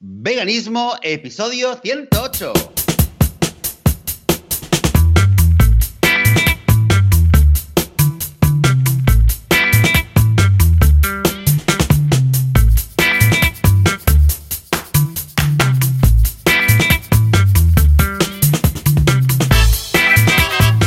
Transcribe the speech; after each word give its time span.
Veganismo, 0.00 0.94
episodio 1.02 1.76
108. 1.82 2.52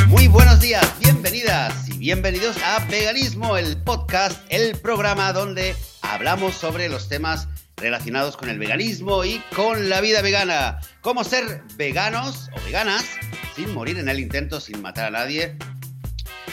Muy 0.08 0.26
buenos 0.28 0.58
días, 0.60 0.90
bienvenidas 1.00 1.86
y 1.90 1.98
bienvenidos 1.98 2.56
a 2.64 2.78
Veganismo, 2.86 3.58
el 3.58 3.76
podcast, 3.76 4.42
el 4.48 4.80
programa 4.80 5.34
donde 5.34 5.76
hablamos 6.00 6.54
sobre 6.54 6.88
los 6.88 7.10
temas 7.10 7.46
relacionados 7.82 8.36
con 8.36 8.48
el 8.48 8.58
veganismo 8.58 9.24
y 9.24 9.42
con 9.54 9.88
la 9.88 10.00
vida 10.00 10.22
vegana. 10.22 10.78
Cómo 11.00 11.24
ser 11.24 11.62
veganos 11.76 12.48
o 12.56 12.64
veganas 12.64 13.04
sin 13.56 13.74
morir 13.74 13.98
en 13.98 14.08
el 14.08 14.20
intento, 14.20 14.60
sin 14.60 14.80
matar 14.80 15.06
a 15.06 15.10
nadie. 15.10 15.56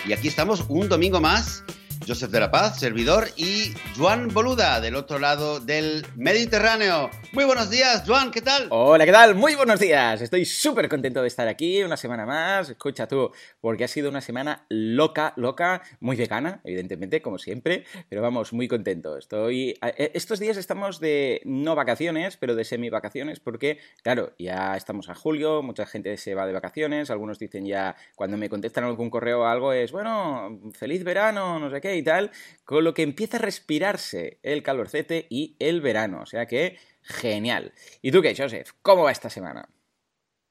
Y 0.06 0.14
aquí 0.14 0.28
estamos 0.28 0.66
un 0.68 0.90
domingo 0.90 1.22
más. 1.22 1.64
Joseph 2.10 2.32
de 2.32 2.40
la 2.40 2.50
Paz, 2.50 2.80
servidor, 2.80 3.28
y 3.38 3.72
Juan 3.96 4.30
Boluda, 4.30 4.82
del 4.82 4.96
otro 4.96 5.20
lado 5.20 5.60
del 5.60 6.04
Mediterráneo. 6.16 7.12
Muy 7.34 7.46
buenos 7.46 7.70
días, 7.70 8.02
Juan, 8.04 8.32
¿qué 8.32 8.42
tal? 8.42 8.66
Hola, 8.72 9.06
¿qué 9.06 9.12
tal? 9.12 9.36
Muy 9.36 9.54
buenos 9.54 9.80
días. 9.80 10.20
Estoy 10.20 10.44
súper 10.46 10.90
contento 10.90 11.22
de 11.22 11.28
estar 11.28 11.48
aquí 11.48 11.84
una 11.84 11.98
semana 11.98 12.26
más. 12.26 12.68
Escucha 12.72 13.08
tú, 13.08 13.32
porque 13.62 13.84
ha 13.84 13.88
sido 13.88 14.10
una 14.10 14.22
semana 14.22 14.66
loca, 14.70 15.34
loca, 15.36 15.84
muy 16.00 16.16
vegana, 16.16 16.62
evidentemente, 16.64 17.22
como 17.22 17.38
siempre, 17.38 17.84
pero 18.10 18.24
vamos, 18.24 18.54
muy 18.54 18.68
contento. 18.68 19.16
Estoy. 19.16 19.78
eh, 19.80 20.12
Estos 20.16 20.40
días 20.40 20.58
estamos 20.58 21.00
de 21.00 21.42
no 21.46 21.76
vacaciones, 21.76 22.38
pero 22.38 22.56
de 22.56 22.64
semi 22.64 22.90
vacaciones, 22.90 23.40
porque, 23.40 23.78
claro, 24.02 24.34
ya 24.40 24.76
estamos 24.76 25.10
a 25.10 25.14
julio, 25.14 25.62
mucha 25.62 25.86
gente 25.86 26.18
se 26.18 26.34
va 26.34 26.48
de 26.48 26.54
vacaciones, 26.54 27.12
algunos 27.12 27.38
dicen 27.38 27.68
ya, 27.68 27.96
cuando 28.16 28.36
me 28.36 28.50
contestan 28.50 28.86
algún 28.86 29.12
correo 29.12 29.42
o 29.42 29.46
algo, 29.46 29.74
es, 29.74 29.92
bueno, 29.92 30.60
feliz 30.74 31.04
verano, 31.04 31.60
no 31.60 31.70
sé 31.70 31.80
qué 31.80 31.99
y 32.00 32.04
tal, 32.04 32.32
con 32.66 32.84
lo 32.84 32.94
que 32.94 33.04
empieza 33.04 33.38
a 33.38 33.42
respirarse 33.42 34.40
el 34.44 34.64
calorcete 34.64 35.28
y 35.30 35.56
el 35.60 35.82
verano. 35.82 36.22
O 36.22 36.26
sea 36.26 36.46
que 36.46 36.78
Genial. 37.02 37.74
¿Y 38.02 38.12
tú 38.12 38.22
qué, 38.22 38.36
Joseph? 38.36 38.72
¿Cómo 38.82 39.04
va 39.04 39.12
esta 39.12 39.30
semana? 39.30 39.68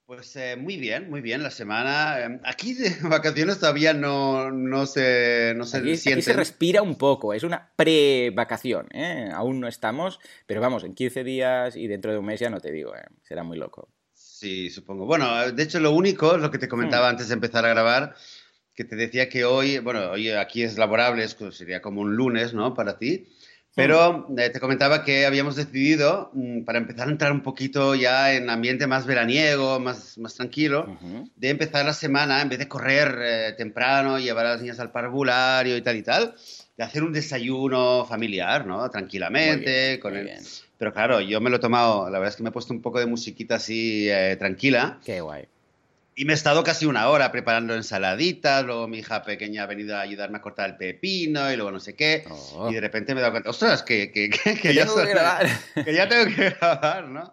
Pues 0.06 0.34
eh, 0.36 0.56
muy 0.56 0.78
bien, 0.78 1.10
muy 1.10 1.20
bien 1.20 1.42
la 1.42 1.50
semana. 1.50 2.19
Eh, 2.19 2.41
Aquí 2.44 2.74
de 2.74 2.96
vacaciones 3.08 3.60
todavía 3.60 3.92
no, 3.92 4.50
no 4.50 4.86
se, 4.86 5.52
no 5.54 5.64
se 5.64 5.78
Aquí, 5.78 5.96
se 5.96 6.32
respira 6.32 6.80
un 6.80 6.96
poco, 6.96 7.34
es 7.34 7.42
una 7.42 7.72
pre-vacación, 7.76 8.88
¿eh? 8.92 9.28
Aún 9.34 9.60
no 9.60 9.69
estamos, 9.69 10.19
pero 10.46 10.62
vamos, 10.62 10.82
en 10.84 10.94
15 10.94 11.24
días 11.24 11.76
y 11.76 11.86
dentro 11.88 12.10
de 12.10 12.19
un 12.19 12.24
mes 12.24 12.41
ya 12.41 12.48
no 12.48 12.58
te 12.60 12.72
digo, 12.72 12.96
¿eh? 12.96 13.04
Será 13.22 13.42
muy 13.42 13.58
loco. 13.58 13.91
Sí, 14.14 14.70
supongo. 14.70 15.04
Bueno, 15.04 15.52
de 15.52 15.62
hecho 15.62 15.78
lo 15.78 15.91
único, 15.91 16.38
lo 16.38 16.50
que 16.50 16.58
te 16.58 16.69
comentaba 16.69 17.08
Hmm. 17.08 17.10
antes 17.10 17.28
de 17.28 17.34
empezar 17.34 17.64
a 17.66 17.69
grabar, 17.69 18.14
que 18.78 18.84
te 18.84 18.94
decía 18.94 19.28
que 19.28 19.44
hoy, 19.44 19.80
bueno, 19.80 20.12
hoy 20.12 20.30
aquí 20.30 20.62
es 20.62 20.78
laborable, 20.78 21.24
es, 21.24 21.36
sería 21.50 21.82
como 21.82 22.00
un 22.00 22.14
lunes, 22.14 22.54
¿no? 22.54 22.74
Para 22.74 22.96
ti. 22.96 23.26
Pero 23.74 24.28
eh, 24.38 24.50
te 24.50 24.60
comentaba 24.60 25.02
que 25.04 25.26
habíamos 25.26 25.56
decidido, 25.56 26.30
mm, 26.32 26.62
para 26.62 26.78
empezar 26.78 27.08
a 27.08 27.10
entrar 27.10 27.32
un 27.32 27.42
poquito 27.42 27.96
ya 27.96 28.32
en 28.34 28.48
ambiente 28.48 28.86
más 28.86 29.04
veraniego, 29.04 29.80
más, 29.80 30.16
más 30.18 30.36
tranquilo, 30.36 30.86
Ujú. 30.92 31.28
de 31.34 31.50
empezar 31.50 31.84
la 31.84 31.92
semana, 31.92 32.40
en 32.40 32.50
vez 32.50 32.60
de 32.60 32.68
correr 32.68 33.18
eh, 33.20 33.52
temprano, 33.58 34.20
llevar 34.20 34.46
a 34.46 34.50
las 34.50 34.60
niñas 34.60 34.78
al 34.78 34.92
parvulario 34.92 35.76
y 35.76 35.82
tal 35.82 35.96
y 35.96 36.02
tal, 36.04 36.36
de 36.76 36.84
hacer 36.84 37.02
un 37.02 37.12
desayuno 37.12 38.06
familiar, 38.08 38.64
¿no? 38.64 38.88
Tranquilamente, 38.90 39.88
bien, 39.88 40.00
con 40.00 40.16
el... 40.16 40.24
bien. 40.26 40.44
Pero 40.78 40.92
claro, 40.92 41.20
yo 41.20 41.40
me 41.40 41.50
lo 41.50 41.56
he 41.56 41.60
tomado, 41.60 42.04
la 42.04 42.20
verdad 42.20 42.28
es 42.28 42.36
que 42.36 42.44
me 42.44 42.50
he 42.50 42.52
puesto 42.52 42.72
un 42.72 42.80
poco 42.80 43.00
de 43.00 43.06
musiquita 43.06 43.56
así 43.56 44.08
eh, 44.08 44.36
tranquila 44.38 45.00
Qué 45.04 45.20
guay. 45.20 45.48
Y 46.20 46.24
me 46.24 46.33
he 46.33 46.36
estado 46.36 46.64
casi 46.64 46.84
una 46.86 47.08
hora 47.08 47.30
preparando 47.30 47.74
ensaladitas, 47.74 48.64
luego 48.64 48.88
mi 48.88 48.98
hija 48.98 49.22
pequeña 49.22 49.62
ha 49.62 49.66
venido 49.66 49.97
a 49.97 50.00
ayudarme 50.00 50.38
a 50.38 50.41
cortar 50.41 50.70
el 50.70 50.76
pepino 50.76 51.50
y 51.53 51.56
luego 51.56 51.70
no 51.70 51.78
sé 51.81 51.94
qué. 51.94 52.25
Oh. 52.28 52.69
Y 52.70 52.75
de 52.75 52.81
repente 52.81 53.15
me 53.15 53.20
he 53.20 53.22
dado 53.22 53.32
cuenta, 53.34 53.50
ostras, 53.50 53.82
que, 53.82 54.10
que, 54.10 54.28
que, 54.31 54.54
que 54.56 54.75
ya, 54.75 54.82
tengo 54.82 54.97
que 54.97 55.03
son- 55.03 55.10
grabar. 55.10 55.47
que 55.84 55.94
ya 55.94 56.09
tengo 56.09 56.34
que 56.34 56.50
grabar, 56.50 57.09
¿no? 57.09 57.32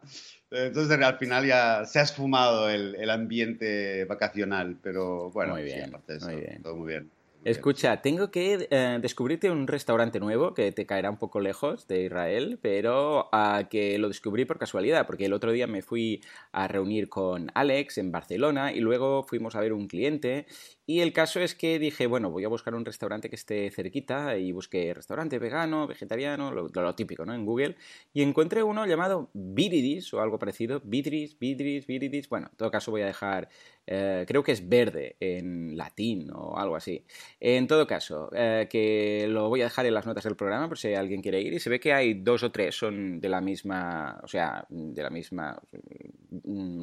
Entonces 0.51 1.01
al 1.01 1.17
final 1.17 1.45
ya 1.45 1.83
se 1.85 1.99
ha 1.99 2.03
esfumado 2.03 2.69
el, 2.69 2.95
el 2.95 3.09
ambiente 3.09 4.05
vacacional, 4.05 4.77
pero 4.81 5.31
bueno, 5.31 5.53
Muy 5.53 5.63
sí, 5.67 5.75
bien, 5.75 5.89
aparte 5.89 6.13
de 6.13 6.17
eso, 6.19 6.27
muy 6.29 6.41
bien. 6.41 6.61
todo 6.61 6.75
muy 6.75 6.87
bien. 6.87 7.09
Escucha, 7.45 8.01
tengo 8.01 8.31
que 8.31 8.67
eh, 8.71 8.97
descubrirte 8.99 9.51
un 9.51 9.67
restaurante 9.67 10.19
nuevo 10.19 10.55
que 10.55 10.71
te 10.71 10.87
caerá 10.87 11.11
un 11.11 11.17
poco 11.17 11.39
lejos 11.39 11.87
de 11.87 12.05
Israel, 12.05 12.57
pero 12.59 13.29
ah, 13.33 13.67
que 13.69 13.99
lo 13.99 14.07
descubrí 14.07 14.45
por 14.45 14.57
casualidad, 14.57 15.05
porque 15.05 15.25
el 15.25 15.33
otro 15.33 15.51
día 15.51 15.67
me 15.67 15.83
fui 15.83 16.23
a 16.51 16.67
reunir 16.67 17.07
con 17.07 17.51
Alex 17.53 17.99
en 17.99 18.11
Barcelona 18.11 18.73
y 18.73 18.79
luego 18.79 19.21
fuimos 19.21 19.55
a 19.55 19.59
ver 19.59 19.73
un 19.73 19.87
cliente 19.87 20.47
y 20.87 20.99
el 20.99 21.13
caso 21.13 21.39
es 21.39 21.55
que 21.55 21.79
dije, 21.79 22.05
bueno, 22.05 22.29
voy 22.29 22.43
a 22.43 22.47
buscar 22.47 22.75
un 22.75 22.85
restaurante 22.85 23.29
que 23.29 23.35
esté 23.35 23.71
cerquita 23.71 24.37
y 24.37 24.51
busqué 24.51 24.93
restaurante 24.93 25.39
vegano, 25.39 25.87
vegetariano, 25.87 26.51
lo, 26.51 26.95
típico, 26.95 27.25
¿no? 27.25 27.33
En 27.33 27.45
Google 27.45 27.75
y 28.13 28.21
encontré 28.21 28.61
uno 28.61 28.85
llamado 28.85 29.29
Viridis 29.33 30.13
o 30.13 30.21
algo 30.21 30.37
parecido, 30.37 30.81
Vidris, 30.83 31.37
Vidris, 31.39 31.87
Viridis, 31.87 32.29
bueno, 32.29 32.47
en 32.51 32.57
todo 32.57 32.69
caso 32.69 32.91
voy 32.91 33.01
a 33.01 33.07
dejar, 33.07 33.49
eh, 33.87 34.25
creo 34.27 34.43
que 34.43 34.51
es 34.51 34.67
verde 34.69 35.15
en 35.19 35.75
latín 35.75 36.29
o 36.31 36.57
algo 36.57 36.75
así. 36.75 37.03
En 37.39 37.65
todo 37.67 37.87
caso, 37.87 38.29
eh, 38.33 38.67
que 38.69 39.25
lo 39.27 39.49
voy 39.49 39.61
a 39.61 39.65
dejar 39.65 39.85
en 39.87 39.93
las 39.95 40.05
notas 40.05 40.23
del 40.23 40.35
programa 40.35 40.67
por 40.67 40.77
si 40.77 40.93
alguien 40.93 41.21
quiere 41.21 41.41
ir. 41.41 41.53
Y 41.53 41.59
se 41.59 41.69
ve 41.69 41.79
que 41.79 41.93
hay 41.93 42.13
dos 42.13 42.43
o 42.43 42.51
tres, 42.51 42.75
son 42.75 43.19
de 43.19 43.29
la 43.29 43.41
misma, 43.41 44.19
o 44.23 44.27
sea, 44.27 44.65
de 44.69 45.01
la 45.01 45.09
misma 45.09 45.59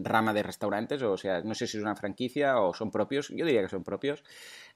rama 0.04 0.32
de 0.32 0.42
restaurantes, 0.42 1.02
o 1.02 1.16
sea, 1.16 1.42
no 1.42 1.54
sé 1.54 1.66
si 1.66 1.76
es 1.78 1.82
una 1.82 1.96
franquicia 1.96 2.60
o 2.60 2.74
son 2.74 2.90
propios, 2.90 3.28
yo 3.30 3.44
diría 3.46 3.62
que 3.62 3.68
son 3.68 3.84
propios. 3.84 4.22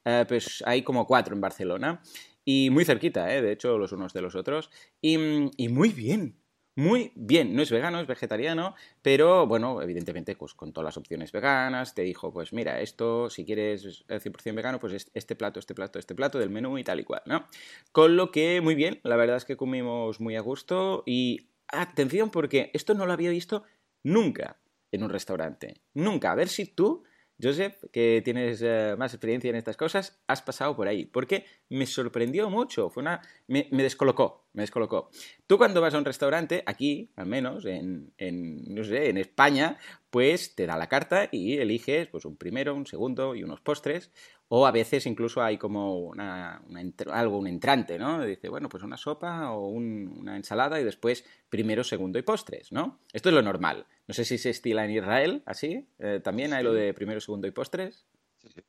Eh, 0.04 0.24
pues 0.28 0.62
hay 0.66 0.82
como 0.82 1.06
cuatro 1.06 1.34
en 1.34 1.40
Barcelona 1.40 2.00
y 2.44 2.70
muy 2.70 2.84
cerquita, 2.84 3.34
eh, 3.34 3.42
de 3.42 3.52
hecho, 3.52 3.78
los 3.78 3.92
unos 3.92 4.12
de 4.12 4.22
los 4.22 4.34
otros. 4.36 4.70
Y, 5.00 5.18
mm, 5.18 5.50
y 5.56 5.68
muy 5.68 5.90
bien, 5.90 6.36
muy 6.76 7.12
bien. 7.16 7.54
No 7.56 7.62
es 7.62 7.70
vegano, 7.70 8.00
es 8.00 8.06
vegetariano, 8.06 8.74
pero 9.02 9.46
bueno, 9.46 9.82
evidentemente, 9.82 10.36
pues 10.36 10.54
con 10.54 10.72
todas 10.72 10.84
las 10.86 10.96
opciones 10.96 11.32
veganas, 11.32 11.94
te 11.94 12.02
dijo, 12.02 12.32
pues 12.32 12.52
mira, 12.52 12.80
esto, 12.80 13.30
si 13.30 13.44
quieres 13.44 14.04
el 14.08 14.20
100% 14.20 14.56
vegano, 14.56 14.78
pues 14.78 14.92
es- 14.92 15.10
este 15.14 15.34
plato, 15.36 15.58
este 15.58 15.74
plato, 15.74 15.98
este 15.98 16.14
plato 16.14 16.38
del 16.38 16.50
menú 16.50 16.78
y 16.78 16.84
tal 16.84 17.00
y 17.00 17.04
cual, 17.04 17.22
¿no? 17.26 17.46
Con 17.92 18.16
lo 18.16 18.30
que, 18.30 18.60
muy 18.60 18.74
bien, 18.74 19.00
la 19.02 19.16
verdad 19.16 19.36
es 19.36 19.44
que 19.44 19.56
comimos 19.56 20.20
muy 20.20 20.36
a 20.36 20.40
gusto 20.40 21.02
y 21.06 21.48
atención 21.68 22.30
porque 22.30 22.70
esto 22.74 22.94
no 22.94 23.06
lo 23.06 23.12
había 23.12 23.30
visto 23.30 23.64
nunca 24.04 24.58
en 24.92 25.02
un 25.02 25.10
restaurante. 25.10 25.82
Nunca. 25.94 26.32
A 26.32 26.34
ver 26.34 26.48
si 26.48 26.66
tú, 26.66 27.04
Joseph, 27.40 27.84
que 27.92 28.22
tienes 28.24 28.62
eh, 28.62 28.94
más 28.98 29.12
experiencia 29.12 29.50
en 29.50 29.56
estas 29.56 29.76
cosas, 29.76 30.22
has 30.26 30.42
pasado 30.42 30.74
por 30.74 30.88
ahí. 30.88 31.04
Porque 31.04 31.44
me 31.68 31.86
sorprendió 31.86 32.48
mucho. 32.50 32.88
Fue 32.90 33.02
una. 33.02 33.20
Me, 33.46 33.68
descolocó. 33.70 34.48
Me 34.52 34.62
descolocó. 34.62 35.10
Tú 35.46 35.58
cuando 35.58 35.80
vas 35.80 35.94
a 35.94 35.98
un 35.98 36.04
restaurante, 36.04 36.62
aquí, 36.66 37.12
al 37.16 37.26
menos, 37.26 37.66
en, 37.66 38.12
en, 38.16 38.74
no 38.74 38.84
sé, 38.84 39.10
en 39.10 39.18
España, 39.18 39.78
pues 40.10 40.54
te 40.54 40.66
da 40.66 40.78
la 40.78 40.88
carta 40.88 41.28
y 41.30 41.58
eliges 41.58 42.08
pues 42.08 42.24
un 42.24 42.36
primero, 42.36 42.74
un 42.74 42.86
segundo 42.86 43.34
y 43.34 43.42
unos 43.42 43.60
postres. 43.60 44.12
O 44.48 44.64
a 44.66 44.70
veces 44.70 45.06
incluso 45.06 45.42
hay 45.42 45.58
como 45.58 45.98
una, 45.98 46.62
una 46.68 46.80
entr- 46.80 47.10
algo, 47.12 47.38
un 47.38 47.48
entrante, 47.48 47.98
¿no? 47.98 48.24
Dice, 48.24 48.48
bueno, 48.48 48.68
pues 48.68 48.84
una 48.84 48.96
sopa 48.96 49.50
o 49.50 49.68
un- 49.68 50.14
una 50.20 50.36
ensalada 50.36 50.80
y 50.80 50.84
después 50.84 51.24
primero, 51.48 51.82
segundo 51.82 52.18
y 52.18 52.22
postres, 52.22 52.70
¿no? 52.70 53.00
Esto 53.12 53.28
es 53.30 53.34
lo 53.34 53.42
normal. 53.42 53.86
No 54.06 54.14
sé 54.14 54.24
si 54.24 54.38
se 54.38 54.50
estila 54.50 54.84
en 54.84 54.92
Israel 54.92 55.42
así. 55.46 55.88
Eh, 55.98 56.20
También 56.22 56.52
hay 56.52 56.62
lo 56.62 56.72
de 56.72 56.94
primero, 56.94 57.20
segundo 57.20 57.48
y 57.48 57.50
postres. 57.50 58.06
Sí, 58.38 58.48
sí, 58.54 58.60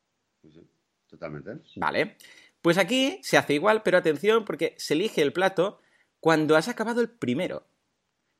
sí, 0.42 0.50
sí, 0.50 0.60
totalmente. 1.08 1.52
Vale. 1.76 2.16
Pues 2.60 2.76
aquí 2.76 3.20
se 3.22 3.38
hace 3.38 3.54
igual, 3.54 3.82
pero 3.84 3.98
atención 3.98 4.44
porque 4.44 4.74
se 4.78 4.94
elige 4.94 5.22
el 5.22 5.32
plato 5.32 5.78
cuando 6.18 6.56
has 6.56 6.66
acabado 6.68 7.00
el 7.00 7.08
primero. 7.08 7.58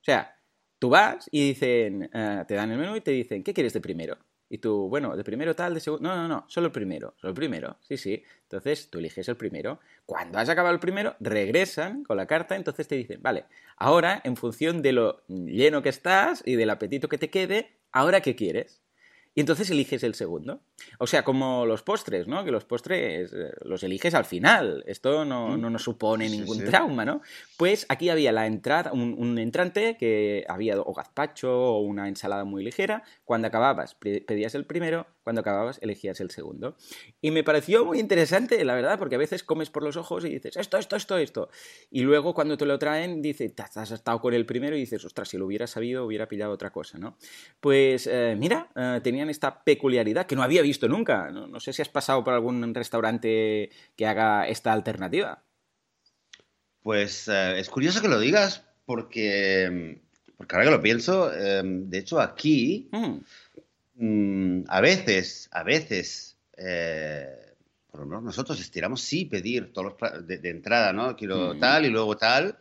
O 0.01 0.05
sea, 0.05 0.37
tú 0.81 0.89
vas 0.91 1.29
y 1.31 1.49
dicen, 1.51 2.11
eh, 2.13 2.45
te 2.49 2.55
dan 2.55 2.73
el 2.73 2.79
menú 2.79 2.97
y 2.97 3.01
te 3.01 3.13
dicen, 3.13 3.45
¿qué 3.45 3.55
quieres 3.55 3.73
de 3.75 3.81
primero? 3.81 4.19
Y 4.51 4.59
tú, 4.59 4.89
bueno, 4.89 5.17
de 5.17 5.25
primero 5.25 5.55
tal, 5.55 5.75
de 5.75 5.81
segundo. 5.81 6.09
No, 6.09 6.17
no, 6.17 6.29
no, 6.29 6.45
solo 6.49 6.67
el 6.69 6.73
primero, 6.73 7.15
solo 7.21 7.31
el 7.31 7.35
primero. 7.35 7.77
Sí, 7.81 7.97
sí. 7.97 8.23
Entonces 8.45 8.89
tú 8.89 8.99
eliges 8.99 9.29
el 9.29 9.37
primero. 9.37 9.79
Cuando 10.07 10.39
has 10.39 10.49
acabado 10.49 10.75
el 10.75 10.81
primero, 10.81 11.17
regresan 11.21 12.05
con 12.05 12.17
la 12.17 12.27
carta, 12.27 12.57
entonces 12.57 12.89
te 12.89 12.95
dicen, 12.95 13.21
vale, 13.23 13.45
ahora 13.77 14.21
en 14.25 14.37
función 14.37 14.81
de 14.81 14.93
lo 14.93 15.23
lleno 15.29 15.83
que 15.83 15.91
estás 15.91 16.43
y 16.47 16.57
del 16.57 16.71
apetito 16.71 17.09
que 17.09 17.19
te 17.19 17.31
quede, 17.31 17.73
¿ahora 17.93 18.23
qué 18.23 18.35
quieres? 18.35 18.81
Y 19.35 19.41
entonces 19.41 19.71
eliges 19.71 20.03
el 20.03 20.15
segundo. 20.15 20.61
O 20.99 21.07
sea, 21.07 21.25
como 21.25 21.67
los 21.67 21.83
postres, 21.83 22.27
¿no? 22.27 22.45
Que 22.45 22.51
los 22.51 22.65
postres 22.65 23.33
eh, 23.33 23.51
los 23.63 23.83
eliges 23.83 24.15
al 24.15 24.25
final. 24.25 24.85
Esto 24.87 25.25
no, 25.25 25.49
mm. 25.49 25.61
no 25.61 25.71
nos 25.71 25.83
supone 25.83 26.29
ningún 26.29 26.65
trauma, 26.65 27.05
¿no? 27.05 27.21
Pues 27.57 27.87
aquí 27.89 28.09
había 28.09 28.33
la 28.33 28.47
entrada, 28.47 28.93
un, 28.93 29.39
entrante 29.39 29.97
que 29.99 30.45
había 30.49 30.81
o 30.81 30.93
gazpacho 30.93 31.51
o 31.51 31.81
una 31.81 32.09
ensalada 32.09 32.45
muy 32.45 32.65
ligera. 32.65 33.03
Cuando 33.25 33.49
acababas, 33.49 33.95
pedías 33.95 34.55
el 34.55 34.65
primero, 34.65 35.07
cuando 35.23 35.41
acababas, 35.41 35.79
elegías 35.83 36.21
el 36.21 36.31
segundo. 36.31 36.77
Y 37.21 37.31
me 37.31 37.45
pareció 37.45 37.85
muy 37.85 38.01
interesante, 38.01 38.65
la 38.65 38.75
verdad, 38.75 38.99
porque 38.99 39.17
a 39.17 39.19
veces 39.19 39.43
comes 39.45 39.71
por 39.71 39.83
los 39.83 39.97
ojos 39.97 40.25
y 40.25 40.31
dices, 40.31 40.57
esto, 40.57 40.79
esto, 40.79 40.97
esto, 40.97 41.19
esto. 41.19 41.51
Y 41.91 42.01
luego 42.01 42.33
cuando 42.33 42.57
te 42.57 42.65
lo 42.65 42.79
traen, 42.79 43.21
dices, 43.21 43.53
has 43.75 43.91
estado 43.91 44.21
con 44.21 44.35
el 44.35 44.47
primero 44.47 44.77
y 44.77 44.81
dices, 44.81 45.05
ostras, 45.05 45.29
si 45.29 45.37
lo 45.37 45.47
hubiera 45.47 45.67
sabido, 45.67 46.07
hubiera 46.07 46.29
pillado 46.29 46.53
otra 46.53 46.71
cosa, 46.71 46.99
¿no? 46.99 47.19
Pues 47.61 48.07
eh, 48.07 48.37
mira, 48.39 48.69
eh, 48.75 49.01
tenían 49.19 49.31
esta 49.31 49.65
peculiaridad 49.65 50.27
que 50.27 50.37
no 50.37 50.45
había 50.45 50.63
visto 50.63 50.87
nunca. 50.87 51.33
No, 51.33 51.59
sé 51.59 51.73
si 51.73 51.83
has 51.83 51.89
pasado 51.89 52.23
por 52.23 52.35
algún 52.35 52.73
restaurante 52.73 53.71
que 53.97 54.07
haga 54.07 54.47
esta 54.47 54.73
alternativa. 54.73 55.43
Pues 56.85 57.27
eh, 57.27 57.59
es 57.59 57.69
curioso 57.69 58.01
que 58.01 58.07
lo 58.07 58.21
digas 58.21 58.63
porque, 58.87 59.99
porque 60.37 60.55
ahora 60.55 60.67
que 60.67 60.77
lo 60.77 60.83
pienso, 60.83 61.35
em, 61.35 61.91
de 61.91 61.99
hecho 61.99 62.21
aquí 62.21 62.89
mm. 62.93 63.17
Mm, 63.97 64.65
a 64.69 64.81
veces, 64.81 65.49
a 65.51 65.65
veces, 65.65 66.37
eh, 66.57 67.57
por 67.91 68.01
lo 68.01 68.07
menos 68.07 68.23
nosotros 68.23 68.61
estiramos 68.61 69.01
sí 69.01 69.25
pedir 69.25 69.73
todos 69.73 69.95
los 70.01 70.27
de, 70.29 70.39
de 70.39 70.51
entrada, 70.51 70.93
¿no? 70.93 71.17
Quiero 71.17 71.55
mm. 71.55 71.59
tal 71.59 71.87
y 71.87 71.89
luego 71.89 72.17
tal 72.17 72.57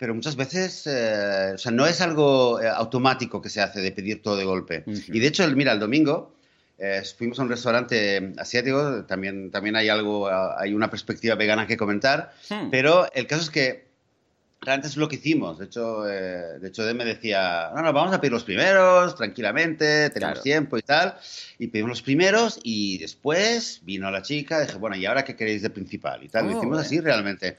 pero 0.00 0.14
muchas 0.14 0.34
veces, 0.34 0.86
eh, 0.86 1.52
o 1.54 1.58
sea, 1.58 1.70
no 1.70 1.86
es 1.86 2.00
algo 2.00 2.58
eh, 2.58 2.66
automático 2.66 3.42
que 3.42 3.50
se 3.50 3.60
hace 3.60 3.82
de 3.82 3.92
pedir 3.92 4.22
todo 4.22 4.34
de 4.34 4.44
golpe. 4.44 4.82
Y 4.86 5.20
de 5.20 5.26
hecho, 5.26 5.44
el, 5.44 5.54
mira, 5.54 5.72
el 5.72 5.78
domingo 5.78 6.34
eh, 6.78 7.02
fuimos 7.18 7.38
a 7.38 7.42
un 7.42 7.50
restaurante 7.50 8.32
asiático, 8.38 9.04
también, 9.04 9.50
también 9.50 9.76
hay 9.76 9.90
algo, 9.90 10.26
hay 10.58 10.72
una 10.72 10.88
perspectiva 10.88 11.34
vegana 11.34 11.66
que 11.66 11.76
comentar, 11.76 12.32
pero 12.70 13.12
el 13.12 13.26
caso 13.26 13.42
es 13.42 13.50
que 13.50 13.90
realmente 14.62 14.88
es 14.88 14.96
lo 14.96 15.06
que 15.06 15.16
hicimos. 15.16 15.58
De 15.58 15.66
hecho, 15.66 16.00
de 16.04 16.66
hecho, 16.66 16.82
me 16.94 17.04
decía, 17.04 17.70
no, 17.74 17.82
no, 17.82 17.92
vamos 17.92 18.14
a 18.14 18.22
pedir 18.22 18.32
los 18.32 18.44
primeros, 18.44 19.14
tranquilamente, 19.16 20.08
tenemos 20.08 20.40
tiempo 20.40 20.78
y 20.78 20.82
tal. 20.82 21.18
Y 21.58 21.66
pedimos 21.66 21.90
los 21.90 22.02
primeros 22.02 22.58
y 22.62 22.96
después 22.96 23.80
vino 23.84 24.10
la 24.10 24.22
chica, 24.22 24.62
dije, 24.62 24.78
bueno, 24.78 24.96
¿y 24.96 25.04
ahora 25.04 25.26
qué 25.26 25.36
queréis 25.36 25.60
de 25.60 25.68
principal? 25.68 26.24
Y 26.24 26.30
tal, 26.30 26.46
lo 26.46 26.54
oh, 26.54 26.56
hicimos 26.56 26.78
así 26.78 27.00
realmente. 27.00 27.58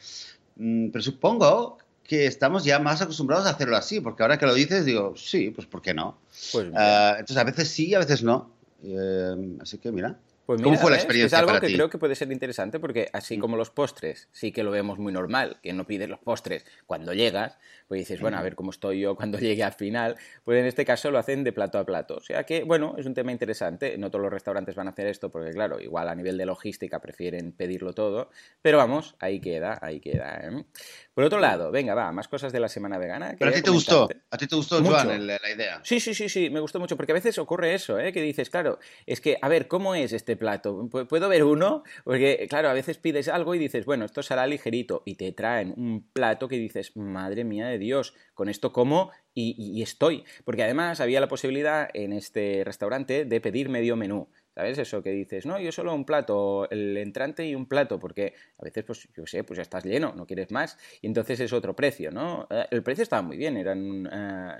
Mm, 0.55 0.89
pero 0.89 1.03
supongo 1.03 1.77
que 2.11 2.25
estamos 2.25 2.65
ya 2.65 2.77
más 2.77 3.01
acostumbrados 3.01 3.47
a 3.47 3.51
hacerlo 3.51 3.77
así, 3.77 4.01
porque 4.01 4.21
ahora 4.21 4.37
que 4.37 4.45
lo 4.45 4.53
dices, 4.53 4.83
digo, 4.83 5.13
sí, 5.15 5.49
pues 5.51 5.65
¿por 5.65 5.81
qué 5.81 5.93
no? 5.93 6.17
Pues 6.51 6.67
ah, 6.75 7.15
entonces, 7.17 7.37
a 7.37 7.45
veces 7.45 7.69
sí, 7.69 7.95
a 7.95 7.99
veces 7.99 8.21
no. 8.21 8.51
Eh, 8.83 9.57
así 9.61 9.77
que 9.77 9.93
mira. 9.93 10.19
Pues 10.45 10.61
¿Cómo 10.61 10.75
fue 10.77 10.91
la 10.91 10.97
experiencia? 10.97 11.37
Es 11.37 11.41
algo 11.41 11.57
que 11.61 11.73
creo 11.73 11.89
que 11.89 11.97
puede 11.97 12.15
ser 12.15 12.29
interesante 12.29 12.79
porque 12.79 13.09
así 13.13 13.37
mm. 13.37 13.39
como 13.39 13.55
los 13.55 13.69
postres, 13.69 14.27
sí 14.33 14.51
que 14.51 14.63
lo 14.63 14.71
vemos 14.71 14.99
muy 14.99 15.13
normal, 15.13 15.59
que 15.63 15.71
no 15.71 15.87
pides 15.87 16.09
los 16.09 16.19
postres 16.19 16.65
cuando 16.85 17.13
llegas, 17.13 17.57
pues 17.87 17.99
dices, 17.99 18.19
bueno, 18.19 18.37
a 18.37 18.41
ver 18.41 18.55
cómo 18.55 18.71
estoy 18.71 18.99
yo 18.99 19.15
cuando 19.15 19.37
llegue 19.39 19.63
al 19.63 19.73
final, 19.73 20.17
pues 20.43 20.59
en 20.59 20.65
este 20.65 20.83
caso 20.83 21.11
lo 21.11 21.19
hacen 21.19 21.45
de 21.45 21.53
plato 21.53 21.77
a 21.77 21.85
plato. 21.85 22.17
O 22.17 22.21
sea 22.21 22.43
que, 22.43 22.63
bueno, 22.63 22.95
es 22.97 23.05
un 23.05 23.13
tema 23.13 23.31
interesante. 23.31 23.97
No 23.97 24.09
todos 24.09 24.23
los 24.23 24.33
restaurantes 24.33 24.75
van 24.75 24.87
a 24.87 24.91
hacer 24.91 25.07
esto 25.07 25.29
porque, 25.29 25.51
claro, 25.51 25.79
igual 25.79 26.09
a 26.09 26.15
nivel 26.15 26.37
de 26.37 26.45
logística 26.45 26.99
prefieren 26.99 27.53
pedirlo 27.53 27.93
todo, 27.93 28.29
pero 28.61 28.77
vamos, 28.77 29.15
ahí 29.19 29.39
queda, 29.39 29.79
ahí 29.81 30.01
queda. 30.01 30.41
¿eh? 30.43 30.65
Por 31.13 31.25
otro 31.25 31.39
lado, 31.39 31.71
venga, 31.71 31.93
va, 31.93 32.11
más 32.13 32.29
cosas 32.29 32.53
de 32.53 32.59
la 32.61 32.69
semana 32.69 32.97
vegana. 32.97 33.35
Pero 33.37 33.51
a 33.51 33.53
ti 33.53 33.61
te 33.61 33.69
gustó, 33.69 34.07
a 34.29 34.37
ti 34.37 34.47
te 34.47 34.55
gustó, 34.55 34.81
Joan, 34.81 35.27
la 35.27 35.37
idea. 35.53 35.81
Sí, 35.83 35.99
sí, 35.99 36.13
sí, 36.13 36.29
sí, 36.29 36.49
me 36.49 36.61
gustó 36.61 36.79
mucho, 36.79 36.95
porque 36.95 37.11
a 37.11 37.15
veces 37.15 37.37
ocurre 37.37 37.73
eso, 37.73 37.99
¿eh? 37.99 38.13
que 38.13 38.21
dices, 38.21 38.49
claro, 38.49 38.79
es 39.05 39.19
que, 39.19 39.37
a 39.41 39.49
ver, 39.49 39.67
¿cómo 39.67 39.93
es 39.93 40.13
este 40.13 40.37
plato? 40.37 40.87
¿Puedo 40.89 41.27
ver 41.27 41.43
uno? 41.43 41.83
Porque, 42.05 42.47
claro, 42.49 42.69
a 42.69 42.73
veces 42.73 42.97
pides 42.97 43.27
algo 43.27 43.55
y 43.55 43.59
dices, 43.59 43.85
bueno, 43.85 44.05
esto 44.05 44.23
será 44.23 44.47
ligerito, 44.47 45.03
y 45.05 45.15
te 45.15 45.33
traen 45.33 45.73
un 45.75 46.09
plato 46.13 46.47
que 46.47 46.57
dices, 46.57 46.95
madre 46.95 47.43
mía 47.43 47.67
de 47.67 47.77
Dios, 47.77 48.13
con 48.33 48.47
esto 48.47 48.71
como 48.71 49.11
y, 49.33 49.55
y 49.57 49.81
estoy. 49.81 50.23
Porque 50.45 50.63
además 50.63 51.01
había 51.01 51.19
la 51.19 51.27
posibilidad 51.27 51.89
en 51.93 52.13
este 52.13 52.63
restaurante 52.63 53.25
de 53.25 53.41
pedir 53.41 53.67
medio 53.67 53.97
menú. 53.97 54.29
¿Sabes? 54.53 54.77
Eso 54.77 55.01
que 55.01 55.12
dices, 55.12 55.45
no, 55.45 55.59
yo 55.59 55.71
solo 55.71 55.94
un 55.94 56.03
plato, 56.03 56.69
el 56.69 56.98
entrante 56.98 57.48
y 57.48 57.56
un 57.56 57.68
plato, 57.68 58.00
porque 58.00 58.33
a 58.57 58.63
veces, 58.63 58.83
pues, 58.83 59.07
yo 59.15 59.25
sé, 59.25 59.45
pues 59.45 59.57
ya 59.57 59.62
estás 59.62 59.86
lleno, 59.86 60.13
no 60.13 60.27
quieres 60.27 60.51
más, 60.51 60.77
y 61.01 61.07
entonces 61.07 61.39
es 61.39 61.53
otro 61.53 61.74
precio, 61.74 62.12
¿no? 62.12 62.48
Eh, 62.50 62.65
el 62.71 62.83
precio 62.83 63.03
estaba 63.03 63.21
muy 63.21 63.38
bien, 63.38 63.56
eran 63.56 64.03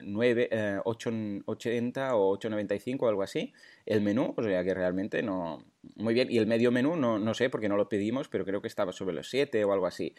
9, 0.02 0.48
eh, 0.50 0.80
8,80 0.86 2.08
eh, 2.08 2.12
o 2.14 2.38
8,95 2.38 3.02
o 3.02 3.10
algo 3.10 3.22
así, 3.22 3.54
el 3.86 4.02
menú, 4.02 4.34
o 4.38 4.44
sea 4.44 4.64
que 4.64 4.74
realmente 4.74 5.22
no... 5.22 5.66
Muy 5.96 6.14
bien, 6.14 6.28
y 6.32 6.38
el 6.38 6.46
medio 6.46 6.72
menú, 6.72 6.96
no, 6.96 7.18
no 7.18 7.34
sé, 7.34 7.50
porque 7.50 7.68
no 7.68 7.76
lo 7.76 7.90
pedimos, 7.90 8.30
pero 8.30 8.46
creo 8.46 8.62
que 8.62 8.68
estaba 8.68 8.92
sobre 8.92 9.16
los 9.16 9.30
7 9.30 9.66
o 9.66 9.74
algo 9.74 9.88
así. 9.88 10.14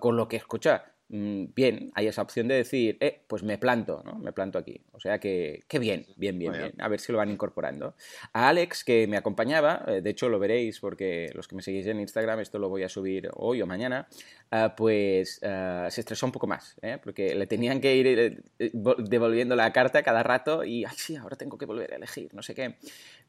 con 0.00 0.16
lo 0.16 0.26
que, 0.26 0.36
escucha, 0.36 0.95
bien, 1.08 1.92
hay 1.94 2.08
esa 2.08 2.22
opción 2.22 2.48
de 2.48 2.56
decir, 2.56 2.96
eh, 3.00 3.20
pues 3.26 3.42
me 3.42 3.58
planto, 3.58 4.02
¿no? 4.04 4.18
Me 4.18 4.32
planto 4.32 4.58
aquí. 4.58 4.80
O 4.92 5.00
sea 5.00 5.18
que, 5.18 5.64
qué 5.68 5.78
bien, 5.78 6.06
bien, 6.16 6.38
bien, 6.38 6.52
bien. 6.52 6.72
A 6.78 6.88
ver 6.88 7.00
si 7.00 7.12
lo 7.12 7.18
van 7.18 7.30
incorporando. 7.30 7.94
A 8.32 8.48
Alex, 8.48 8.82
que 8.84 9.06
me 9.06 9.16
acompañaba, 9.16 9.84
eh, 9.86 10.00
de 10.02 10.10
hecho 10.10 10.28
lo 10.28 10.38
veréis 10.38 10.80
porque 10.80 11.30
los 11.34 11.46
que 11.46 11.54
me 11.54 11.62
seguís 11.62 11.86
en 11.86 12.00
Instagram, 12.00 12.40
esto 12.40 12.58
lo 12.58 12.68
voy 12.68 12.82
a 12.82 12.88
subir 12.88 13.30
hoy 13.34 13.62
o 13.62 13.66
mañana, 13.66 14.08
ah, 14.50 14.74
pues 14.76 15.40
ah, 15.44 15.86
se 15.90 16.00
estresó 16.00 16.26
un 16.26 16.32
poco 16.32 16.46
más, 16.46 16.76
¿eh? 16.82 16.98
porque 17.02 17.34
le 17.34 17.46
tenían 17.46 17.80
que 17.80 17.94
ir 17.94 18.06
eh, 18.58 18.70
devolviendo 18.98 19.54
la 19.54 19.72
carta 19.72 20.02
cada 20.02 20.22
rato 20.24 20.64
y, 20.64 20.84
ay, 20.84 20.96
sí, 20.96 21.14
ahora 21.16 21.36
tengo 21.36 21.56
que 21.56 21.66
volver 21.66 21.92
a 21.92 21.96
elegir, 21.96 22.34
no 22.34 22.42
sé 22.42 22.54
qué. 22.54 22.76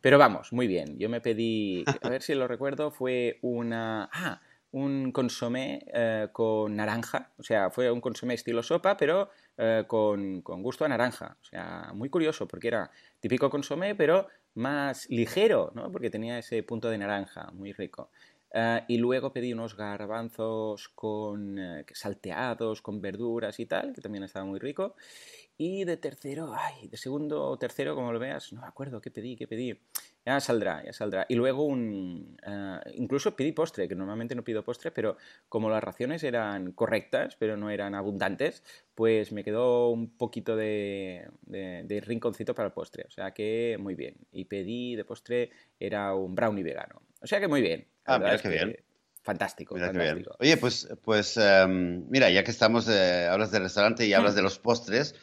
Pero 0.02 0.18
vamos, 0.18 0.52
muy 0.52 0.68
bien. 0.68 0.98
Yo 0.98 1.10
me 1.10 1.22
pedí, 1.22 1.84
a 2.02 2.10
ver 2.10 2.22
si 2.22 2.34
lo 2.34 2.48
recuerdo, 2.48 2.92
fue 2.92 3.38
una... 3.42 4.10
Ah, 4.12 4.42
un 4.72 5.12
consomé 5.12 5.86
eh, 5.94 6.28
con 6.32 6.76
naranja, 6.76 7.32
o 7.38 7.44
sea, 7.44 7.70
fue 7.70 7.90
un 7.90 8.02
consomé 8.02 8.34
estilo 8.34 8.62
sopa, 8.64 8.98
pero 8.98 9.30
eh, 9.58 9.86
con, 9.88 10.42
gusto 10.42 10.86
a 10.86 10.88
naranja, 10.88 11.38
o 11.42 11.46
sea, 11.46 11.92
muy 11.94 12.10
curioso, 12.10 12.48
porque 12.48 12.68
era 12.68 12.92
típico 13.20 13.50
consomé, 13.50 13.96
pero 13.96 14.28
más 14.56 15.08
ligero, 15.10 15.72
¿no? 15.76 15.92
Porque 15.92 16.10
tenía 16.10 16.40
ese 16.40 16.64
punto 16.64 16.90
de 16.90 16.98
naranja, 16.98 17.52
muy 17.54 17.74
rico. 17.74 18.10
Eh, 18.60 18.84
y 18.88 18.98
luego 18.98 19.32
pedí 19.32 19.54
unos 19.54 19.78
garbanzos 19.78 20.90
con 20.90 21.60
salteados, 21.94 22.82
con 22.82 23.00
verduras 23.00 23.60
y 23.60 23.68
tal, 23.68 23.94
que 23.94 24.02
también 24.02 24.24
estaba 24.24 24.46
muy 24.46 24.58
rico. 24.58 24.96
Y 25.60 25.86
de 25.86 25.98
tercero, 25.98 26.54
ay, 26.56 26.88
de 26.88 26.98
segundo 26.98 27.44
o 27.44 27.58
tercero, 27.60 27.94
como 27.94 28.12
lo 28.12 28.18
veas, 28.18 28.52
no 28.54 28.62
me 28.62 28.68
acuerdo 28.68 29.00
qué 29.00 29.12
pedí, 29.12 29.36
qué 29.36 29.48
pedí. 29.48 29.80
Ya 30.26 30.40
saldrá, 30.40 30.84
ya 30.84 30.92
saldrá. 30.92 31.28
Y 31.30 31.36
luego 31.36 31.66
un... 31.66 32.38
Eh, 32.46 32.80
incluso 32.96 33.36
pedí 33.36 33.52
postre, 33.52 33.88
que 33.88 33.96
normalmente 33.96 34.34
no 34.34 34.44
pido 34.44 34.64
postre, 34.64 34.92
pero 34.92 35.18
como 35.50 35.70
las 35.70 35.84
raciones 35.84 36.24
eran 36.24 36.72
correctas, 36.72 37.36
pero 37.38 37.58
no 37.58 37.70
eran 37.70 37.94
abundantes, 37.94 38.64
pues 38.96 39.32
me 39.32 39.44
quedó 39.44 39.90
un 39.90 40.18
poquito 40.18 40.56
de, 40.56 41.30
de, 41.44 42.02
rinconcito 42.02 42.56
para 42.56 42.68
el 42.68 42.74
postre. 42.74 43.06
O 43.08 43.12
sea 43.12 43.32
que 43.36 43.78
muy 43.80 43.94
bien. 43.94 44.16
Y 44.32 44.46
pedí 44.46 44.96
de 44.96 45.06
postre, 45.06 45.52
era 45.80 46.16
un 46.16 46.34
brownie 46.34 46.64
vegano. 46.64 47.04
O 47.22 47.28
sea 47.28 47.40
que 47.40 47.48
muy 47.48 47.62
bien. 47.62 47.88
Ah, 48.08 48.18
mira 48.18 48.38
qué 48.38 48.50
bien. 48.50 48.78
Fantástico, 49.22 49.78
fantástico. 49.78 50.36
Oye, 50.40 50.56
pues, 50.56 50.88
pues 51.04 51.36
em, 51.36 52.06
mira, 52.10 52.30
ya 52.30 52.46
que 52.46 52.52
estamos, 52.52 52.88
eh, 52.88 53.28
hablas 53.30 53.52
del 53.52 53.64
restaurante 53.64 54.08
y 54.08 54.14
hablas 54.14 54.36
de 54.36 54.42
los 54.42 54.58
postres, 54.58 55.16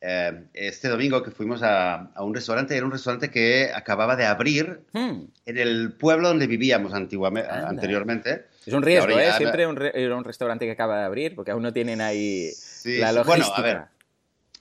eh, 0.00 0.48
este 0.52 0.88
domingo 0.88 1.22
que 1.22 1.30
fuimos 1.30 1.62
a, 1.62 2.10
un 2.18 2.34
restaurante, 2.34 2.76
era 2.76 2.84
un 2.84 2.90
restaurante 2.90 3.30
que 3.30 3.70
acababa 3.72 4.16
de 4.16 4.26
abrir 4.26 4.80
hmm. 4.92 5.20
en 5.46 5.58
el 5.58 5.92
pueblo 5.92 6.28
donde 6.28 6.48
vivíamos 6.48 6.92
antiguamente, 6.94 7.48
anteriormente. 7.48 8.46
Es 8.66 8.72
un 8.72 8.82
riesgo, 8.82 9.16
¿eh? 9.18 9.32
Siempre 9.36 9.62
era 9.94 10.16
un 10.16 10.24
restaurante 10.24 10.66
que 10.66 10.72
acaba 10.72 10.98
de 10.98 11.04
abrir, 11.04 11.36
porque 11.36 11.52
aún 11.52 11.62
no 11.62 11.72
tienen 11.72 12.00
ahí 12.00 12.50
la 12.84 13.12
logística. 13.12 13.22
Bueno, 13.22 13.54
a 13.54 13.62
ver, 13.62 13.82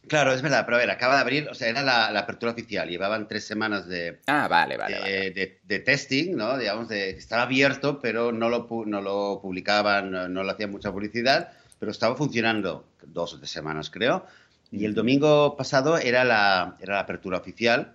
Claro, 0.08 0.34
es 0.34 0.42
verdad, 0.42 0.66
pero 0.66 0.78
a 0.78 0.80
ver, 0.80 0.92
acaba 0.92 1.16
de 1.16 1.22
abrir, 1.22 1.48
o 1.50 1.54
sea, 1.54 1.70
era 1.70 1.82
la, 1.82 2.08
apertura 2.20 2.52
oficial, 2.52 2.90
llevaban 2.90 3.28
tres 3.28 3.46
semanas 3.46 3.88
de, 3.88 4.20
ah, 4.28 4.48
vale, 4.50 4.76
vale, 4.76 5.32
de, 5.32 5.80
testing, 5.80 6.36
¿no? 6.36 6.58
Digamos, 6.58 6.90
de, 6.90 7.12
estaba 7.12 7.44
abierto, 7.44 8.00
pero 8.02 8.32
no 8.32 8.50
lo, 8.50 8.68
no 8.86 9.02
lo 9.02 9.40
publicaban, 9.42 10.12
no, 10.12 10.28
no, 10.28 10.44
le 10.44 10.52
hacían 10.52 10.72
mucha 10.72 10.92
publicidad, 10.92 11.54
pero 11.80 11.92
estaba 11.92 12.16
funcionando 12.16 12.86
dos 13.06 13.34
o 13.34 13.38
tres 13.38 13.50
semanas, 13.50 13.90
creo. 13.90 14.26
Y 14.72 14.86
el 14.86 14.96
domingo 14.96 15.56
pasado 15.56 15.98
era 15.98 16.24
la, 16.24 16.78
era 16.80 16.96
la 16.96 17.02
apertura 17.02 17.38
oficial. 17.38 17.94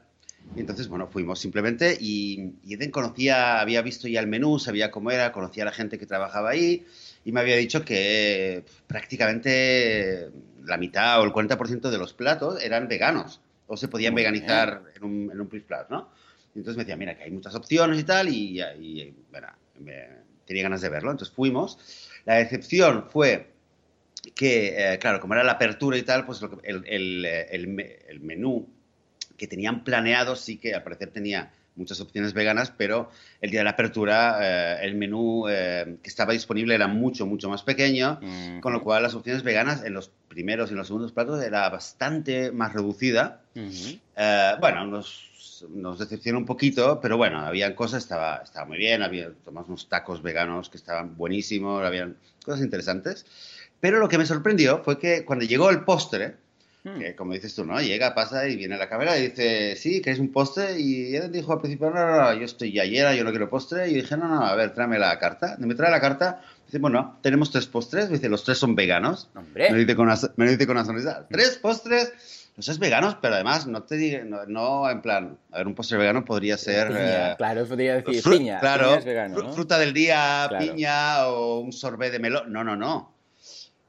Y 0.56 0.60
entonces, 0.60 0.88
bueno, 0.88 1.08
fuimos 1.08 1.40
simplemente 1.40 1.98
y, 2.00 2.54
Eden 2.68 2.90
conocía, 2.90 3.60
había 3.60 3.82
visto 3.82 4.08
ya 4.08 4.20
el 4.20 4.28
menú, 4.28 4.58
sabía 4.58 4.90
cómo 4.90 5.10
era, 5.10 5.32
conocía 5.32 5.64
a 5.64 5.66
la 5.66 5.72
gente 5.72 5.98
que 5.98 6.06
trabajaba 6.06 6.50
ahí 6.50 6.86
y 7.24 7.32
me 7.32 7.40
había 7.40 7.56
dicho 7.56 7.84
que 7.84 8.64
prácticamente 8.86 10.30
la 10.64 10.76
mitad 10.76 11.20
o 11.20 11.24
el 11.24 11.32
40% 11.32 11.90
de 11.90 11.98
los 11.98 12.12
platos 12.12 12.62
eran 12.62 12.88
veganos 12.88 13.40
o 13.66 13.76
se 13.76 13.88
podían 13.88 14.14
veganizar 14.14 14.82
en 14.96 15.04
un, 15.04 15.30
en 15.30 15.40
un 15.40 15.64
¿no? 15.90 16.10
Y 16.54 16.58
entonces 16.58 16.76
me 16.76 16.84
decía, 16.84 16.96
mira, 16.96 17.16
que 17.16 17.24
hay 17.24 17.30
muchas 17.30 17.54
opciones 17.54 18.00
y 18.00 18.04
tal, 18.04 18.28
y, 18.28 18.60
y 18.60 19.14
bueno, 19.30 19.48
tenía 20.46 20.62
ganas 20.62 20.80
de 20.80 20.88
verlo. 20.88 21.10
Entonces 21.10 21.34
fuimos. 21.34 21.78
La 22.24 22.40
excepción 22.40 23.04
fue 23.10 23.52
que, 24.34 24.94
eh, 24.94 24.98
claro, 24.98 25.20
como 25.20 25.34
era 25.34 25.44
la 25.44 25.52
apertura 25.52 25.96
y 25.96 26.02
tal, 26.02 26.26
pues 26.26 26.40
el, 26.64 26.84
el, 26.86 27.24
el, 27.24 28.20
menú 28.20 28.68
que 29.36 29.46
tenían 29.46 29.84
planeado, 29.84 30.34
sí 30.34 30.56
que 30.56 30.74
al 30.74 30.82
parecer 30.82 31.10
tenía 31.10 31.52
muchas 31.78 32.00
opciones 32.00 32.34
veganas, 32.34 32.72
pero 32.76 33.10
el 33.40 33.50
día 33.50 33.60
de 33.60 33.64
la 33.64 33.70
apertura 33.70 34.38
eh, 34.40 34.78
el 34.82 34.96
menú 34.96 35.46
eh, 35.48 35.96
que 36.02 36.10
estaba 36.10 36.32
disponible 36.32 36.74
era 36.74 36.88
mucho, 36.88 37.24
mucho 37.24 37.48
más 37.48 37.62
pequeño, 37.62 38.20
con 38.60 38.72
lo 38.72 38.82
cual 38.82 39.02
las 39.02 39.14
opciones 39.14 39.42
veganas 39.42 39.84
en 39.84 39.94
los 39.94 40.10
primeros 40.28 40.70
y 40.70 40.72
en 40.72 40.78
los 40.78 40.88
segundos 40.88 41.12
platos 41.12 41.42
era 41.42 41.68
bastante 41.70 42.52
más 42.52 42.72
reducida. 42.72 43.40
Eh, 43.54 44.52
bueno, 44.60 44.86
nos, 44.86 45.64
nos 45.70 45.98
decepcionó 45.98 46.38
un 46.38 46.46
poquito, 46.46 47.00
pero 47.00 47.16
bueno, 47.16 47.40
había 47.40 47.74
cosas, 47.74 48.02
estaba, 48.02 48.42
estaba 48.44 48.66
muy 48.66 48.78
bien, 48.78 49.02
había 49.02 49.30
tomamos 49.44 49.68
unos 49.68 49.88
tacos 49.88 50.22
veganos 50.22 50.68
que 50.68 50.76
estaban 50.76 51.16
buenísimos, 51.16 51.84
había 51.84 52.12
cosas 52.44 52.60
interesantes. 52.60 53.26
Pero 53.80 54.00
lo 54.00 54.08
que 54.08 54.18
me 54.18 54.26
sorprendió 54.26 54.82
fue 54.82 54.98
que 54.98 55.24
cuando 55.24 55.44
llegó 55.44 55.70
el 55.70 55.84
postre, 55.84 56.36
Hmm. 56.88 56.98
Que 56.98 57.14
como 57.14 57.32
dices 57.32 57.54
tú, 57.54 57.64
¿no? 57.64 57.80
Llega, 57.80 58.14
pasa 58.14 58.48
y 58.48 58.56
viene 58.56 58.76
a 58.76 58.78
la 58.78 58.88
cámara 58.88 59.18
y 59.18 59.28
dice, 59.28 59.76
sí, 59.76 60.00
¿queréis 60.00 60.20
un 60.20 60.32
postre? 60.32 60.78
Y 60.78 61.14
él 61.16 61.30
dijo 61.32 61.52
al 61.52 61.60
principio, 61.60 61.90
no, 61.90 62.06
no, 62.06 62.16
no, 62.16 62.34
yo 62.34 62.44
estoy 62.44 62.72
ya 62.72 62.84
llena, 62.84 63.14
yo 63.14 63.24
no 63.24 63.30
quiero 63.30 63.50
postre. 63.50 63.88
Y 63.88 63.94
dije, 63.94 64.16
no, 64.16 64.28
no, 64.28 64.44
a 64.44 64.54
ver, 64.54 64.74
tráeme 64.74 64.98
la 64.98 65.18
carta. 65.18 65.56
Me 65.58 65.74
trae 65.74 65.90
la 65.90 66.00
carta, 66.00 66.42
dice, 66.66 66.78
bueno, 66.78 67.18
tenemos 67.22 67.50
tres 67.50 67.66
postres. 67.66 68.10
dice, 68.10 68.28
los 68.28 68.44
tres 68.44 68.58
son 68.58 68.74
veganos. 68.74 69.28
Hombre. 69.34 69.70
Me 69.70 69.78
dice 69.78 69.96
con 69.96 70.06
una, 70.06 70.18
me 70.36 70.48
dice 70.48 70.66
con 70.66 70.76
una 70.76 70.84
sonrisa, 70.84 71.26
tres 71.30 71.58
postres. 71.58 72.12
Los 72.56 72.66
tres 72.66 72.80
veganos, 72.80 73.16
pero 73.22 73.34
además 73.34 73.68
no 73.68 73.84
te 73.84 73.96
digo, 73.96 74.24
no, 74.48 74.90
en 74.90 75.00
plan, 75.00 75.38
a 75.52 75.58
ver, 75.58 75.68
un 75.68 75.76
postre 75.76 75.96
vegano 75.96 76.24
podría 76.24 76.58
ser... 76.58 76.88
Piña, 76.88 77.32
eh, 77.32 77.34
claro, 77.36 77.66
podría 77.66 78.02
decir 78.02 78.20
piña, 78.24 78.58
claro, 78.58 78.96
es 78.96 79.04
vegano, 79.04 79.52
fruta 79.52 79.78
del 79.78 79.92
día, 79.92 80.50
piña 80.58 81.28
o 81.28 81.60
un 81.60 81.72
sorbet 81.72 82.10
de 82.10 82.18
melón. 82.18 82.52
No, 82.52 82.64
no, 82.64 82.74
no 82.74 83.17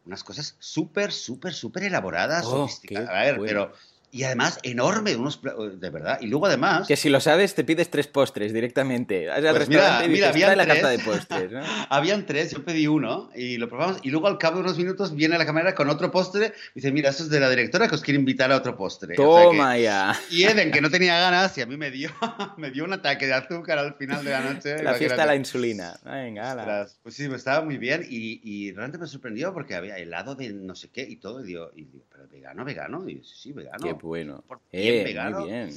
unas 0.10 0.24
cosas 0.24 0.56
súper, 0.58 1.12
súper, 1.12 1.54
súper 1.54 1.84
elaboradas, 1.84 2.44
oh, 2.48 2.68
sofisticadas. 2.68 3.10
A 3.10 3.22
ver, 3.22 3.40
pero 3.46 3.72
y 4.12 4.24
además 4.24 4.60
enorme, 4.64 5.16
unos 5.16 5.42
de 5.42 5.90
verdad. 5.90 6.20
Y 6.22 6.28
luego 6.28 6.48
además... 6.48 6.88
Que 6.88 6.96
si 6.96 7.10
lo 7.10 7.20
sabes 7.20 7.56
te 7.56 7.64
pides 7.64 7.90
tres 7.90 8.08
postres 8.08 8.54
directamente. 8.54 9.28
Vas 9.28 9.44
al 9.44 9.56
pues 9.56 9.70
mira, 9.70 10.04
mira, 10.08 10.30
habían 10.30 10.58
la 10.58 10.66
tres, 10.66 10.76
carta 10.76 10.90
de 10.90 11.00
postres. 11.00 11.52
¿no? 11.52 11.62
habían 11.90 12.26
tres, 12.26 12.52
yo 12.52 12.64
pedí 12.64 12.88
uno 12.88 13.30
y 13.36 13.58
lo 13.58 13.70
probamos. 13.70 14.00
Y 14.04 14.10
luego 14.10 14.28
al 14.28 14.38
cabo 14.38 14.58
de 14.58 14.64
unos 14.64 14.78
minutos 14.78 15.16
viene 15.16 15.38
la 15.38 15.46
cámara 15.46 15.76
con 15.76 15.90
otro 15.90 16.12
postre 16.12 16.54
y 16.76 16.80
dice, 16.80 16.92
mira, 16.92 17.10
eso 17.10 17.24
es 17.24 17.30
de 17.30 17.40
la 17.40 17.50
directora 17.50 17.88
que 17.88 17.96
os 17.96 18.02
quiere 18.02 18.20
invitar 18.20 18.52
a 18.52 18.58
otro 18.58 18.76
postre. 18.76 19.16
Toma 19.16 19.78
ya. 19.78 20.18
Y 20.32 20.44
Eden, 20.44 20.72
que 20.72 20.82
no 20.82 20.90
tenía 20.90 21.20
ganas, 21.20 21.58
y 21.58 21.62
a 21.62 21.66
mí 21.66 21.76
me 21.78 21.92
dio, 21.92 22.10
me 22.58 22.72
dio 22.72 22.86
un 22.86 22.94
ataque 22.94 23.26
de 23.26 23.34
azúcar 23.34 23.78
al 23.80 23.96
final 23.96 24.24
de 24.24 24.32
la 24.32 24.42
noche. 24.42 24.84
La 24.84 24.94
fiesta 24.94 25.22
de 25.22 25.28
la 25.28 25.36
insulina. 25.36 26.00
Venga, 26.04 26.52
ala. 26.52 26.88
Pues 27.04 27.16
sí, 27.16 27.28
me 27.28 27.36
estaba 27.36 27.64
muy 27.64 27.78
bien 27.78 28.06
y, 28.10 28.42
y, 28.44 28.72
realmente 28.72 28.98
me 28.98 29.08
sorprendió 29.08 29.54
porque 29.54 29.76
había 29.76 29.98
helado 29.98 30.36
de 30.36 30.50
no 30.50 30.76
sé 30.76 30.90
qué 30.90 31.02
y 31.02 31.18
todo. 31.18 31.44
Y 31.44 31.48
digo, 31.48 31.72
y 31.76 31.86
digo 31.86 32.06
pero 32.12 32.28
vegano, 32.28 32.66
vegano. 32.66 33.10
Y 33.10 33.24
sí, 33.24 33.36
sí, 33.36 33.54
vegano. 33.54 33.84
Qué 33.84 33.96
bueno. 34.02 34.44
Muy 34.72 34.82
bien. 34.82 35.70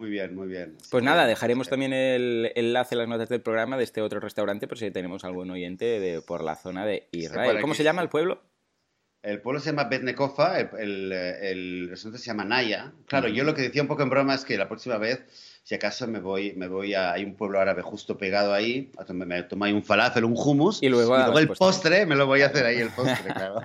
Muy 0.00 0.08
bien, 0.08 0.34
muy 0.34 0.48
bien. 0.48 0.78
Pues 0.90 1.04
nada, 1.04 1.26
dejaremos 1.26 1.68
también 1.68 1.92
el 1.92 2.52
enlace 2.54 2.94
en 2.94 3.00
las 3.00 3.08
notas 3.08 3.28
del 3.28 3.42
programa 3.42 3.76
de 3.76 3.84
este 3.84 4.00
otro 4.00 4.18
restaurante 4.18 4.66
por 4.66 4.78
si 4.78 4.90
tenemos 4.90 5.24
algún 5.24 5.50
oyente 5.50 6.00
de, 6.00 6.22
por 6.22 6.42
la 6.42 6.56
zona 6.56 6.86
de 6.86 7.06
Israel. 7.12 7.60
¿Cómo 7.60 7.74
se 7.74 7.84
llama 7.84 8.00
el 8.00 8.08
pueblo? 8.08 8.40
El 9.22 9.42
pueblo 9.42 9.60
se 9.60 9.66
llama 9.66 9.84
Betnekofa, 9.84 10.58
el, 10.58 11.12
el, 11.12 11.88
restaurante 11.90 12.18
se 12.18 12.28
llama 12.28 12.46
Naya. 12.46 12.94
Claro, 13.04 13.28
yo 13.28 13.44
lo 13.44 13.54
que 13.54 13.60
decía 13.60 13.82
un 13.82 13.88
poco 13.88 14.02
en 14.02 14.08
broma 14.08 14.34
es 14.34 14.46
que 14.46 14.56
la 14.56 14.68
próxima 14.68 14.96
vez 14.96 15.20
si 15.70 15.76
acaso 15.76 16.08
me 16.08 16.18
voy, 16.18 16.52
me 16.56 16.66
voy 16.66 16.94
a. 16.94 17.12
Hay 17.12 17.22
un 17.22 17.36
pueblo 17.36 17.60
árabe 17.60 17.80
justo 17.80 18.18
pegado 18.18 18.52
ahí, 18.52 18.90
me 19.14 19.44
tomo 19.44 19.66
ahí 19.66 19.72
un 19.72 19.84
falafel, 19.84 20.24
un 20.24 20.34
hummus. 20.36 20.82
Y 20.82 20.88
luego, 20.88 21.16
el 21.38 21.46
postre. 21.46 22.06
me 22.06 22.16
lo 22.16 22.26
voy 22.26 22.42
a 22.42 22.46
hacer 22.46 22.66
ahí, 22.66 22.78
el 22.78 22.90
postre, 22.96 23.32
claro. 23.32 23.60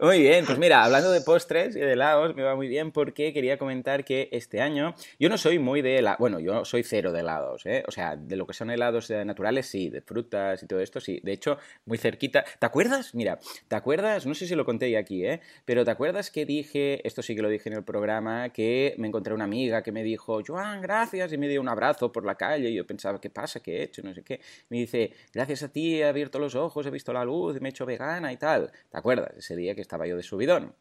muy 0.00 0.20
bien, 0.20 0.44
pues 0.44 0.58
mira, 0.58 0.84
hablando 0.84 1.10
de 1.10 1.22
postres 1.22 1.74
y 1.76 1.80
de 1.80 1.94
helados, 1.94 2.36
me 2.36 2.42
va 2.42 2.54
muy 2.56 2.68
bien 2.68 2.92
porque 2.92 3.32
quería 3.32 3.56
comentar 3.56 4.04
que 4.04 4.28
este 4.32 4.60
año. 4.60 4.94
Yo 5.18 5.30
no 5.30 5.38
soy 5.38 5.58
muy 5.58 5.80
de 5.80 5.96
helados. 5.96 6.18
Bueno, 6.18 6.40
yo 6.40 6.66
soy 6.66 6.82
cero 6.82 7.10
de 7.10 7.20
helados, 7.20 7.64
¿eh? 7.64 7.84
O 7.88 7.90
sea, 7.90 8.14
de 8.14 8.36
lo 8.36 8.46
que 8.46 8.52
son 8.52 8.68
helados 8.70 9.08
naturales, 9.08 9.64
sí, 9.64 9.88
de 9.88 10.02
frutas 10.02 10.62
y 10.62 10.66
todo 10.66 10.80
esto, 10.80 11.00
sí. 11.00 11.22
De 11.24 11.32
hecho, 11.32 11.56
muy 11.86 11.96
cerquita. 11.96 12.44
¿Te 12.58 12.66
acuerdas? 12.66 13.14
Mira, 13.14 13.38
¿te 13.66 13.76
acuerdas? 13.76 14.26
No 14.26 14.34
sé 14.34 14.46
si 14.46 14.54
lo 14.54 14.66
conté 14.66 14.90
ya 14.90 14.98
aquí, 14.98 15.24
¿eh? 15.24 15.40
Pero 15.64 15.86
¿te 15.86 15.90
acuerdas 15.90 16.30
que 16.30 16.44
dije, 16.44 17.00
esto 17.08 17.22
sí 17.22 17.34
que 17.34 17.40
lo 17.40 17.48
dije 17.48 17.70
en 17.70 17.76
el 17.76 17.82
programa, 17.82 18.50
que 18.50 18.94
me 18.98 19.08
encontré 19.08 19.32
una 19.32 19.44
amiga 19.44 19.82
que 19.82 19.90
me 19.90 20.02
dijo, 20.02 20.42
Joan, 20.46 20.82
gracias 20.82 20.97
gracias, 20.98 21.32
y 21.32 21.38
me 21.38 21.48
dio 21.48 21.60
un 21.60 21.68
abrazo 21.68 22.10
por 22.10 22.24
la 22.24 22.34
calle, 22.34 22.70
y 22.70 22.74
yo 22.74 22.86
pensaba, 22.86 23.20
¿qué 23.20 23.30
pasa? 23.30 23.60
¿Qué 23.60 23.78
he 23.78 23.82
hecho? 23.84 24.02
No 24.02 24.12
sé 24.14 24.22
qué. 24.24 24.40
Me 24.68 24.78
dice, 24.78 25.12
gracias 25.32 25.62
a 25.62 25.68
ti 25.68 26.00
he 26.00 26.04
abierto 26.04 26.38
los 26.38 26.54
ojos, 26.54 26.86
he 26.86 26.90
visto 26.90 27.12
la 27.12 27.24
luz, 27.24 27.60
me 27.60 27.68
he 27.68 27.70
hecho 27.70 27.86
vegana 27.86 28.32
y 28.32 28.36
tal. 28.36 28.72
¿Te 28.90 28.98
acuerdas? 28.98 29.36
Ese 29.36 29.56
día 29.56 29.74
que 29.74 29.80
estaba 29.80 30.06
yo 30.06 30.16
de 30.16 30.22
subidón. 30.22 30.74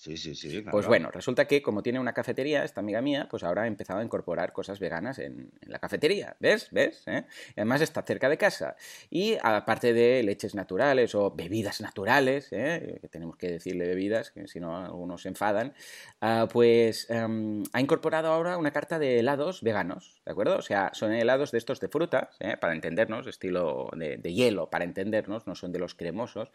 Sí, 0.00 0.16
sí, 0.16 0.34
sí. 0.34 0.62
Pues 0.62 0.86
bueno, 0.86 1.10
resulta 1.10 1.46
que 1.46 1.60
como 1.60 1.82
tiene 1.82 2.00
una 2.00 2.14
cafetería, 2.14 2.64
esta 2.64 2.80
amiga 2.80 3.02
mía, 3.02 3.28
pues 3.30 3.42
ahora 3.42 3.64
ha 3.64 3.66
empezado 3.66 4.00
a 4.00 4.02
incorporar 4.02 4.50
cosas 4.50 4.80
veganas 4.80 5.18
en, 5.18 5.50
la 5.66 5.78
cafetería. 5.78 6.36
¿Ves? 6.40 6.68
¿Ves? 6.70 7.02
¿Eh? 7.06 7.26
Además 7.54 7.82
está 7.82 8.00
cerca 8.00 8.30
de 8.30 8.38
casa. 8.38 8.76
Y 9.10 9.36
aparte 9.42 9.92
de 9.92 10.22
leches 10.22 10.54
naturales 10.54 11.14
o 11.14 11.32
bebidas 11.32 11.82
naturales, 11.82 12.48
¿eh? 12.50 12.96
que 13.02 13.08
tenemos 13.08 13.36
que 13.36 13.50
decirle 13.50 13.86
bebidas, 13.88 14.30
que 14.30 14.48
si 14.48 14.58
no 14.58 14.74
algunos 14.74 15.20
se 15.20 15.28
enfadan, 15.28 15.74
ah, 16.22 16.48
pues 16.50 17.06
em, 17.10 17.62
ha 17.74 17.80
incorporado 17.82 18.28
ahora 18.28 18.56
una 18.56 18.70
carta 18.70 18.98
de 18.98 19.18
helados 19.18 19.60
veganos, 19.62 20.22
¿de 20.24 20.32
acuerdo? 20.32 20.56
O 20.56 20.62
sea, 20.62 20.92
son 20.94 21.12
helados 21.12 21.52
de 21.52 21.58
estos 21.58 21.78
de 21.78 21.88
fruta, 21.88 22.30
¿eh? 22.40 22.56
para 22.56 22.72
entendernos, 22.72 23.26
estilo 23.26 23.90
de, 23.94 24.16
de, 24.16 24.32
hielo, 24.32 24.70
para 24.70 24.84
entendernos, 24.86 25.46
no 25.46 25.54
son 25.54 25.72
de 25.72 25.78
los 25.78 25.94
cremosos, 25.94 26.48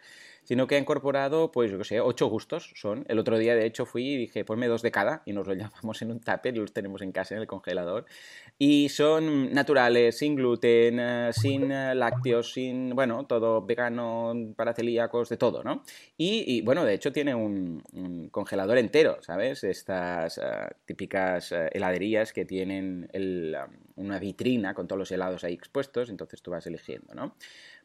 sino 0.46 0.66
que 0.66 0.78
ha 0.78 0.80
incorporado, 0.80 1.52
pues 1.52 1.70
yo 1.70 1.78
qué 1.78 1.84
sé, 1.84 2.00
ocho 2.02 2.26
gustos 2.26 2.72
son. 2.76 3.06
El 3.08 3.20
otro 3.20 3.35
día, 3.38 3.56
de 3.56 3.66
hecho, 3.66 3.86
fui 3.86 4.14
y 4.14 4.18
dije, 4.18 4.46
ponme 4.46 4.68
dos 4.68 4.82
de 4.82 4.92
cada 4.92 5.22
y 5.26 5.34
nos 5.34 5.48
lo 5.48 5.54
llamamos 5.56 6.02
en 6.02 6.12
un 6.12 6.20
tupper 6.20 6.56
y 6.56 6.60
los 6.60 6.74
tenemos 6.74 7.02
en 7.02 7.12
casa 7.12 7.36
en 7.36 7.42
el 7.42 7.48
congelador. 7.48 8.06
Y 8.58 8.90
son 8.90 9.54
naturales, 9.54 10.18
sin 10.18 10.36
gluten, 10.36 11.00
eh, 11.00 11.30
sin 11.34 11.72
eh, 11.72 11.94
lácteos, 11.94 12.54
sin, 12.54 12.96
bueno, 12.96 13.26
todo 13.26 13.66
vegano, 13.66 14.34
para 14.56 14.74
celíacos, 14.74 15.30
de 15.30 15.38
todo, 15.38 15.64
¿no? 15.64 15.84
Y, 16.18 16.62
bueno, 16.62 16.86
de 16.86 16.94
hecho 16.94 17.12
tiene 17.12 17.36
un, 17.36 17.84
congelador 18.32 18.78
entero, 18.78 19.18
¿sabes? 19.22 19.64
Estas 19.64 20.38
eh, 20.38 20.42
típicas 20.86 21.52
heladerías 21.52 22.32
que 22.32 22.46
tienen 22.46 23.10
una 23.96 24.20
vitrina 24.20 24.74
con 24.74 24.88
todos 24.88 25.00
los 25.00 25.12
helados 25.12 25.44
ahí 25.44 25.54
expuestos, 25.54 26.10
entonces 26.10 26.42
tú 26.42 26.52
vas 26.52 26.66
eligiendo, 26.68 27.14
¿no? 27.14 27.36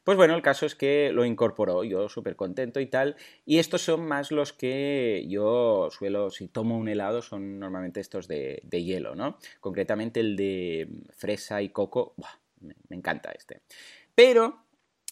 Pues 0.03 0.17
bueno, 0.17 0.35
el 0.35 0.41
caso 0.41 0.65
es 0.65 0.73
que 0.73 1.11
lo 1.13 1.25
incorporó, 1.25 1.83
yo 1.83 2.09
súper 2.09 2.35
contento 2.35 2.79
y 2.79 2.87
tal. 2.87 3.15
Y 3.45 3.59
estos 3.59 3.83
son 3.83 4.07
más 4.07 4.31
los 4.31 4.51
que 4.51 5.25
yo 5.29 5.89
suelo, 5.91 6.31
si 6.31 6.47
tomo 6.47 6.77
un 6.77 6.87
helado, 6.87 7.21
son 7.21 7.59
normalmente 7.59 7.99
estos 7.99 8.27
de, 8.27 8.61
hielo, 8.71 9.13
¿no? 9.13 9.37
Concretamente 9.59 10.19
el 10.19 10.35
de 10.35 10.89
fresa 11.15 11.61
y 11.61 11.69
coco, 11.69 12.15
me 12.89 12.95
encanta 12.95 13.31
este. 13.31 13.61
Pero 14.15 14.63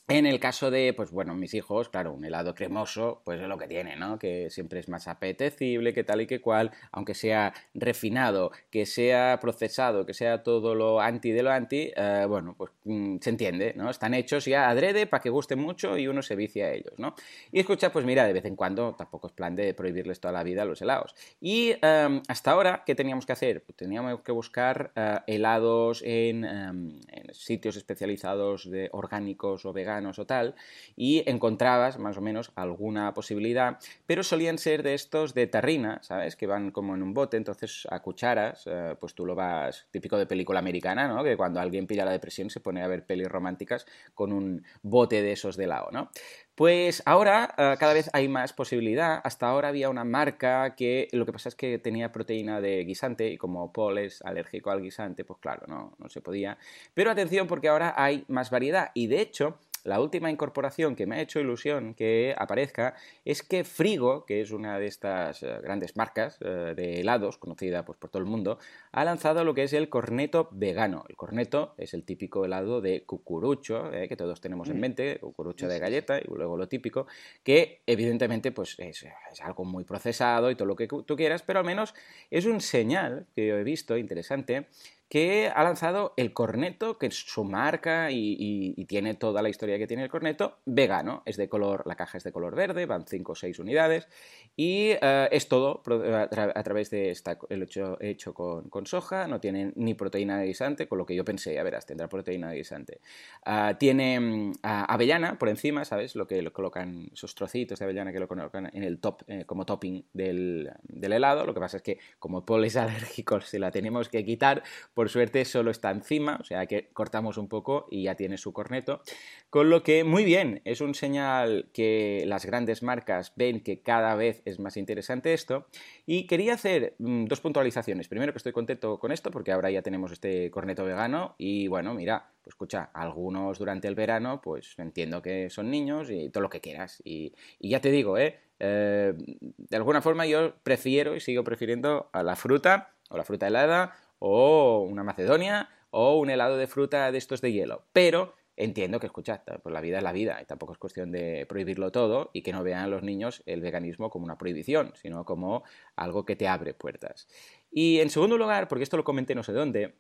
en 0.10 0.26
el 0.26 0.40
caso 0.40 0.72
de, 0.72 0.94
pues 0.94 1.12
bueno, 1.12 1.36
mis 1.36 1.54
hijos, 1.54 1.90
claro, 1.90 2.14
un 2.14 2.26
helado 2.26 2.56
cremoso, 2.56 3.22
pues 3.24 3.40
es 3.40 3.48
lo 3.48 3.58
que 3.58 3.68
tiene, 3.68 3.96
¿no? 3.96 4.18
Que 4.18 4.50
siempre 4.50 4.80
es 4.80 4.90
más 4.90 5.08
apetecible, 5.08 5.94
que 5.94 6.04
tal 6.04 6.22
y 6.22 6.28
que 6.28 6.42
cual, 6.42 6.72
aunque 6.92 7.14
sea 7.14 7.54
refinado, 7.76 8.52
que 8.72 8.86
sea 8.86 9.38
procesado, 9.40 10.06
que 10.08 10.16
sea 10.16 10.42
todo 10.42 10.74
lo 10.74 11.00
anti 11.00 11.32
de 11.32 11.44
lo 11.44 11.52
anti, 11.52 11.92
eh, 11.96 12.26
bueno, 12.28 12.56
pues 12.58 12.72
mm, 12.86 13.18
se 13.22 13.30
entiende, 13.30 13.74
¿no? 13.76 13.90
Están 13.90 14.16
hechos 14.16 14.46
ya 14.46 14.68
adrede 14.70 15.06
para 15.06 15.22
que 15.22 15.30
gusten 15.30 15.60
mucho 15.60 15.96
y 15.96 16.08
uno 16.08 16.24
se 16.24 16.36
vicia 16.36 16.66
a 16.66 16.72
ellos, 16.72 16.94
¿no? 16.98 17.14
Y 17.52 17.60
escucha, 17.60 17.92
pues 17.92 18.04
mira, 18.04 18.26
de 18.26 18.34
vez 18.34 18.46
en 18.46 18.56
cuando 18.56 18.96
tampoco 18.96 19.28
es 19.28 19.34
plan 19.34 19.56
de 19.56 19.76
prohibirles 19.76 20.20
toda 20.20 20.32
la 20.32 20.44
vida 20.44 20.66
los 20.66 20.82
helados. 20.82 21.14
Y 21.40 21.76
em, 21.82 22.22
hasta 22.28 22.52
ahora, 22.52 22.84
¿qué 22.84 22.96
teníamos 22.96 23.28
que 23.28 23.34
hacer? 23.34 23.64
Pues 23.64 23.76
teníamos 23.76 24.22
que 24.22 24.32
buscar 24.32 24.92
eh, 24.96 25.20
helados 25.28 26.02
en, 26.04 26.46
em, 26.46 27.00
en, 27.10 27.34
sitios 27.34 27.78
especializados 27.78 28.70
de 28.70 28.90
orgánicos 28.92 29.66
o 29.66 29.74
veganos 29.74 29.99
o 30.06 30.26
tal, 30.26 30.56
y 30.96 31.30
encontrabas 31.30 31.98
más 32.00 32.18
o 32.18 32.22
menos 32.22 32.52
alguna 32.56 33.14
posibilidad, 33.14 33.78
pero 34.06 34.24
solían 34.24 34.58
ser 34.58 34.84
de 34.84 34.94
estos 34.94 35.34
de 35.34 35.48
tarrina, 35.48 36.00
¿sabes? 36.02 36.36
Que 36.36 36.48
van 36.48 36.72
como 36.72 36.96
en 36.96 37.04
un 37.04 37.14
bote, 37.14 37.38
entonces 37.38 37.88
a 37.90 38.02
cucharas, 38.02 38.64
eh, 38.66 38.96
pues 39.00 39.14
tú 39.14 39.26
lo 39.26 39.36
vas, 39.36 39.88
típico 39.92 40.18
de 40.18 40.26
película 40.26 40.60
americana, 40.60 41.08
¿no? 41.08 41.24
Que 41.24 41.36
cuando 41.36 41.60
alguien 41.60 41.88
pilla 41.88 42.06
la 42.06 42.12
depresión 42.12 42.50
se 42.50 42.60
pone 42.60 42.82
a 42.82 42.88
ver 42.88 43.06
pelis 43.06 43.28
románticas 43.28 43.86
con 44.14 44.32
un 44.32 44.64
bote 44.82 45.22
de 45.22 45.34
esos 45.34 45.58
de 45.58 45.68
lado, 45.68 45.90
¿no? 45.92 46.12
Pues 46.60 47.02
ahora 47.06 47.56
eh, 47.58 47.76
cada 47.80 47.94
vez 47.94 48.10
hay 48.12 48.28
más 48.28 48.52
posibilidad. 48.52 49.22
Hasta 49.24 49.48
ahora 49.48 49.70
había 49.70 49.90
una 49.90 50.04
marca 50.04 50.76
que 50.76 51.08
lo 51.14 51.26
que 51.26 51.32
pasa 51.32 51.48
es 51.48 51.56
que 51.56 51.80
tenía 51.80 52.12
proteína 52.12 52.60
de 52.60 52.84
guisante 52.84 53.30
y 53.30 53.38
como 53.38 53.72
Paul 53.72 53.98
es 54.00 54.22
alérgico 54.24 54.70
al 54.70 54.82
guisante, 54.82 55.24
pues 55.24 55.40
claro, 55.40 55.68
no, 55.68 55.96
no 55.98 56.10
se 56.10 56.20
podía. 56.20 56.58
Pero 56.94 57.12
atención 57.12 57.48
porque 57.48 57.70
ahora 57.70 57.94
hay 57.96 58.26
más 58.28 58.50
variedad 58.50 58.92
y 58.94 59.08
de 59.08 59.22
hecho 59.22 59.58
la 59.90 60.00
última 60.00 60.30
incorporación 60.30 60.96
que 60.96 61.06
me 61.06 61.16
ha 61.16 61.22
hecho 61.22 61.40
ilusión 61.40 61.94
que 61.94 62.36
aparezca 62.38 62.96
es 63.26 63.44
que 63.44 63.64
Frigo, 63.64 64.26
que 64.26 64.42
es 64.42 64.52
una 64.52 64.80
de 64.80 64.88
estas 64.88 65.44
eh, 65.44 65.58
grandes 65.62 65.98
marcas 65.98 66.38
eh, 66.42 66.74
de 66.76 67.02
helados, 67.02 67.38
conocida 67.38 67.84
pues, 67.84 67.98
por 67.98 68.10
todo 68.10 68.22
el 68.22 68.30
mundo, 68.30 68.60
ha 68.92 69.04
lanzado 69.04 69.44
lo 69.44 69.54
que 69.54 69.64
es 69.64 69.74
el 69.74 69.90
corneto 69.90 70.48
vegano. 70.52 71.06
El 71.10 71.16
corneto 71.16 71.74
es 71.78 71.94
el 71.94 72.04
típico 72.04 72.46
helado 72.46 72.82
de 72.82 73.04
cucurucho, 73.04 73.90
que 73.92 74.16
todos 74.16 74.40
tenemos 74.40 74.70
en 74.70 74.78
mm. 74.78 74.80
mente, 74.80 75.20
cucurucho 75.20 75.68
de 75.68 75.80
galleta 75.80 76.20
y 76.20 76.26
luego 76.28 76.56
lo 76.56 76.68
típico, 76.68 77.08
que 77.44 77.82
evidentemente 77.86 78.52
pues, 78.52 78.76
es, 78.78 79.06
es 79.32 79.42
algo 79.42 79.66
muy 79.66 79.84
procesado 79.84 80.52
y 80.52 80.56
todo 80.56 80.68
lo 80.68 80.76
que 80.76 80.88
tú 80.88 81.16
quieras, 81.16 81.42
pero 81.42 81.60
al 81.60 81.66
menos 81.66 81.96
es 82.30 82.46
un 82.46 82.62
señal 82.62 83.26
que 83.36 83.48
yo 83.48 83.58
he 83.58 83.64
visto 83.64 83.98
interesante 83.98 84.68
que 85.10 85.52
ha 85.54 85.64
lanzado 85.64 86.14
el 86.18 86.34
corneto, 86.34 87.00
que 87.00 87.08
es 87.08 87.16
su 87.16 87.44
marca 87.44 88.12
y, 88.12 88.86
tiene 88.88 89.14
toda 89.14 89.42
la 89.42 89.50
historia 89.50 89.78
que 89.78 89.88
tiene 89.88 90.04
el 90.04 90.10
corneto, 90.10 90.60
vegano. 90.66 91.24
Es 91.26 91.38
de 91.38 91.50
color, 91.50 91.84
la 91.86 91.96
caja 91.96 92.18
es 92.18 92.24
de 92.24 92.32
color 92.32 92.56
verde, 92.56 92.86
van 92.86 93.06
5 93.06 93.32
o 93.32 93.36
6 93.36 93.60
unidades 93.60 94.08
y 94.56 94.92
eh, 95.02 95.28
es 95.32 95.48
todo 95.48 95.82
a, 95.86 96.64
través 96.64 96.90
de 96.90 97.12
esta, 97.12 97.38
el 97.50 97.64
hecho, 97.64 97.98
hecho 98.02 98.34
con, 98.34 98.86
soja, 98.86 99.28
no 99.28 99.40
tiene 99.40 99.74
ni 99.76 99.94
proteína 99.94 100.40
de 100.40 100.48
guisante, 100.48 100.88
con 100.88 100.98
lo 100.98 101.06
que 101.06 101.16
yo 101.16 101.26
pensé, 101.26 101.60
a 101.60 101.64
verás, 101.64 101.86
tendrá 101.86 102.08
proteína 102.08 102.50
de 102.50 102.58
guisante. 102.58 103.00
Ah, 103.46 103.76
tiene 103.80 104.20
mm, 104.20 104.54
avellana 104.62 105.38
por 105.40 105.50
encima, 105.50 105.86
¿sabes? 105.86 106.16
Lo 106.16 106.28
que 106.28 106.42
lo 106.42 106.54
colocan, 106.54 107.10
esos 107.14 107.36
trocitos 107.36 107.80
de 107.80 107.86
avellana 107.86 108.12
que 108.12 108.20
lo 108.20 108.28
colocan 108.28 108.70
en 108.74 108.84
el 108.84 109.00
top 109.00 109.24
eh, 109.28 109.46
como 109.46 109.66
topping 109.66 110.06
del, 110.14 110.72
helado. 111.02 111.46
Lo 111.46 111.54
que 111.54 111.60
pasa 111.60 111.78
es 111.78 111.84
que 111.84 112.00
como 112.20 112.46
poles 112.46 112.76
alérgicos 112.78 113.46
se 113.46 113.60
la 113.60 113.72
tenemos 113.72 114.10
que 114.10 114.24
quitar 114.24 114.64
por 115.00 115.08
suerte 115.08 115.46
solo 115.46 115.72
está 115.72 115.92
encima, 115.92 116.38
o 116.42 116.44
sea 116.44 116.66
que 116.66 116.90
cortamos 116.92 117.38
un 117.38 117.48
poco 117.48 117.88
y 117.90 118.04
ya 118.04 118.16
tiene 118.16 118.38
su 118.38 118.52
corneto. 118.52 119.02
Con 119.50 119.70
lo 119.70 119.82
que, 119.82 120.04
muy 120.04 120.26
bien, 120.26 120.62
es 120.66 120.82
un 120.82 120.94
señal 120.94 121.70
que 121.72 122.26
las 122.28 122.46
grandes 122.46 122.84
marcas 122.84 123.32
ven 123.38 123.62
que 123.62 123.80
cada 123.82 124.16
vez 124.16 124.42
es 124.44 124.60
más 124.60 124.76
interesante 124.76 125.34
esto. 125.34 125.68
Y 126.06 126.28
quería 126.28 126.56
hacer 126.56 126.96
mm, 126.98 127.28
dos 127.28 127.40
puntualizaciones. 127.40 128.10
Primero 128.10 128.34
que 128.34 128.40
estoy 128.40 128.52
contento 128.52 129.00
con 129.00 129.14
esto 129.14 129.32
porque 129.32 129.54
ahora 129.54 129.72
ya 129.72 129.82
tenemos 129.82 130.12
este 130.12 130.52
corneto 130.52 130.84
vegano 130.84 131.34
y 131.38 131.70
bueno, 131.70 131.94
mira, 131.94 132.34
pues 132.44 132.56
escucha, 132.56 132.90
algunos 132.94 133.58
durante 133.58 133.88
el 133.88 133.96
verano, 133.96 134.42
pues 134.42 134.78
entiendo 134.80 135.22
que 135.22 135.50
son 135.50 135.72
niños 135.72 136.10
y 136.12 136.28
todo 136.28 136.42
lo 136.42 136.50
que 136.50 136.60
quieras. 136.60 137.02
Y, 137.06 137.32
ya 137.62 137.80
te 137.80 137.90
digo, 137.90 138.18
¿eh? 138.18 138.42
¿eh? 138.60 139.14
de 139.16 139.78
alguna 139.78 140.02
forma 140.02 140.26
yo 140.26 140.56
prefiero 140.62 141.16
y 141.16 141.22
sigo 141.22 141.46
prefiriendo 141.46 142.10
a 142.12 142.22
la 142.22 142.36
fruta 142.36 142.92
o 143.10 143.16
la 143.16 143.24
fruta 143.24 143.48
helada 143.48 143.96
o 144.20 144.86
una 144.90 145.04
macedonia 145.04 145.70
o 145.92 146.20
un 146.20 146.30
helado 146.30 146.58
de 146.58 146.68
fruta 146.68 147.12
de 147.12 147.18
estos 147.18 147.42
de 147.42 147.52
hielo. 147.52 147.86
Pero 147.94 148.36
entiendo 148.60 149.00
que, 149.00 149.08
escuchad, 149.08 149.40
pues 149.64 149.74
la 149.74 149.82
vida 149.82 149.98
es 149.98 150.04
la 150.04 150.12
vida 150.12 150.40
y 150.42 150.46
tampoco 150.46 150.74
es 150.74 150.78
cuestión 150.78 151.12
de 151.12 151.46
prohibirlo 151.48 151.92
todo 151.92 152.30
y 152.34 152.42
que 152.44 152.52
no 152.52 152.62
vean 152.62 152.92
los 152.92 153.04
niños 153.04 153.42
el 153.46 153.62
veganismo 153.62 154.10
como 154.10 154.26
una 154.26 154.38
prohibición, 154.38 154.92
sino 154.96 155.24
como 155.26 155.64
algo 155.96 156.26
que 156.26 156.36
te 156.36 156.48
abre 156.48 156.74
puertas. 156.74 157.28
Y 157.72 158.00
en 158.00 158.10
segundo 158.10 158.38
lugar, 158.38 158.68
porque 158.68 158.84
esto 158.84 158.98
lo 158.98 159.06
comenté 159.06 159.34
no 159.34 159.44
sé 159.44 159.54
dónde, 159.54 159.96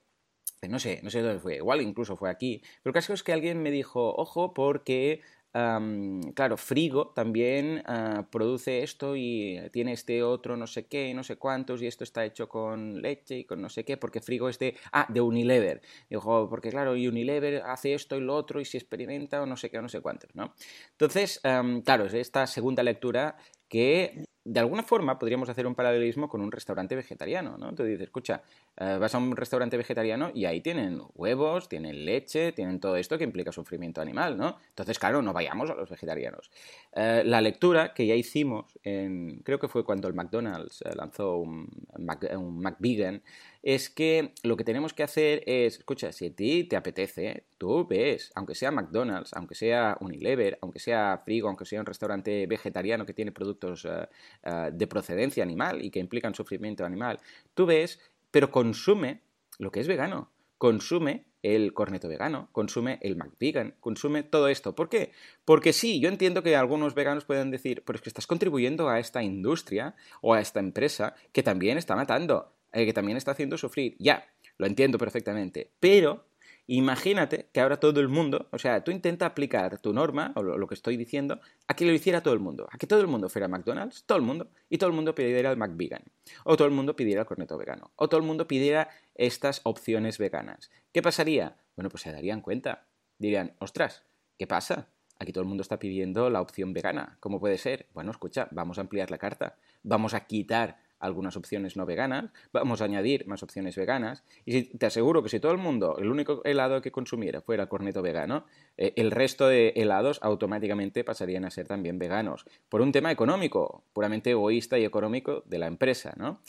no 0.67 0.77
sé, 0.77 0.99
no 1.03 1.09
sé 1.09 1.21
dónde 1.21 1.39
fue, 1.39 1.55
igual 1.55 1.81
incluso 1.81 2.17
fue 2.17 2.29
aquí, 2.29 2.61
pero 2.83 2.91
el 2.91 2.93
caso 2.93 3.13
es 3.13 3.23
que 3.23 3.31
alguien 3.31 3.63
me 3.63 3.71
dijo, 3.71 4.13
ojo, 4.15 4.53
porque 4.53 5.21
claro, 5.51 6.57
Frigo 6.57 7.09
también 7.09 7.83
ah, 7.85 8.27
produce 8.31 8.83
esto 8.83 9.15
y 9.15 9.59
tiene 9.71 9.93
este 9.93 10.21
otro 10.23 10.55
no 10.57 10.67
sé 10.67 10.87
qué, 10.87 11.13
no 11.13 11.23
sé 11.23 11.37
cuántos, 11.37 11.81
y 11.81 11.87
esto 11.87 12.03
está 12.03 12.25
hecho 12.25 12.47
con 12.47 13.01
leche 13.01 13.39
y 13.39 13.45
con 13.45 13.61
no 13.61 13.69
sé 13.69 13.83
qué, 13.83 13.97
porque 13.97 14.21
Frigo 14.21 14.49
es 14.49 14.59
de, 14.59 14.75
ah, 14.91 15.07
de 15.09 15.21
Unilever. 15.21 15.81
Dijo, 16.09 16.49
porque 16.49 16.69
claro, 16.69 16.91
Unilever 16.91 17.63
hace 17.63 17.93
esto 17.93 18.15
y 18.17 18.21
lo 18.21 18.35
otro 18.35 18.61
y 18.61 18.65
se 18.65 18.77
experimenta 18.77 19.41
o 19.41 19.45
no 19.45 19.57
sé 19.57 19.69
qué, 19.69 19.81
no 19.81 19.89
sé 19.89 20.01
cuántos, 20.01 20.33
¿no? 20.35 20.53
Entonces, 20.91 21.39
claro, 21.83 22.05
es 22.05 22.13
esta 22.13 22.45
segunda 22.47 22.83
lectura 22.83 23.37
que 23.67 24.25
de 24.49 24.59
alguna 24.59 24.81
forma 24.81 25.19
podríamos 25.19 25.47
hacer 25.47 25.67
un 25.67 25.75
paralelismo 25.75 26.27
con 26.27 26.41
un 26.41 26.51
restaurante 26.51 26.95
vegetariano, 26.95 27.55
¿no? 27.59 27.75
Tú 27.75 27.83
dices, 27.83 28.01
escucha, 28.01 28.41
eh, 28.77 28.97
vas 28.99 29.13
a 29.13 29.19
un 29.19 29.35
restaurante 29.35 29.77
vegetariano 29.77 30.31
y 30.33 30.45
ahí 30.45 30.59
tienen 30.59 30.99
huevos, 31.13 31.69
tienen 31.69 32.03
leche, 32.03 32.51
tienen 32.53 32.79
todo 32.79 32.95
esto 32.95 33.19
que 33.19 33.25
implica 33.25 33.51
sufrimiento 33.51 34.01
animal, 34.01 34.37
¿no? 34.37 34.57
Entonces, 34.69 34.97
claro, 34.97 35.21
no 35.21 35.33
vayamos 35.33 35.69
a 35.69 35.75
los 35.75 35.87
vegetarianos. 35.87 36.49
Eh, 36.93 37.21
la 37.25 37.41
lectura 37.41 37.93
que 37.93 38.07
ya 38.07 38.15
hicimos, 38.15 38.79
en, 38.81 39.41
creo 39.43 39.59
que 39.59 39.67
fue 39.67 39.85
cuando 39.85 40.07
el 40.07 40.15
McDonald's 40.15 40.81
eh, 40.81 40.95
lanzó 40.95 41.37
un, 41.37 41.69
un 41.95 42.59
McVegan, 42.59 43.21
es 43.61 43.89
que 43.89 44.33
lo 44.43 44.55
que 44.55 44.63
tenemos 44.63 44.93
que 44.93 45.03
hacer 45.03 45.43
es, 45.45 45.77
escucha, 45.77 46.11
si 46.11 46.27
a 46.27 46.35
ti 46.35 46.63
te 46.63 46.75
apetece, 46.75 47.45
tú 47.57 47.85
ves, 47.87 48.31
aunque 48.35 48.55
sea 48.55 48.71
McDonald's, 48.71 49.33
aunque 49.33 49.55
sea 49.55 49.97
Unilever, 49.99 50.57
aunque 50.61 50.79
sea 50.79 51.21
Frigo, 51.25 51.47
aunque 51.49 51.65
sea 51.65 51.79
un 51.79 51.85
restaurante 51.85 52.47
vegetariano 52.47 53.05
que 53.05 53.13
tiene 53.13 53.31
productos 53.31 53.85
eh, 53.85 54.07
eh, 54.43 54.69
de 54.71 54.87
procedencia 54.87 55.43
animal 55.43 55.83
y 55.83 55.91
que 55.91 55.99
implican 55.99 56.33
sufrimiento 56.33 56.85
animal, 56.85 57.19
tú 57.53 57.65
ves, 57.65 57.99
pero 58.31 58.49
consume 58.51 59.21
lo 59.57 59.71
que 59.71 59.81
es 59.81 59.87
vegano, 59.87 60.31
consume 60.57 61.25
el 61.41 61.73
corneto 61.73 62.07
vegano, 62.07 62.49
consume 62.51 62.99
el 63.01 63.15
McVegan, 63.15 63.75
consume 63.79 64.23
todo 64.23 64.49
esto. 64.49 64.75
¿Por 64.75 64.89
qué? 64.89 65.11
Porque 65.45 65.73
sí, 65.73 65.99
yo 65.99 66.09
entiendo 66.09 66.43
que 66.43 66.55
algunos 66.55 66.95
veganos 66.95 67.25
pueden 67.25 67.51
decir, 67.51 67.83
pero 67.85 67.95
es 67.95 68.01
que 68.01 68.09
estás 68.09 68.27
contribuyendo 68.27 68.89
a 68.89 68.99
esta 68.99 69.23
industria 69.23 69.95
o 70.21 70.33
a 70.33 70.41
esta 70.41 70.59
empresa 70.59 71.15
que 71.31 71.43
también 71.43 71.77
está 71.77 71.95
matando 71.95 72.53
que 72.71 72.93
también 72.93 73.17
está 73.17 73.31
haciendo 73.31 73.57
sufrir. 73.57 73.95
Ya, 73.99 74.25
lo 74.57 74.67
entiendo 74.67 74.97
perfectamente. 74.97 75.71
Pero 75.79 76.25
imagínate 76.67 77.49
que 77.51 77.61
ahora 77.61 77.79
todo 77.79 77.99
el 77.99 78.09
mundo, 78.09 78.47
o 78.51 78.59
sea, 78.59 78.83
tú 78.83 78.91
intenta 78.91 79.25
aplicar 79.25 79.79
tu 79.79 79.93
norma, 79.93 80.33
o 80.35 80.43
lo, 80.43 80.67
que 80.67 80.75
estoy 80.75 80.97
diciendo, 80.97 81.39
a 81.67 81.75
que 81.75 81.85
lo 81.85 81.93
hiciera 81.93 82.21
todo 82.21 82.33
el 82.33 82.39
mundo. 82.39 82.67
A 82.71 82.77
que 82.77 82.85
todo 82.85 83.01
el 83.01 83.07
mundo 83.07 83.29
fuera 83.29 83.45
a 83.45 83.49
McDonald's, 83.49 84.03
todo 84.05 84.17
el 84.17 84.23
mundo, 84.23 84.51
y 84.69 84.77
todo 84.77 84.89
el 84.89 84.95
mundo 84.95 85.15
pidiera 85.15 85.49
el 85.51 85.57
McVegan. 85.57 86.03
O 86.43 86.55
todo 86.57 86.67
el 86.67 86.73
mundo 86.73 86.95
pidiera 86.95 87.21
el 87.21 87.27
corneto 87.27 87.57
vegano. 87.57 87.91
O 87.95 88.07
todo 88.07 88.19
el 88.19 88.27
mundo 88.27 88.47
pidiera 88.47 88.89
estas 89.15 89.61
opciones 89.63 90.17
veganas. 90.17 90.69
¿Qué 90.93 91.01
pasaría? 91.01 91.57
Bueno, 91.75 91.89
pues 91.89 92.03
se 92.03 92.11
darían 92.11 92.41
cuenta. 92.41 92.85
Dirían, 93.17 93.55
ostras, 93.59 94.03
¿qué 94.37 94.45
pasa? 94.45 94.89
Aquí 95.19 95.33
todo 95.33 95.41
el 95.41 95.49
mundo 95.49 95.61
está 95.61 95.79
pidiendo 95.79 96.29
la 96.29 96.41
opción 96.41 96.71
vegana. 96.71 97.17
¿Cómo 97.19 97.39
puede 97.41 97.57
ser? 97.57 97.87
Bueno, 97.93 98.11
escucha, 98.11 98.47
vamos 98.51 98.77
a 98.77 98.81
ampliar 98.81 99.11
la 99.11 99.17
carta. 99.17 99.57
Vamos 99.83 100.13
a 100.13 100.25
quitar 100.25 100.77
algunas 100.99 101.35
opciones 101.35 101.75
no 101.75 101.85
veganas, 101.85 102.31
vamos 102.51 102.81
a 102.81 102.85
añadir 102.85 103.27
más 103.27 103.43
opciones 103.43 103.75
veganas, 103.75 104.23
y 104.45 104.63
te 104.77 104.85
aseguro 104.85 105.23
que 105.23 105.29
si 105.29 105.39
todo 105.39 105.51
el 105.51 105.57
mundo, 105.57 105.97
el 105.99 106.09
único 106.09 106.43
helado 106.43 106.81
que 106.81 106.91
consumiera 106.91 107.41
fuera 107.41 107.63
el 107.63 107.69
corneto 107.69 108.01
vegano, 108.01 108.45
eh, 108.77 108.93
el 108.95 109.11
resto 109.11 109.47
de 109.47 109.73
helados 109.75 110.19
automáticamente 110.21 111.03
pasarían 111.03 111.45
a 111.45 111.51
ser 111.51 111.67
también 111.67 111.99
veganos, 111.99 112.45
por 112.69 112.81
un 112.81 112.91
tema 112.91 113.11
económico, 113.11 113.83
puramente 113.93 114.31
egoísta 114.31 114.77
y 114.77 114.85
económico 114.85 115.43
de 115.45 115.59
la 115.59 115.67
empresa, 115.67 116.13
¿no? 116.17 116.41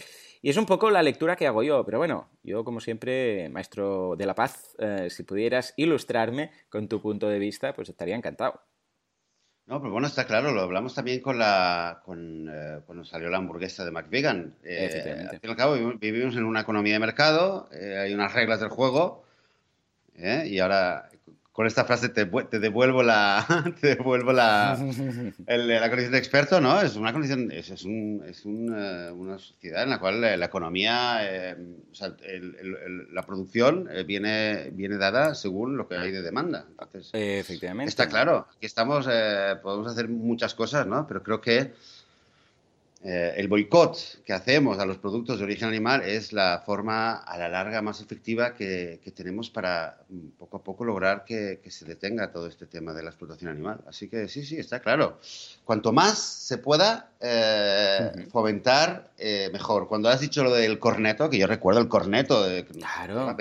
Y 0.42 0.48
es 0.48 0.56
un 0.56 0.64
poco 0.64 0.90
la 0.90 1.02
lectura 1.02 1.36
que 1.36 1.46
hago 1.46 1.62
yo, 1.62 1.84
pero 1.84 1.98
bueno, 1.98 2.30
yo 2.42 2.64
como 2.64 2.80
siempre, 2.80 3.48
maestro 3.50 4.16
de 4.16 4.24
la 4.26 4.34
paz, 4.34 4.74
eh, 4.78 5.08
si 5.10 5.22
pudieras 5.22 5.74
ilustrarme 5.76 6.50
con 6.70 6.88
tu 6.88 7.02
punto 7.02 7.28
de 7.28 7.38
vista, 7.38 7.74
pues 7.74 7.90
estaría 7.90 8.16
encantado. 8.16 8.62
No, 9.70 9.80
pero 9.80 9.92
bueno, 9.92 10.08
está 10.08 10.24
claro, 10.26 10.50
lo 10.50 10.62
hablamos 10.62 10.96
también 10.96 11.20
con 11.20 11.38
la 11.38 12.02
con, 12.04 12.48
eh, 12.52 12.80
cuando 12.86 13.04
salió 13.04 13.30
la 13.30 13.36
hamburguesa 13.36 13.84
de 13.84 13.92
McVegan. 13.92 14.56
Eh, 14.64 15.28
al 15.30 15.38
fin 15.38 15.40
y 15.44 15.46
al 15.48 15.56
cabo, 15.56 15.76
vivimos 16.00 16.34
en 16.34 16.42
una 16.44 16.62
economía 16.62 16.94
de 16.94 16.98
mercado, 16.98 17.68
eh, 17.72 17.96
hay 17.96 18.12
unas 18.12 18.32
reglas 18.32 18.58
del 18.58 18.70
juego, 18.70 19.22
y 20.16 20.58
ahora 20.58 21.08
con 21.60 21.66
esta 21.66 21.84
frase 21.84 22.08
te, 22.08 22.24
devuelvo 22.58 23.02
la 23.02 23.74
te 23.82 23.96
devuelvo 23.96 24.32
la, 24.32 24.78
la 25.46 25.88
condición 25.90 26.12
de 26.12 26.16
experto, 26.16 26.58
¿no? 26.58 26.80
Es 26.80 26.96
una 26.96 27.12
condición, 27.12 27.52
es, 27.52 27.68
es, 27.68 27.84
un, 27.84 28.24
es 28.26 28.46
eh, 28.46 29.10
una 29.12 29.38
sociedad 29.38 29.82
en 29.82 29.90
la 29.90 30.00
cual 30.00 30.22
la, 30.22 30.42
economía, 30.42 31.18
eh, 31.20 31.56
o 31.92 31.94
sea, 31.94 32.16
la 33.12 33.22
producción 33.26 33.90
eh, 33.92 34.04
viene, 34.04 34.70
viene 34.72 34.96
dada 34.96 35.34
según 35.34 35.76
lo 35.76 35.86
que 35.86 35.98
hay 35.98 36.10
de 36.12 36.22
demanda. 36.22 36.64
Entonces, 36.80 37.10
Efectivamente. 37.12 37.90
Está 37.90 38.08
claro, 38.08 38.46
aquí 38.56 38.64
estamos, 38.64 39.06
podemos 39.62 39.86
hacer 39.86 40.08
muchas 40.08 40.54
cosas, 40.54 40.86
¿no? 40.86 41.06
Pero 41.06 41.22
creo 41.22 41.42
que 41.42 41.74
eh, 43.02 43.32
el 43.38 43.48
boicot 43.48 44.22
que 44.26 44.34
hacemos 44.34 44.78
a 44.78 44.84
los 44.84 44.98
productos 44.98 45.38
de 45.38 45.44
origen 45.44 45.68
animal 45.68 46.02
es 46.02 46.34
la 46.34 46.62
forma 46.66 47.14
a 47.14 47.38
la 47.38 47.48
larga 47.48 47.80
más 47.80 48.02
efectiva 48.02 48.52
que, 48.52 49.00
tenemos 49.16 49.48
para 49.48 50.02
mm, 50.10 50.28
poco 50.38 50.58
a 50.58 50.62
poco 50.62 50.84
lograr 50.84 51.24
que, 51.24 51.62
se 51.70 51.86
detenga 51.86 52.30
todo 52.30 52.46
este 52.46 52.66
tema 52.66 52.92
de 52.92 53.02
la 53.02 53.08
explotación 53.08 53.50
animal. 53.50 53.80
Así 53.86 54.08
que 54.08 54.28
sí, 54.28 54.44
sí, 54.44 54.58
está 54.58 54.80
claro. 54.80 55.18
Cuanto 55.64 55.92
más 55.92 56.18
se 56.18 56.58
pueda 56.58 57.12
eh, 57.20 58.26
fomentar, 58.30 59.12
eh, 59.16 59.48
mejor. 59.50 59.88
Cuando 59.88 60.10
has 60.10 60.20
dicho 60.20 60.44
lo 60.44 60.52
del 60.52 60.78
corneto, 60.78 61.30
que 61.30 61.38
yo 61.38 61.46
recuerdo 61.46 61.80
el 61.80 61.88
corneto. 61.88 62.46
De, 62.46 62.66
claro. 62.66 63.34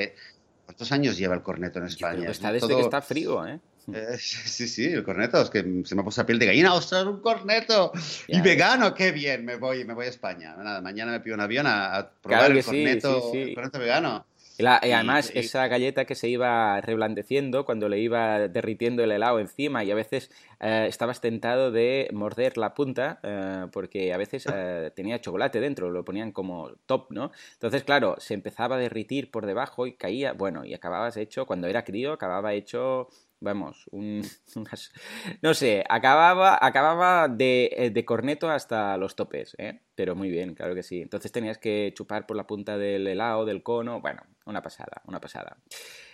¿Cuántos 0.64 0.92
años 0.94 1.18
lleva 1.18 1.36
el 1.36 1.42
corneto 1.42 1.80
en 1.80 1.86
España? 1.86 2.30
está 2.30 2.54
desde 2.54 2.68
que 2.68 2.80
está 2.80 3.02
frío, 3.02 3.46
¿eh? 3.46 3.60
Eh, 3.94 4.18
sí, 4.20 4.68
sí, 4.68 4.86
el 4.86 5.04
corneto, 5.04 5.42
es 5.42 5.50
que 5.50 5.60
se 5.86 5.96
me 5.96 6.02
ha 6.02 6.04
puesto 6.04 6.22
la 6.22 6.26
piel 6.26 6.40
de 6.40 6.46
gallina, 6.48 6.74
ostras, 6.74 7.06
un 7.06 7.22
corneto. 7.22 7.92
y 8.28 8.42
vegano, 8.42 8.94
qué 8.94 9.12
bien, 9.12 9.46
me 9.46 9.56
voy, 9.56 9.86
me 9.86 9.94
voy 9.94 10.06
a 10.06 10.10
España. 10.10 10.56
Nada, 10.58 10.82
mañana 10.82 11.12
me 11.12 11.20
pido 11.20 11.36
un 11.36 11.42
avión 11.42 11.66
a, 11.68 12.10
probar 12.22 12.52
el, 12.52 12.64
corneto, 12.64 13.32
vegano. 13.80 14.26
Y, 14.60 14.66
además, 14.66 15.32
esa 15.36 15.70
galleta 15.70 16.04
que 16.04 16.16
se 16.16 16.28
iba 16.28 16.82
reblandeciendo 16.82 17.64
cuando 17.64 17.88
le 17.88 18.00
iba 18.00 18.50
derritiendo 18.50 19.02
el 19.06 19.12
helado 19.14 19.40
encima 19.40 19.86
y 19.86 19.92
a 19.92 19.96
veces 19.96 20.30
eh, 20.60 20.86
estabas 20.90 21.22
tentado 21.22 21.72
de 21.72 22.10
morder 22.12 22.58
la 22.58 22.74
punta 22.74 23.22
eh, 23.24 23.68
porque 23.72 24.14
a 24.14 24.18
veces 24.18 24.46
eh, 24.54 24.92
tenía 24.94 25.22
chocolate 25.22 25.62
dentro, 25.62 25.90
lo 25.90 26.04
ponían 26.04 26.34
como 26.34 26.72
top, 26.88 27.10
¿no? 27.12 27.32
Entonces, 27.54 27.86
claro, 27.86 28.18
se 28.20 28.34
empezaba 28.34 28.76
a 28.76 28.80
derritir 28.80 29.32
por 29.32 29.46
debajo 29.46 29.88
y 29.88 29.94
caía, 29.94 30.34
bueno, 30.34 30.66
y 30.66 30.74
acababas 30.74 31.16
hecho, 31.16 31.46
cuando 31.46 31.68
era 31.68 31.86
crío, 31.86 32.12
acababa 32.12 32.54
hecho 32.54 33.08
vamos, 33.40 33.86
un, 33.92 34.22
no 35.42 35.54
sé, 35.54 35.84
acababa, 35.88 36.58
acababa 36.62 37.28
de, 37.28 37.92
de, 37.94 38.06
corneto 38.06 38.50
hasta 38.50 38.98
los 38.98 39.16
topes, 39.16 39.56
¿eh? 39.58 39.82
Pero 39.96 40.16
muy 40.16 40.30
bien, 40.30 40.56
claro 40.56 40.76
que 40.76 40.84
sí. 40.84 41.02
Entonces 41.02 41.32
tenías 41.32 41.58
que 41.58 41.92
chupar 41.96 42.26
por 42.26 42.38
la 42.38 42.48
punta 42.48 42.78
del 42.78 43.08
helado, 43.08 43.46
del 43.46 43.64
cono, 43.64 44.02
bueno, 44.02 44.24
una 44.46 44.62
pasada, 44.62 45.02
una 45.06 45.20
pasada. 45.20 45.58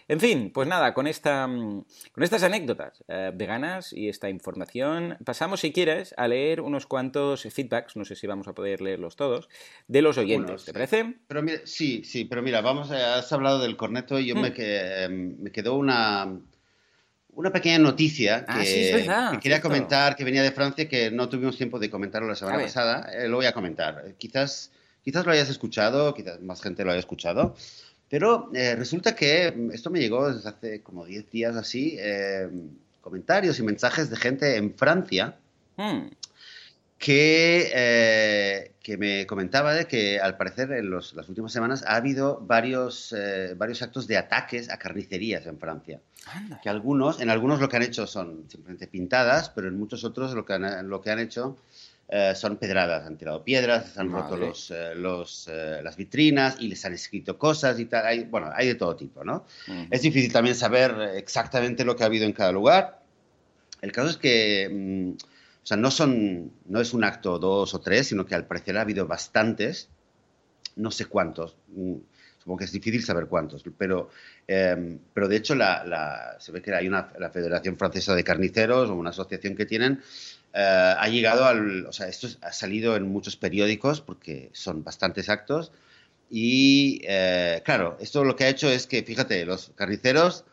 En 0.08 0.20
fin, 0.20 0.52
pues 0.54 0.68
nada, 0.68 0.94
con, 0.94 1.08
esta, 1.08 1.48
con 1.48 2.24
estas 2.24 2.44
anécdotas 2.44 3.04
eh, 3.08 3.32
veganas 3.34 3.92
y 3.92 4.08
esta 4.08 4.30
información, 4.30 5.18
pasamos, 5.26 5.62
si 5.62 5.72
quieres, 5.72 6.14
a 6.18 6.28
leer 6.28 6.62
unos 6.62 6.86
cuantos 6.86 7.42
feedbacks, 7.44 7.96
no 7.96 8.06
sé 8.06 8.16
si 8.16 8.28
vamos 8.28 8.48
a 8.48 8.54
poder 8.54 8.82
leerlos 8.82 9.16
todos, 9.16 9.50
de 9.88 10.04
los 10.04 10.20
oyentes, 10.20 10.66
¿te 10.66 10.74
parece? 10.74 11.16
Pero 11.28 11.42
sí, 11.64 12.04
sí, 12.04 12.26
pero 12.26 12.44
mira, 12.44 12.62
vamos, 12.62 12.92
has 12.92 13.32
hablado 13.34 13.60
del 13.60 13.78
corneto 13.78 14.20
y 14.20 14.28
yo 14.28 14.36
me, 14.36 14.52
mm. 14.52 14.54
que, 14.54 15.08
me 15.10 15.52
quedó 15.52 15.76
una, 15.76 16.40
una 17.36 17.52
pequeña 17.52 17.80
noticia 17.80 18.46
ah, 18.48 18.62
que, 18.62 19.40
quería 19.42 19.62
comentar, 19.62 20.16
que 20.16 20.24
venía 20.24 20.42
de 20.44 20.52
Francia, 20.52 20.88
que 20.88 21.12
no 21.12 21.30
tuvimos 21.30 21.58
tiempo 21.58 21.80
de 21.80 21.90
comentarlo 21.90 22.28
la 22.28 22.36
semana 22.36 22.60
pasada. 22.60 23.10
Eh, 23.14 23.28
lo 23.28 23.38
voy 23.38 23.46
a 23.46 23.54
comentar. 23.54 24.14
Quizás, 24.18 24.72
quizás 25.04 25.26
lo 25.26 25.32
hayas 25.32 25.50
escuchado, 25.50 26.14
quizás 26.14 26.42
más 26.42 26.62
gente 26.62 26.84
lo 26.84 26.92
haya 26.92 27.00
escuchado. 27.00 27.56
Pero 28.10 28.50
eh, 28.54 28.76
resulta 28.76 29.16
que 29.16 29.54
esto 29.74 29.90
me 29.90 30.00
llegó 30.00 30.32
desde 30.32 30.50
hace 30.50 30.82
como 30.82 31.06
10 31.06 31.30
días 31.32 31.56
así, 31.56 31.96
eh, 32.00 32.50
comentarios 33.02 33.60
y 33.60 33.64
mensajes 33.64 34.10
de 34.10 34.18
gente 34.18 34.56
en 34.56 34.74
Francia 34.74 35.36
hmm. 35.78 36.08
Que, 37.06 37.72
eh, 37.72 38.72
que 38.82 38.98
me 38.98 39.28
comentaba 39.28 39.76
de 39.76 39.86
que 39.86 40.20
al 40.20 40.38
parecer 40.38 40.72
en 40.72 40.90
las 40.90 41.14
últimas 41.30 41.52
semanas 41.52 41.84
ha 41.86 41.98
habido 41.98 42.40
varios, 42.42 43.14
varios 43.58 43.84
actos 43.84 44.08
de 44.08 44.18
ataques 44.18 44.72
a 44.72 44.80
carnicerías 44.80 45.46
en 45.46 45.60
Francia. 45.60 46.00
Que 46.64 46.70
algunos, 46.70 47.22
en 47.22 47.30
algunos 47.30 47.60
lo 47.60 47.70
que 47.70 47.78
han 47.78 47.84
hecho 47.84 48.08
son 48.08 48.46
simplemente 48.48 48.88
pintadas, 48.88 49.52
pero 49.52 49.68
en 49.68 49.78
muchos 49.78 50.04
otros 50.04 50.34
lo 50.34 50.46
que 50.46 50.58
lo 50.58 51.02
que 51.02 51.12
han 51.12 51.20
hecho 51.20 51.56
eh, 52.08 52.34
son 52.36 52.58
pedradas, 52.58 53.06
han 53.08 53.18
tirado 53.18 53.44
piedras, 53.44 53.98
han 53.98 54.12
roto 54.12 54.38
los, 54.38 54.70
eh, 54.70 54.94
los, 54.96 55.48
eh, 55.52 55.82
las 55.84 55.98
vitrinas 55.98 56.58
y 56.60 56.68
les 56.68 56.86
han 56.86 56.94
escrito 56.94 57.38
cosas 57.38 57.80
y 57.80 57.86
tal. 57.86 58.06
Hay, 58.06 58.24
bueno, 58.24 58.50
hay 58.54 58.68
de 58.68 58.76
todo 58.76 58.96
tipo, 58.96 59.24
¿no? 59.24 59.46
Es 59.90 60.02
difícil 60.02 60.32
también 60.32 60.56
saber 60.56 60.96
exactamente 61.16 61.84
lo 61.84 61.96
que 61.96 62.04
ha 62.04 62.06
habido 62.06 62.26
en 62.26 62.34
cada 62.34 62.52
lugar. 62.52 63.02
El 63.82 63.92
caso 63.92 64.10
es 64.10 64.18
que, 64.18 64.70
mm, 64.72 65.35
o 65.66 65.68
sea, 65.68 65.78
no, 65.78 65.90
son, 65.90 66.54
no 66.68 66.80
es 66.80 66.94
un 66.94 67.04
acto 67.04 67.40
dos 67.40 67.74
o 67.74 67.82
tres, 67.82 68.08
sino 68.08 68.24
que 68.26 68.36
al 68.36 68.46
parecer 68.46 68.78
ha 68.78 68.82
habido 68.82 69.08
bastantes, 69.08 69.90
no 70.76 70.92
sé 70.92 71.08
cuántos. 71.08 71.58
Mm, 71.70 71.96
supongo 72.38 72.60
que 72.60 72.66
es 72.66 72.72
difícil 72.72 73.04
saber 73.04 73.26
cuántos, 73.26 73.64
pero, 73.76 74.12
pero 74.46 75.28
de 75.28 75.36
hecho 75.36 75.56
la, 75.56 76.36
se 76.40 76.52
ve 76.52 76.62
que 76.62 76.72
hay 76.76 76.88
una 76.88 77.12
la 77.18 77.32
Federación 77.32 77.76
Francesa 77.76 78.14
de 78.14 78.24
Carniceros 78.24 78.92
o 78.92 78.94
una 78.94 79.10
asociación 79.10 79.56
que 79.56 79.66
tienen 79.66 80.04
eh, 80.58 80.96
ha 80.98 81.10
llegado 81.10 81.44
al, 81.46 81.86
o 81.86 81.92
sea, 81.92 82.08
esto 82.08 82.28
ha 82.42 82.54
salido 82.54 82.96
en 82.96 83.12
muchos 83.12 83.36
periódicos 83.36 84.00
porque 84.00 84.52
son 84.54 84.86
bastantes 84.86 85.28
actos 85.28 85.74
y 86.30 87.02
eh, 87.04 87.62
claro, 87.66 87.98
esto 88.00 88.24
lo 88.24 88.38
que 88.38 88.46
ha 88.46 88.50
hecho 88.50 88.70
es 88.70 88.88
que, 88.88 89.04
fíjate, 89.04 89.46
los 89.46 89.72
carniceros 89.76 90.46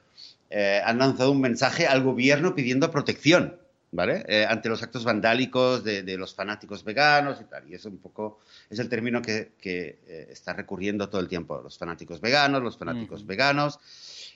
eh, 0.50 0.80
han 0.84 0.98
lanzado 0.98 1.30
un 1.30 1.40
mensaje 1.40 1.86
al 1.86 2.02
gobierno 2.02 2.56
pidiendo 2.56 2.90
protección, 2.90 3.56
¿vale? 3.92 4.46
ante 4.48 4.68
los 4.68 4.82
actos 4.82 5.04
vandálicos 5.04 5.84
de, 5.84 6.16
los 6.18 6.34
fanáticos 6.34 6.82
veganos 6.82 7.40
y 7.40 7.44
tal. 7.44 7.70
Y 7.70 7.74
es 7.74 7.84
un 7.84 7.98
poco, 7.98 8.40
es 8.68 8.78
el 8.78 8.88
término 8.88 9.22
que, 9.22 9.52
que 9.60 10.26
está 10.30 10.52
recurriendo 10.52 11.08
todo 11.08 11.20
el 11.20 11.28
tiempo, 11.28 11.60
los 11.62 11.78
fanáticos 11.78 12.20
veganos, 12.20 12.62
los 12.62 12.76
fanáticos 12.76 13.24
veganos. 13.24 13.78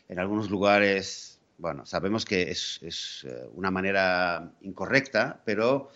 En 0.08 0.20
algunos 0.20 0.50
lugares 0.50 1.36
bueno, 1.58 1.86
sabemos 1.86 2.24
que 2.24 2.50
es, 2.50 2.80
eh, 3.24 3.48
una 3.54 3.70
manera 3.70 4.52
incorrecta, 4.60 5.40
pero 5.44 5.90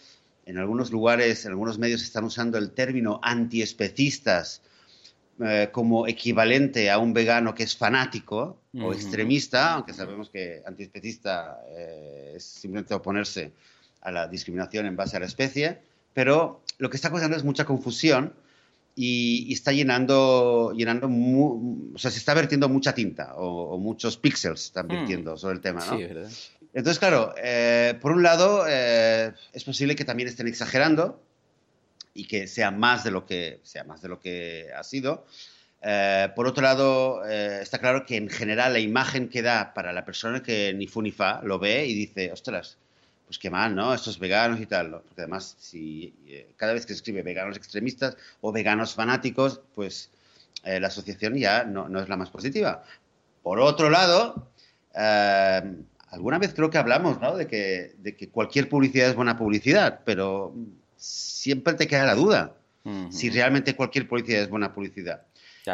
en 0.46 0.58
algunos 0.58 0.90
lugares, 0.90 1.44
en 1.44 1.52
algunos 1.52 1.78
medios 1.78 2.02
están 2.02 2.24
usando 2.24 2.58
el 2.58 2.72
término 2.72 3.20
antiespecistas 3.22 4.62
eh, 5.42 5.70
como 5.72 6.06
equivalente 6.06 6.90
a 6.90 6.98
un 6.98 7.12
vegano 7.12 7.54
que 7.54 7.62
es 7.62 7.76
fanático 7.76 8.58
o 8.80 8.92
extremista, 8.92 9.74
aunque 9.74 9.94
sabemos 9.94 10.30
que 10.30 10.62
antiespecista 10.66 11.60
eh, 11.68 12.34
es 12.36 12.44
simplemente 12.44 12.94
oponerse 12.94 13.52
a 14.02 14.10
la 14.10 14.28
discriminación 14.28 14.86
en 14.86 14.96
base 14.96 15.16
a 15.16 15.20
la 15.20 15.26
especie, 15.26 15.78
pero 16.14 16.62
lo 16.78 16.90
que 16.90 16.96
está 16.96 17.10
causando 17.10 17.36
es 17.36 17.44
mucha 17.44 17.64
confusión 17.64 18.32
y, 18.94 19.52
está 19.52 19.72
llenando, 19.72 20.72
llenando 20.76 21.08
o 21.08 21.98
sea, 21.98 22.10
se 22.10 22.18
está 22.18 22.34
vertiendo 22.34 22.68
mucha 22.68 22.94
tinta 22.94 23.34
o, 23.36 23.78
muchos 23.78 24.16
píxeles 24.16 24.64
están 24.64 24.86
hmm. 24.86 24.90
vertiendo 24.90 25.36
sobre 25.36 25.54
el 25.54 25.60
tema, 25.60 25.84
¿no? 25.86 25.96
Sí, 25.96 26.04
¿verdad? 26.04 26.30
Entonces, 26.72 26.98
claro, 26.98 27.34
eh, 27.42 27.98
por 28.00 28.12
un 28.12 28.22
lado, 28.22 28.64
eh, 28.68 29.32
es 29.52 29.64
posible 29.64 29.96
que 29.96 30.04
también 30.04 30.28
estén 30.28 30.46
exagerando 30.46 31.20
y 32.14 32.26
que 32.26 32.46
sea 32.46 32.70
más 32.70 33.04
de 33.04 33.10
lo 33.10 33.26
que, 33.26 33.60
sea 33.62 33.84
más 33.84 34.02
de 34.02 34.08
lo 34.08 34.20
que 34.20 34.68
ha 34.76 34.82
sido. 34.84 35.26
Eh, 35.82 36.28
por 36.36 36.46
otro 36.46 36.62
lado, 36.62 37.24
está 37.24 37.78
claro 37.78 38.04
que 38.04 38.16
en 38.16 38.28
general 38.28 38.72
la 38.72 38.80
imagen 38.80 39.28
que 39.28 39.42
da 39.42 39.72
para 39.74 39.92
la 39.92 40.04
persona 40.04 40.42
que 40.42 40.74
ni 40.74 40.86
fu 40.86 41.02
ni 41.02 41.12
fa 41.12 41.40
lo 41.42 41.58
ve 41.58 41.86
y 41.86 41.94
dice, 41.94 42.32
ostras, 42.32 42.76
pues 43.30 43.38
qué 43.38 43.48
mal, 43.48 43.76
¿no? 43.76 43.94
Estos 43.94 44.18
veganos 44.18 44.60
y 44.60 44.66
tal. 44.66 44.90
Porque 44.90 45.20
además, 45.22 45.54
si 45.60 46.12
eh, 46.26 46.52
cada 46.56 46.72
vez 46.72 46.84
que 46.84 46.94
se 46.94 46.96
escribe 46.96 47.22
veganos 47.22 47.56
extremistas 47.56 48.16
o 48.40 48.50
veganos 48.50 48.92
fanáticos, 48.92 49.60
pues 49.76 50.10
eh, 50.64 50.80
la 50.80 50.88
asociación 50.88 51.36
ya 51.36 51.62
no, 51.62 51.86
es 52.00 52.08
la 52.08 52.16
más 52.16 52.28
positiva. 52.28 52.82
Por 53.44 53.60
otro 53.60 53.88
lado, 53.88 54.48
eh, 54.96 55.62
alguna 56.08 56.40
vez 56.40 56.54
creo 56.54 56.70
que 56.70 56.78
hablamos, 56.78 57.20
¿no? 57.20 57.36
De 57.36 57.46
que, 57.46 57.94
de 57.98 58.16
que 58.16 58.30
cualquier 58.30 58.68
publicidad 58.68 59.10
es 59.10 59.14
buena 59.14 59.38
publicidad, 59.38 60.00
pero 60.04 60.52
siempre 61.00 61.74
te 61.74 61.86
queda 61.86 62.04
la 62.04 62.14
duda 62.14 62.54
si 63.10 63.28
realmente 63.30 63.76
cualquier 63.76 64.08
publicidad 64.08 64.42
es 64.42 64.48
buena 64.48 64.72
publicidad. 64.72 65.22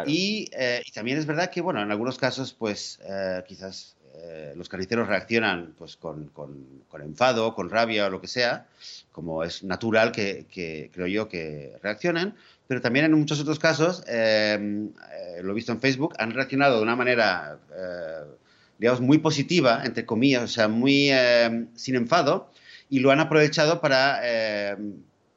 Y, 0.07 0.51
y, 0.85 0.91
también 0.93 1.19
es 1.19 1.27
verdad 1.27 1.51
que, 1.51 1.61
bueno, 1.61 1.81
en 1.81 1.91
algunos 1.91 2.19
casos, 2.19 2.53
pues 2.53 2.99
quizás 3.47 3.97
eh, 4.19 4.55
los 4.57 4.69
carniceros 4.71 5.09
reaccionan 5.09 5.75
pues, 5.77 5.97
con, 5.97 6.31
enfado, 7.03 7.55
con 7.55 7.69
rabia 7.69 8.07
o 8.07 8.11
lo 8.11 8.21
que 8.21 8.29
sea, 8.29 8.67
como 9.13 9.45
es 9.45 9.63
natural 9.63 10.11
que, 10.11 10.91
creo 10.93 11.07
yo 11.07 11.29
que 11.29 11.77
reaccionen, 11.83 12.35
pero 12.67 12.81
también 12.81 13.05
en 13.05 13.13
muchos 13.13 13.41
otros 13.41 13.59
casos, 13.59 14.05
eh, 14.09 14.89
eh, 15.13 15.43
lo 15.43 15.53
he 15.53 15.55
visto 15.55 15.73
en 15.73 15.81
Facebook, 15.81 16.15
han 16.19 16.33
reaccionado 16.33 16.79
de 16.79 16.83
una 16.83 16.97
manera, 16.97 17.59
digamos, 18.79 19.03
muy 19.03 19.19
positiva, 19.19 19.83
entre 19.85 20.07
comillas, 20.07 20.43
o 20.45 20.49
sea, 20.49 20.69
muy 20.69 21.11
sin 21.75 21.95
enfado, 21.95 22.51
y 22.89 23.01
lo 23.01 23.11
han 23.11 23.21
aprovechado 23.21 23.83
para, 23.83 24.77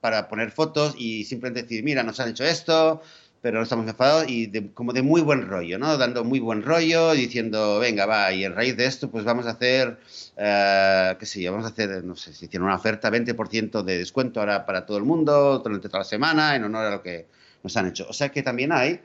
para 0.02 0.28
poner 0.28 0.52
fotos 0.52 0.96
y 0.98 1.26
simplemente 1.26 1.64
decir, 1.64 1.84
mira, 1.84 2.04
nos 2.04 2.20
han 2.20 2.30
hecho 2.30 2.44
esto, 2.44 3.02
pero 3.42 3.62
estamos 3.62 3.88
enfadados 3.88 4.26
y 4.28 4.52
como 4.70 4.92
de 4.94 5.02
muy 5.02 5.22
buen 5.22 5.48
rollo, 5.48 5.80
¿no? 5.80 5.98
Dando 5.98 6.24
muy 6.24 6.40
buen 6.40 6.64
rollo, 6.64 7.12
diciendo, 7.12 7.80
venga, 7.80 8.06
va, 8.06 8.32
y 8.34 8.44
en 8.44 8.56
raíz 8.56 8.76
de 8.76 8.86
esto, 8.86 9.10
pues 9.10 9.24
vamos 9.24 9.46
a 9.46 9.52
hacer, 9.52 9.98
eh, 10.38 11.16
qué 11.20 11.26
sé 11.26 11.42
yo, 11.42 11.52
vamos 11.52 11.66
a 11.66 11.70
hacer, 11.70 12.04
no 12.04 12.16
sé, 12.16 12.34
si 12.34 12.48
tiene 12.48 12.66
una 12.66 12.76
oferta, 12.76 13.10
20% 13.10 13.84
de 13.84 13.98
descuento 13.98 14.40
ahora 14.40 14.66
para 14.66 14.86
todo 14.86 14.98
el 14.98 15.04
mundo, 15.04 15.60
durante 15.60 15.88
toda 15.88 16.00
la 16.00 16.06
semana, 16.06 16.56
en 16.56 16.66
honor 16.66 16.86
a 16.86 16.92
lo 16.92 17.02
que 17.02 17.28
nos 17.64 17.76
han 17.78 17.88
hecho. 17.88 18.06
O 18.10 18.14
sea 18.14 18.30
que 18.30 18.44
también 18.44 18.72
hay 18.72 19.00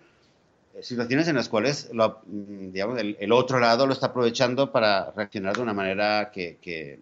eh, 0.74 0.83
situaciones 0.83 1.28
en 1.28 1.37
las 1.37 1.48
cuales, 1.48 1.90
lo, 1.92 2.22
mm, 2.26 2.72
digamos, 2.72 2.98
el, 2.98 3.33
otro 3.33 3.61
lado 3.61 3.87
lo 3.87 3.92
está 3.92 4.07
aprovechando 4.07 4.72
para 4.72 5.12
reaccionar 5.12 5.54
de 5.54 5.62
una 5.62 5.74
manera 5.74 6.30
que, 6.33 6.59
que, 6.61 6.98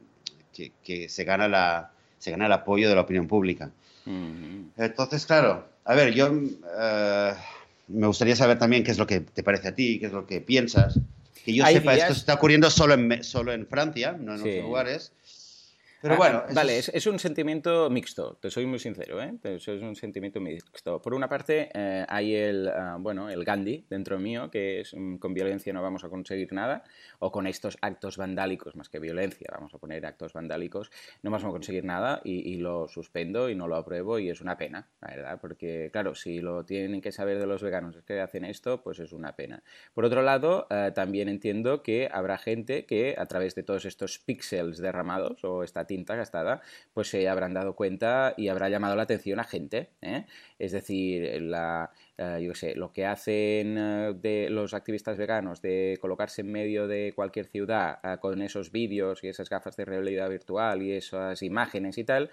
que, 0.83 1.09
se, 1.09 1.25
gana 1.25 1.49
la, 1.49 1.93
se 2.23 2.31
gana 2.31 2.47
el 2.47 2.53
apoyo 2.53 2.89
de 2.89 2.95
la 2.95 3.01
opinión 3.01 3.27
pública. 3.27 3.73
Entonces, 4.77 5.27
claro, 5.27 5.67
a 5.85 5.95
ver, 5.97 6.15
yo 6.15 6.33
eh, 6.81 7.33
me 7.89 8.07
gustaría 8.07 8.37
saber 8.37 8.61
también 8.61 8.85
qué 8.85 8.93
es 8.93 8.99
lo 8.99 9.09
que 9.09 9.21
te 9.21 9.43
parece 9.43 9.69
a 9.69 9.75
ti, 9.75 9.99
qué 9.99 10.07
es 10.07 10.13
lo 10.13 10.25
que 10.25 10.41
piensas. 10.41 11.01
Que 11.45 11.53
yo 11.53 11.67
sepa, 11.67 11.97
esto 11.97 12.13
está 12.13 12.35
ocurriendo 12.35 12.71
solo 12.71 12.95
en, 12.95 13.25
solo 13.25 13.53
en 13.53 13.67
Francia, 13.67 14.13
no 14.13 14.37
en 14.37 14.41
otros 14.41 14.63
lugares. 14.63 15.13
Pero 16.03 16.17
bueno. 16.17 16.43
Ah, 16.49 16.53
vale, 16.53 16.79
es... 16.79 17.07
un 17.07 17.21
sentimiento 17.21 17.89
mixto, 17.89 18.37
te 18.41 18.51
soy 18.51 18.67
muy 18.67 18.81
sincero, 18.81 19.23
¿eh? 19.23 19.35
Es 19.45 19.69
un 19.69 19.95
sentimiento 19.95 20.41
mixto. 20.41 21.01
Por 21.01 21.15
una 21.15 21.29
parte, 21.29 21.71
eh, 21.73 22.05
hay 22.09 22.35
el, 22.35 22.69
ah, 22.69 22.97
bueno, 22.99 23.31
el 23.31 23.45
Gandhi 23.45 23.87
dentro 23.89 24.19
mío, 24.19 24.51
que 24.51 24.81
es 24.81 24.95
mm, 24.95 25.17
con 25.17 25.33
violencia 25.33 25.73
no 25.73 25.81
vamos 25.81 26.03
a 26.03 26.09
conseguir 26.09 26.53
nada, 26.53 26.83
o 27.21 27.31
con 27.31 27.47
estos 27.47 27.79
actos 27.81 28.17
vandálicos, 28.17 28.75
más 28.75 28.89
que 28.89 28.99
violencia, 28.99 29.49
vamos 29.53 29.73
a 29.75 29.79
poner 29.79 30.05
actos 30.05 30.33
vandálicos, 30.33 30.91
no 31.23 31.31
vamos 31.31 31.45
a 31.45 31.51
conseguir 31.51 31.85
nada 31.85 32.21
y, 32.25 32.57
lo 32.57 32.89
suspendo 32.89 33.49
y 33.49 33.55
no 33.55 33.69
lo 33.69 33.77
apruebo 33.77 34.19
y 34.19 34.29
es 34.29 34.41
una 34.41 34.57
pena, 34.57 34.89
la 35.01 35.09
verdad, 35.09 35.39
porque 35.41 35.91
claro, 35.93 36.15
si 36.15 36.41
lo 36.41 36.65
tienen 36.65 37.01
que 37.01 37.13
saber 37.13 37.39
de 37.39 37.47
los 37.47 37.63
veganos 37.63 37.97
es 37.97 38.05
que 38.05 38.21
hacen 38.21 38.45
esto, 38.45 38.83
pues 38.83 38.99
es 38.99 39.13
una 39.13 39.37
pena. 39.37 39.63
Por 39.95 40.05
otro 40.05 40.23
lado, 40.23 40.67
eh, 40.71 40.91
también 40.95 41.29
entiendo 41.29 41.83
que 41.83 42.09
habrá 42.13 42.39
gente 42.39 42.87
que 42.87 43.15
a 43.17 43.27
través 43.27 43.55
de 43.55 43.63
todos 43.63 43.85
estos 43.85 44.19
píxeles 44.19 44.79
derramados 44.79 45.45
o 45.45 45.63
esta 45.63 45.87
tinta 45.93 46.17
gastada, 46.17 46.63
pues 46.95 47.09
se 47.09 47.29
habrán 47.29 47.53
dado 47.53 47.77
cuenta 47.77 48.33
y 48.39 48.49
habrá 48.49 48.71
llamado 48.71 48.97
la 48.97 49.03
atención 49.03 49.39
a 49.41 49.45
gente. 49.45 49.91
¿eh? 50.01 50.25
Es 50.59 50.73
decir, 50.73 51.25
eh, 51.25 52.41
yo 52.41 52.55
sé, 52.55 52.75
lo 52.75 52.93
que 52.93 53.05
hacen 53.05 53.77
eh, 53.77 54.15
de 54.17 54.49
los 54.49 54.73
activistas 54.73 55.19
veganos 55.19 55.61
de 55.61 55.99
colocarse 56.01 56.41
en 56.41 56.51
medio 56.51 56.89
de 56.89 57.13
cualquier 57.15 57.47
ciudad 57.47 57.99
con 58.21 58.41
esos 58.41 58.73
vídeos 58.73 59.23
y 59.23 59.29
esas 59.29 59.51
gafas 59.51 59.77
de 59.77 59.85
realidad 59.85 60.31
virtual 60.31 60.83
y 60.83 60.93
esas 60.93 61.43
imágenes 61.43 61.99
y 61.99 62.05
tal, 62.05 62.31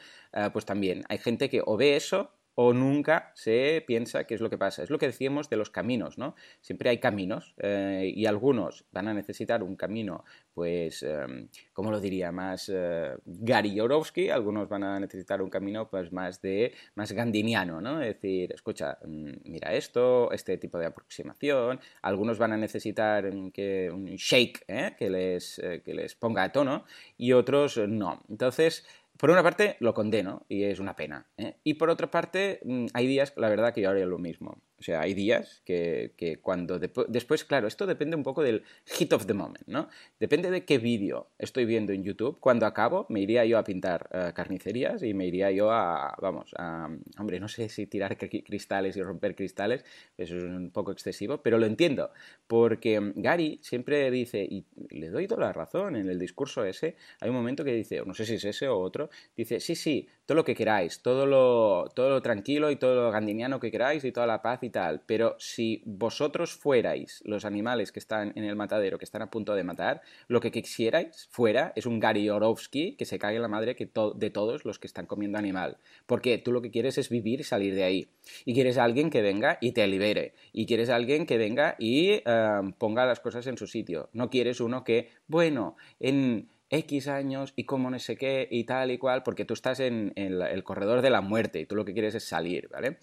pues 0.53 0.65
también 0.65 1.03
hay 1.09 1.17
gente 1.17 1.49
que 1.49 1.61
o 1.65 1.75
ve 1.75 1.95
eso 1.95 2.31
o 2.61 2.73
nunca 2.73 3.31
se 3.35 3.85
piensa 3.87 4.25
qué 4.25 4.35
es 4.35 4.41
lo 4.41 4.49
que 4.49 4.57
pasa. 4.57 4.83
Es 4.83 4.89
lo 4.89 4.97
que 4.97 5.05
decíamos 5.05 5.49
de 5.49 5.55
los 5.55 5.69
caminos, 5.69 6.17
¿no? 6.17 6.35
Siempre 6.59 6.89
hay 6.89 6.97
caminos 6.97 7.55
eh, 7.59 8.11
y 8.13 8.25
algunos 8.25 8.83
van 8.91 9.07
a 9.07 9.13
necesitar 9.13 9.63
un 9.63 9.77
camino, 9.77 10.25
pues, 10.53 11.01
eh, 11.03 11.47
¿cómo 11.71 11.89
lo 11.89 12.01
diría? 12.01 12.33
Más 12.33 12.69
eh, 12.69 13.15
Gary 13.25 13.79
algunos 13.79 14.67
van 14.67 14.83
a 14.83 14.99
necesitar 14.99 15.41
un 15.41 15.49
camino 15.49 15.89
pues 15.89 16.11
más 16.11 16.41
de, 16.41 16.73
más 16.95 17.13
gandiniano, 17.13 17.79
¿no? 17.79 18.01
Es 18.01 18.15
decir, 18.15 18.51
escucha, 18.51 18.97
mm, 19.05 19.35
mira 19.45 19.73
esto, 19.73 20.29
este 20.33 20.57
tipo 20.57 20.77
de 20.77 20.87
aproximación, 20.87 21.79
algunos 22.01 22.37
van 22.39 22.51
a 22.51 22.57
necesitar 22.57 23.25
un 23.25 23.53
shake 23.53 24.65
¿eh? 24.67 24.95
que, 24.99 25.09
les, 25.09 25.61
que 25.85 25.93
les 25.93 26.13
ponga 26.13 26.43
a 26.43 26.51
tono 26.51 26.83
y 27.15 27.31
otros 27.31 27.77
no. 27.77 28.21
Entonces, 28.27 28.85
por 29.19 29.31
una 29.31 29.43
parte 29.43 29.75
lo 29.81 29.93
condeno 29.93 30.45
y 30.47 30.63
es 30.63 30.79
una 30.79 30.95
pena. 30.95 31.27
¿eh? 31.35 31.57
Y 31.65 31.73
por 31.73 31.89
otra 31.89 32.09
parte, 32.09 32.61
mm, 32.63 32.85
hay 32.93 33.05
días, 33.05 33.33
la 33.35 33.49
verdad, 33.49 33.73
que 33.73 33.81
yo 33.81 33.89
haría 33.89 34.05
lo 34.05 34.17
mismo. 34.17 34.61
O 34.79 34.83
sea, 34.83 35.01
hay 35.01 35.13
días 35.13 35.61
que, 35.65 36.39
cuando 36.41 36.79
después, 36.79 37.43
claro, 37.43 37.67
esto 37.67 37.85
depende 37.85 38.15
un 38.15 38.23
poco 38.23 38.41
del 38.41 38.63
hit 38.85 39.11
of 39.13 39.25
the 39.25 39.33
moment, 39.33 39.67
¿no? 39.67 39.89
Depende 40.19 40.49
de 40.51 40.63
qué 40.63 40.77
vídeo 40.77 41.27
estoy 41.37 41.65
viendo 41.65 41.91
en 41.91 42.03
YouTube. 42.03 42.39
Cuando 42.39 42.65
acabo, 42.65 43.05
me 43.09 43.19
iría 43.19 43.43
yo 43.45 43.57
a 43.57 43.63
pintar 43.63 44.09
eh, 44.13 44.31
carnicerías 44.33 45.03
y 45.03 45.13
me 45.13 45.27
iría 45.27 45.51
yo 45.51 45.71
a, 45.71 46.15
vamos, 46.21 46.53
a, 46.57 46.89
hombre, 47.17 47.39
no 47.39 47.47
sé 47.47 47.67
si 47.67 47.87
tirar 47.87 48.17
cristales 48.17 48.95
y 48.95 49.03
romper 49.03 49.35
cristales, 49.35 49.83
eso 50.17 50.37
es 50.37 50.43
un 50.43 50.71
poco 50.71 50.91
excesivo, 50.91 51.41
pero 51.41 51.57
lo 51.57 51.65
entiendo, 51.65 52.11
porque 52.47 52.99
mm, 52.99 53.13
Gary 53.17 53.59
siempre 53.61 54.09
dice, 54.11 54.43
y 54.43 54.65
le 54.89 55.09
doy 55.09 55.27
toda 55.27 55.41
la 55.41 55.53
razón 55.53 55.95
en 55.95 56.09
el 56.09 56.19
discurso 56.19 56.63
ese, 56.63 56.95
hay 57.19 57.29
un 57.29 57.35
momento 57.35 57.63
que 57.63 57.73
dice, 57.73 58.01
no 58.05 58.13
sé 58.13 58.25
si 58.25 58.35
es 58.35 58.45
ese 58.45 58.67
o 58.67 58.79
otro, 58.79 59.09
dice, 59.35 59.59
sí, 59.59 59.75
sí, 59.75 60.07
todo 60.29 60.35
lo 60.35 60.45
que 60.45 60.53
queráis, 60.53 61.01
todo 61.01 61.25
lo, 61.25 61.89
todo 61.95 62.11
lo 62.11 62.21
tranquilo 62.21 62.69
y 62.69 62.75
todo 62.75 62.93
lo 62.93 63.09
gandiniano 63.09 63.59
que 63.59 63.71
queráis 63.71 64.03
y 64.03 64.11
toda 64.11 64.27
la 64.27 64.43
paz 64.43 64.59
y 64.61 64.69
tal, 64.69 65.01
pero 65.07 65.35
si 65.39 65.81
vosotros 65.87 66.53
fuerais 66.53 67.23
los 67.25 67.45
animales 67.45 67.91
que 67.91 67.97
están 67.97 68.33
en 68.35 68.43
el 68.43 68.55
matadero, 68.55 68.99
que 68.99 69.05
están 69.05 69.23
a 69.23 69.31
punto 69.31 69.55
de 69.55 69.63
matar, 69.63 70.03
lo 70.27 70.39
que 70.39 70.51
quisierais 70.51 71.27
fuera 71.31 71.73
es 71.75 71.87
un 71.87 71.99
Gary 71.99 72.29
Orowski 72.29 72.95
que 72.95 73.05
se 73.05 73.17
cague 73.17 73.39
la 73.39 73.47
madre 73.47 73.75
que 73.75 73.89
de 74.13 74.29
todos 74.29 74.65
los 74.65 74.77
que 74.77 74.85
están 74.85 75.07
comiendo 75.07 75.39
animal, 75.39 75.77
porque 76.05 76.37
tú 76.37 76.51
lo 76.51 76.61
que 76.61 76.69
quieres 76.69 76.99
es 76.99 77.09
vivir 77.09 77.39
y 77.39 77.43
salir 77.43 77.73
de 77.73 77.85
ahí, 77.85 78.09
y 78.45 78.53
quieres 78.53 78.77
a 78.77 78.83
alguien 78.83 79.09
que 79.09 79.23
venga 79.23 79.57
y 79.61 79.71
te 79.71 79.87
libere, 79.87 80.35
y 80.53 80.67
quieres 80.67 80.91
a 80.91 80.95
alguien 80.95 81.25
que 81.25 81.39
venga 81.39 81.75
y 81.79 82.21
eh, 82.23 82.61
ponga 82.77 83.07
las 83.07 83.19
cosas 83.19 83.47
en 83.47 83.57
su 83.57 83.65
sitio, 83.65 84.09
no 84.13 84.29
quieres 84.29 84.61
uno 84.61 84.83
que, 84.83 85.09
bueno, 85.27 85.75
en 85.99 86.49
X 86.69 87.07
años 87.07 87.53
y 87.55 87.63
como 87.63 87.89
no 87.89 87.99
sé 87.99 88.15
qué 88.15 88.47
y 88.49 88.63
tal 88.63 88.91
y 88.91 88.97
cual, 88.97 89.23
porque 89.23 89.45
tú 89.45 89.53
estás 89.53 89.79
en, 89.79 90.13
el 90.15 90.63
corredor 90.63 91.01
de 91.01 91.09
la 91.09 91.21
muerte 91.21 91.59
y 91.59 91.65
tú 91.65 91.75
lo 91.75 91.85
que 91.85 91.93
quieres 91.93 92.15
es 92.15 92.23
salir, 92.23 92.69
¿vale? 92.69 92.97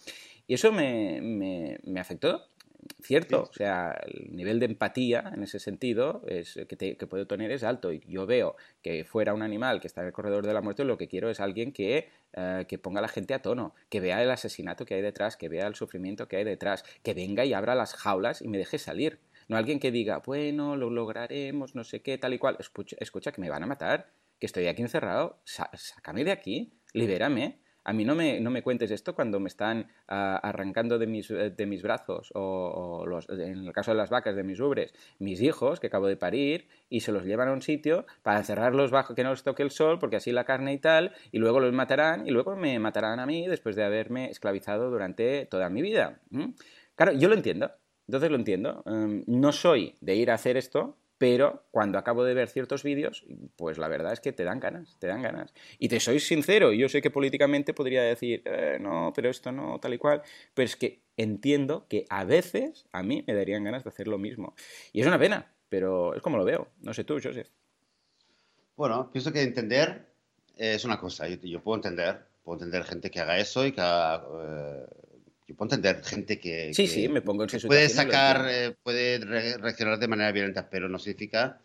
Y 0.46 0.54
eso 0.54 0.70
me, 0.70 1.20
me, 1.82 2.00
afectó, 2.00 2.46
cierto, 3.02 3.48
o 3.50 3.52
sea, 3.52 3.98
el 4.06 4.36
nivel 4.36 4.60
de 4.60 4.66
empatía 4.66 5.32
en 5.34 5.42
ese 5.42 5.58
sentido 5.58 6.22
es, 6.28 6.54
que, 6.68 6.96
que, 6.96 7.06
puedo 7.08 7.26
tener 7.26 7.50
es 7.50 7.64
alto. 7.64 7.92
Y 7.92 8.00
yo 8.06 8.26
veo 8.26 8.54
que 8.80 9.04
fuera 9.04 9.34
un 9.34 9.42
animal 9.42 9.80
que 9.80 9.88
está 9.88 10.02
en 10.02 10.08
el 10.08 10.12
corredor 10.12 10.46
de 10.46 10.54
la 10.54 10.60
muerte, 10.60 10.84
lo 10.84 10.96
que 10.96 11.08
quiero 11.08 11.30
es 11.30 11.40
alguien 11.40 11.72
que, 11.72 12.08
eh, 12.34 12.64
que 12.68 12.78
ponga 12.78 13.00
a 13.00 13.02
la 13.02 13.08
gente 13.08 13.34
a 13.34 13.42
tono, 13.42 13.74
que 13.88 13.98
vea 13.98 14.22
el 14.22 14.30
asesinato 14.30 14.86
que 14.86 14.94
hay 14.94 15.02
detrás, 15.02 15.36
que 15.36 15.48
vea 15.48 15.66
el 15.66 15.74
sufrimiento 15.74 16.28
que 16.28 16.36
hay 16.36 16.44
detrás, 16.44 16.84
que 17.02 17.12
venga 17.12 17.44
y 17.44 17.52
abra 17.52 17.74
las 17.74 17.94
jaulas 17.94 18.40
y 18.42 18.46
me 18.46 18.58
deje 18.58 18.78
salir. 18.78 19.18
No 19.48 19.56
alguien 19.56 19.78
que 19.78 19.90
diga, 19.90 20.22
bueno, 20.24 20.76
lo 20.76 20.90
lograremos, 20.90 21.74
no 21.74 21.84
sé 21.84 22.02
qué, 22.02 22.18
tal 22.18 22.34
y 22.34 22.38
cual. 22.38 22.56
Escucha, 22.58 23.32
que 23.32 23.40
me 23.40 23.50
van 23.50 23.62
a 23.62 23.66
matar, 23.66 24.10
que 24.40 24.46
estoy 24.46 24.66
aquí 24.66 24.82
encerrado, 24.82 25.40
sácame 25.44 26.24
de 26.24 26.32
aquí, 26.32 26.72
libérame. 26.92 27.60
A 27.84 27.92
mí 27.92 28.04
no 28.04 28.16
me, 28.16 28.40
no 28.40 28.50
me 28.50 28.62
cuentes 28.62 28.90
esto 28.90 29.14
cuando 29.14 29.38
me 29.38 29.46
están 29.46 29.86
ah, 30.08 30.40
arrancando 30.42 30.98
de 30.98 31.06
mis, 31.06 31.28
de 31.28 31.66
mis 31.66 31.82
brazos, 31.82 32.32
o, 32.34 33.04
los, 33.06 33.28
en 33.28 33.64
el 33.64 33.72
caso 33.72 33.92
de 33.92 33.96
las 33.96 34.10
vacas, 34.10 34.34
de 34.34 34.42
mis 34.42 34.58
ubres, 34.58 34.92
mis 35.20 35.40
hijos 35.40 35.78
que 35.78 35.86
acabo 35.86 36.08
de 36.08 36.16
parir, 36.16 36.66
y 36.88 37.02
se 37.02 37.12
los 37.12 37.24
llevan 37.24 37.46
a 37.46 37.52
un 37.52 37.62
sitio 37.62 38.04
para 38.24 38.38
encerrarlos 38.38 38.90
bajo 38.90 39.14
que 39.14 39.22
no 39.22 39.30
les 39.30 39.44
toque 39.44 39.62
el 39.62 39.70
sol, 39.70 40.00
porque 40.00 40.16
así 40.16 40.32
la 40.32 40.42
carne 40.42 40.72
y 40.72 40.78
tal, 40.78 41.12
y 41.30 41.38
luego 41.38 41.60
los 41.60 41.72
matarán, 41.72 42.26
y 42.26 42.32
luego 42.32 42.56
me 42.56 42.76
matarán 42.80 43.20
a 43.20 43.26
mí 43.26 43.46
después 43.46 43.76
de 43.76 43.84
haberme 43.84 44.30
esclavizado 44.30 44.90
durante 44.90 45.46
toda 45.46 45.70
mi 45.70 45.80
vida. 45.80 46.18
Claro, 46.96 47.12
yo 47.12 47.28
lo 47.28 47.36
entiendo, 47.36 47.70
entonces 48.06 48.30
lo 48.30 48.36
entiendo. 48.36 48.82
Em, 48.86 49.24
no 49.26 49.52
soy 49.52 49.94
de 50.00 50.14
ir 50.14 50.30
a 50.30 50.34
hacer 50.34 50.56
esto, 50.56 50.96
pero 51.18 51.64
cuando 51.70 51.98
acabo 51.98 52.24
de 52.24 52.34
ver 52.34 52.48
ciertos 52.48 52.82
vídeos, 52.82 53.24
pues 53.56 53.78
la 53.78 53.88
verdad 53.88 54.12
es 54.12 54.20
que 54.20 54.32
te 54.32 54.44
dan 54.44 54.60
ganas, 54.60 54.96
te 54.98 55.06
dan 55.06 55.22
ganas. 55.22 55.54
Y 55.78 55.88
te 55.88 55.98
soy 56.00 56.20
sincero, 56.20 56.72
yo 56.72 56.88
sé 56.88 57.00
que 57.00 57.10
políticamente 57.10 57.72
podría 57.72 58.02
decir, 58.02 58.42
eh, 58.44 58.78
no, 58.80 59.12
pero 59.14 59.30
esto 59.30 59.50
no, 59.50 59.78
tal 59.80 59.94
y 59.94 59.98
cual, 59.98 60.22
pero 60.52 60.66
es 60.66 60.76
que 60.76 61.00
entiendo 61.16 61.86
que 61.88 62.04
a 62.10 62.24
veces 62.24 62.86
a 62.92 63.02
mí 63.02 63.24
me 63.26 63.34
darían 63.34 63.64
ganas 63.64 63.84
de 63.84 63.88
hacer 63.88 64.08
lo 64.08 64.18
mismo. 64.18 64.54
Y 64.92 65.00
es 65.00 65.06
una 65.06 65.18
pena, 65.18 65.52
pero 65.68 66.14
es 66.14 66.22
como 66.22 66.36
lo 66.36 66.44
veo. 66.44 66.68
No 66.82 66.92
sé 66.92 67.04
tú, 67.04 67.14
Joseph. 67.22 67.48
Bueno, 68.76 69.10
pienso 69.10 69.32
que 69.32 69.42
entender 69.42 70.06
es 70.56 70.84
una 70.84 71.00
cosa. 71.00 71.26
Yo, 71.28 71.62
puedo 71.62 71.76
entender, 71.76 72.26
puedo 72.44 72.58
entender 72.58 72.84
gente 72.84 73.10
que 73.10 73.20
haga 73.20 73.38
eso 73.38 73.64
y 73.64 73.72
que 73.72 73.80
haga, 73.80 74.26
eh, 74.42 74.86
yo 75.46 75.54
puedo 75.54 75.74
entender 75.74 76.02
gente 76.04 76.40
que, 76.40 76.74
sí, 76.74 76.88
sí, 76.88 77.08
me 77.08 77.22
pongo 77.22 77.46
puede 77.66 77.88
sacar, 77.88 78.46
eh, 78.50 78.74
puede 78.82 79.18
reaccionar 79.18 79.98
de 79.98 80.08
manera 80.08 80.32
violenta, 80.32 80.68
pero 80.68 80.88
no 80.88 80.98
significa, 80.98 81.60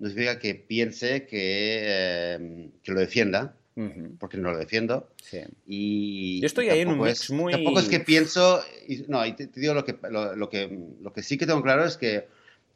no 0.00 0.08
significa 0.08 0.38
que 0.38 0.56
piense 0.56 1.24
que, 1.26 1.78
eh, 1.82 2.70
que 2.82 2.92
lo 2.92 3.00
defienda, 3.00 3.54
porque 4.18 4.36
no 4.36 4.52
lo 4.52 4.58
defiendo. 4.58 5.10
Sí. 5.22 5.40
Y, 5.66 6.40
Yo 6.40 6.46
estoy 6.46 6.68
ahí 6.68 6.80
en 6.80 6.88
un 6.88 7.00
mix 7.00 7.30
muy... 7.30 7.52
Tampoco 7.52 7.80
es 7.80 7.88
que 7.88 8.00
pienso, 8.00 8.62
no, 9.08 9.24
y 9.26 9.32
te, 9.32 9.46
digo 9.46 9.74
lo 9.74 9.84
que, 9.84 9.96
lo, 10.10 10.48
que, 10.48 10.78
lo 11.00 11.12
que 11.12 11.22
sí 11.22 11.38
que 11.38 11.46
tengo 11.46 11.62
claro 11.62 11.84
es 11.84 11.96
que 11.96 12.28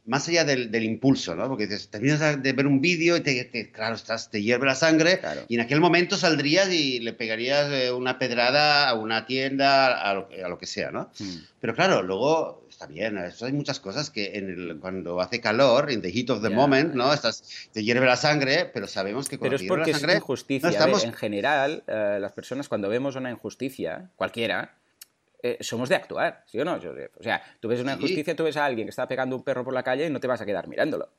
más 0.09 0.27
allá 0.29 0.44
del, 0.44 0.71
del, 0.71 0.85
impulso, 0.85 1.35
¿no? 1.35 1.49
Porque 1.49 1.66
dices, 1.66 1.88
terminas 1.88 2.42
de 2.42 2.53
ver 2.53 2.66
un 2.66 2.81
vídeo 2.81 3.16
y 3.16 3.21
te, 3.21 3.71
claro, 3.71 3.94
estás, 3.94 4.31
te 4.31 4.42
hierve 4.42 4.66
la 4.66 4.75
sangre 4.75 5.21
y 5.49 5.57
en 5.57 5.61
aquel 5.61 5.81
momento 5.81 6.16
saldrías 6.16 6.73
y 6.73 6.99
le 7.01 7.12
pegarías 7.12 7.71
eh, 7.71 7.92
una 7.92 8.18
pedrada 8.18 8.88
a 8.88 8.94
una 8.94 9.27
tienda, 9.27 10.01
a 10.01 10.14
lo, 10.14 10.29
a 10.44 10.49
lo 10.49 10.59
que 10.59 10.66
sea, 10.66 10.90
¿no? 10.90 11.11
Hmm. 11.18 11.37
Pero 11.61 11.75
claro, 11.75 12.03
luego 12.03 12.66
está 12.71 12.87
bien, 12.87 13.18
eso 13.18 13.44
hay 13.44 13.53
muchas 13.53 13.81
cosas 13.81 14.09
que 14.09 14.38
en 14.38 14.49
el, 14.49 14.79
cuando 14.79 15.21
hace 15.21 15.40
calor, 15.40 15.90
in 15.90 16.01
the 16.01 16.11
heat 16.11 16.31
of 16.31 16.42
the 16.42 16.49
moment, 16.49 16.94
¿no? 16.94 17.12
Estás, 17.12 17.68
te 17.73 17.83
hierve 17.83 18.07
la 18.07 18.16
sangre, 18.16 18.71
pero 18.73 18.87
sabemos 18.87 19.29
que 19.29 19.37
cuando 19.37 19.57
pero 19.57 19.64
es 19.64 19.68
porque 19.68 19.92
la 19.92 19.99
sangre, 19.99 20.14
es 20.14 20.21
injusticia. 20.21 20.71
estamos... 20.71 21.05
en 21.05 21.12
general, 21.12 21.83
eh, 21.87 22.18
las 22.21 22.33
personas 22.33 22.68
cuando 22.68 22.88
vemos 22.88 23.16
una 23.16 23.31
injusticia, 23.31 24.11
cualquiera, 24.16 24.77
eh, 25.42 25.59
somos 25.61 25.88
de 25.88 25.94
actuar, 25.94 26.44
¿sí 26.46 26.59
o 26.59 26.64
no? 26.64 26.74
O 26.74 27.22
sea, 27.22 27.42
tú 27.61 27.68
ves 27.68 27.81
una 27.81 27.94
injusticia, 27.94 28.35
tú 28.35 28.44
ves 28.44 28.57
a 28.57 28.64
alguien 28.64 28.87
que 28.87 28.90
está 28.90 29.07
pegando 29.07 29.37
un 29.37 29.44
perro 29.44 29.64
por 29.64 29.72
la 29.72 29.83
calle 29.83 30.07
y 30.07 30.11
no 30.11 30.20
te 30.20 30.27
vas 30.27 30.40
a 30.40 30.46
quedar 30.46 30.66
mirándolo. 30.68 31.11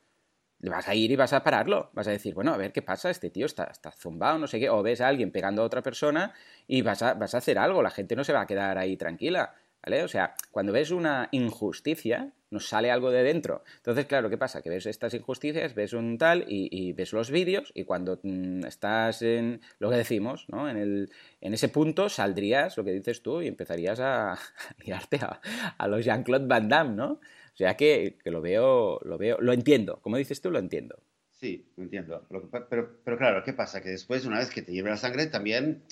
Vas 0.58 0.88
a 0.88 0.94
ir 0.94 1.10
y 1.10 1.16
vas 1.16 1.32
a 1.32 1.42
pararlo. 1.42 1.90
Vas 1.94 2.06
a 2.06 2.10
decir, 2.10 2.34
bueno, 2.34 2.52
a 2.52 2.58
ver 2.58 2.72
qué 2.72 2.82
pasa, 2.82 3.08
este 3.08 3.30
tío 3.30 3.46
está, 3.46 3.64
está 3.64 3.90
zumbado, 3.92 4.38
no 4.38 4.46
sé 4.46 4.60
qué. 4.60 4.68
O 4.68 4.82
ves 4.82 5.00
a 5.00 5.08
alguien 5.08 5.32
pegando 5.32 5.62
a 5.62 5.64
otra 5.64 5.82
persona 5.82 6.34
y 6.66 6.82
vas 6.82 7.02
a, 7.02 7.14
vas 7.14 7.34
a 7.34 7.38
hacer 7.38 7.58
algo. 7.58 7.82
La 7.82 7.90
gente 7.90 8.14
no 8.14 8.24
se 8.24 8.34
va 8.34 8.42
a 8.42 8.46
quedar 8.46 8.76
ahí 8.76 8.96
tranquila. 8.96 9.54
¿Vale? 9.82 10.02
O 10.02 10.08
sea, 10.08 10.34
cuando 10.50 10.72
ves 10.72 10.90
una 10.90 11.28
injusticia, 11.30 12.32
nos 12.50 12.68
sale 12.68 12.90
algo 12.90 13.10
de 13.10 13.22
dentro. 13.22 13.62
Entonces, 13.76 14.06
claro, 14.06 14.28
¿qué 14.28 14.36
pasa? 14.36 14.60
Que 14.60 14.70
ves 14.70 14.86
estas 14.86 15.14
injusticias, 15.14 15.74
ves 15.74 15.92
un 15.92 16.18
tal 16.18 16.44
y, 16.48 16.92
ves 16.92 17.12
los 17.12 17.30
vídeos 17.30 17.70
y 17.74 17.84
cuando 17.84 18.18
mm, 18.22 18.64
estás 18.66 19.22
en 19.22 19.60
lo 19.78 19.90
que 19.90 19.96
decimos, 19.96 20.46
¿no? 20.48 20.68
En, 20.68 20.76
el, 20.76 21.10
en 21.40 21.54
ese 21.54 21.68
punto 21.68 22.08
saldrías, 22.08 22.76
lo 22.76 22.84
que 22.84 22.92
dices 22.92 23.22
tú, 23.22 23.40
y 23.40 23.48
empezarías 23.48 24.00
a, 24.00 24.32
a, 24.32 25.40
a, 25.78 25.88
los 25.88 26.04
Jean-Claude 26.04 26.46
Van 26.46 26.68
Damme, 26.68 26.94
¿no? 26.94 27.12
O 27.12 27.56
sea 27.56 27.76
que, 27.76 28.18
que, 28.22 28.30
lo 28.30 28.40
veo, 28.40 29.00
lo 29.04 29.18
veo, 29.18 29.38
lo 29.40 29.52
entiendo. 29.52 30.00
Como 30.00 30.16
dices 30.16 30.40
tú, 30.40 30.50
lo 30.50 30.58
entiendo. 30.58 30.98
Sí, 31.30 31.66
entiendo. 31.76 32.26
pero, 32.68 33.00
pero 33.02 33.16
claro, 33.16 33.42
¿qué 33.44 33.52
pasa? 33.52 33.80
Que 33.80 33.90
después, 33.90 34.26
una 34.26 34.38
vez 34.38 34.50
que 34.50 34.62
te 34.62 34.72
lleve 34.72 34.90
la 34.90 34.96
sangre, 34.96 35.26
también, 35.26 35.82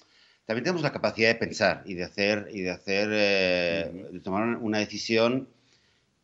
también 0.44 0.64
tenemos 0.64 0.82
la 0.82 0.92
capacidad 0.92 1.28
de 1.28 1.34
pensar 1.36 1.82
y 1.86 1.94
de 1.94 2.04
hacer, 2.04 2.48
y 2.52 2.62
de 2.62 2.70
hacer, 2.70 3.08
eh, 3.12 4.08
de 4.12 4.20
tomar 4.20 4.58
una 4.58 4.78
decisión 4.78 5.48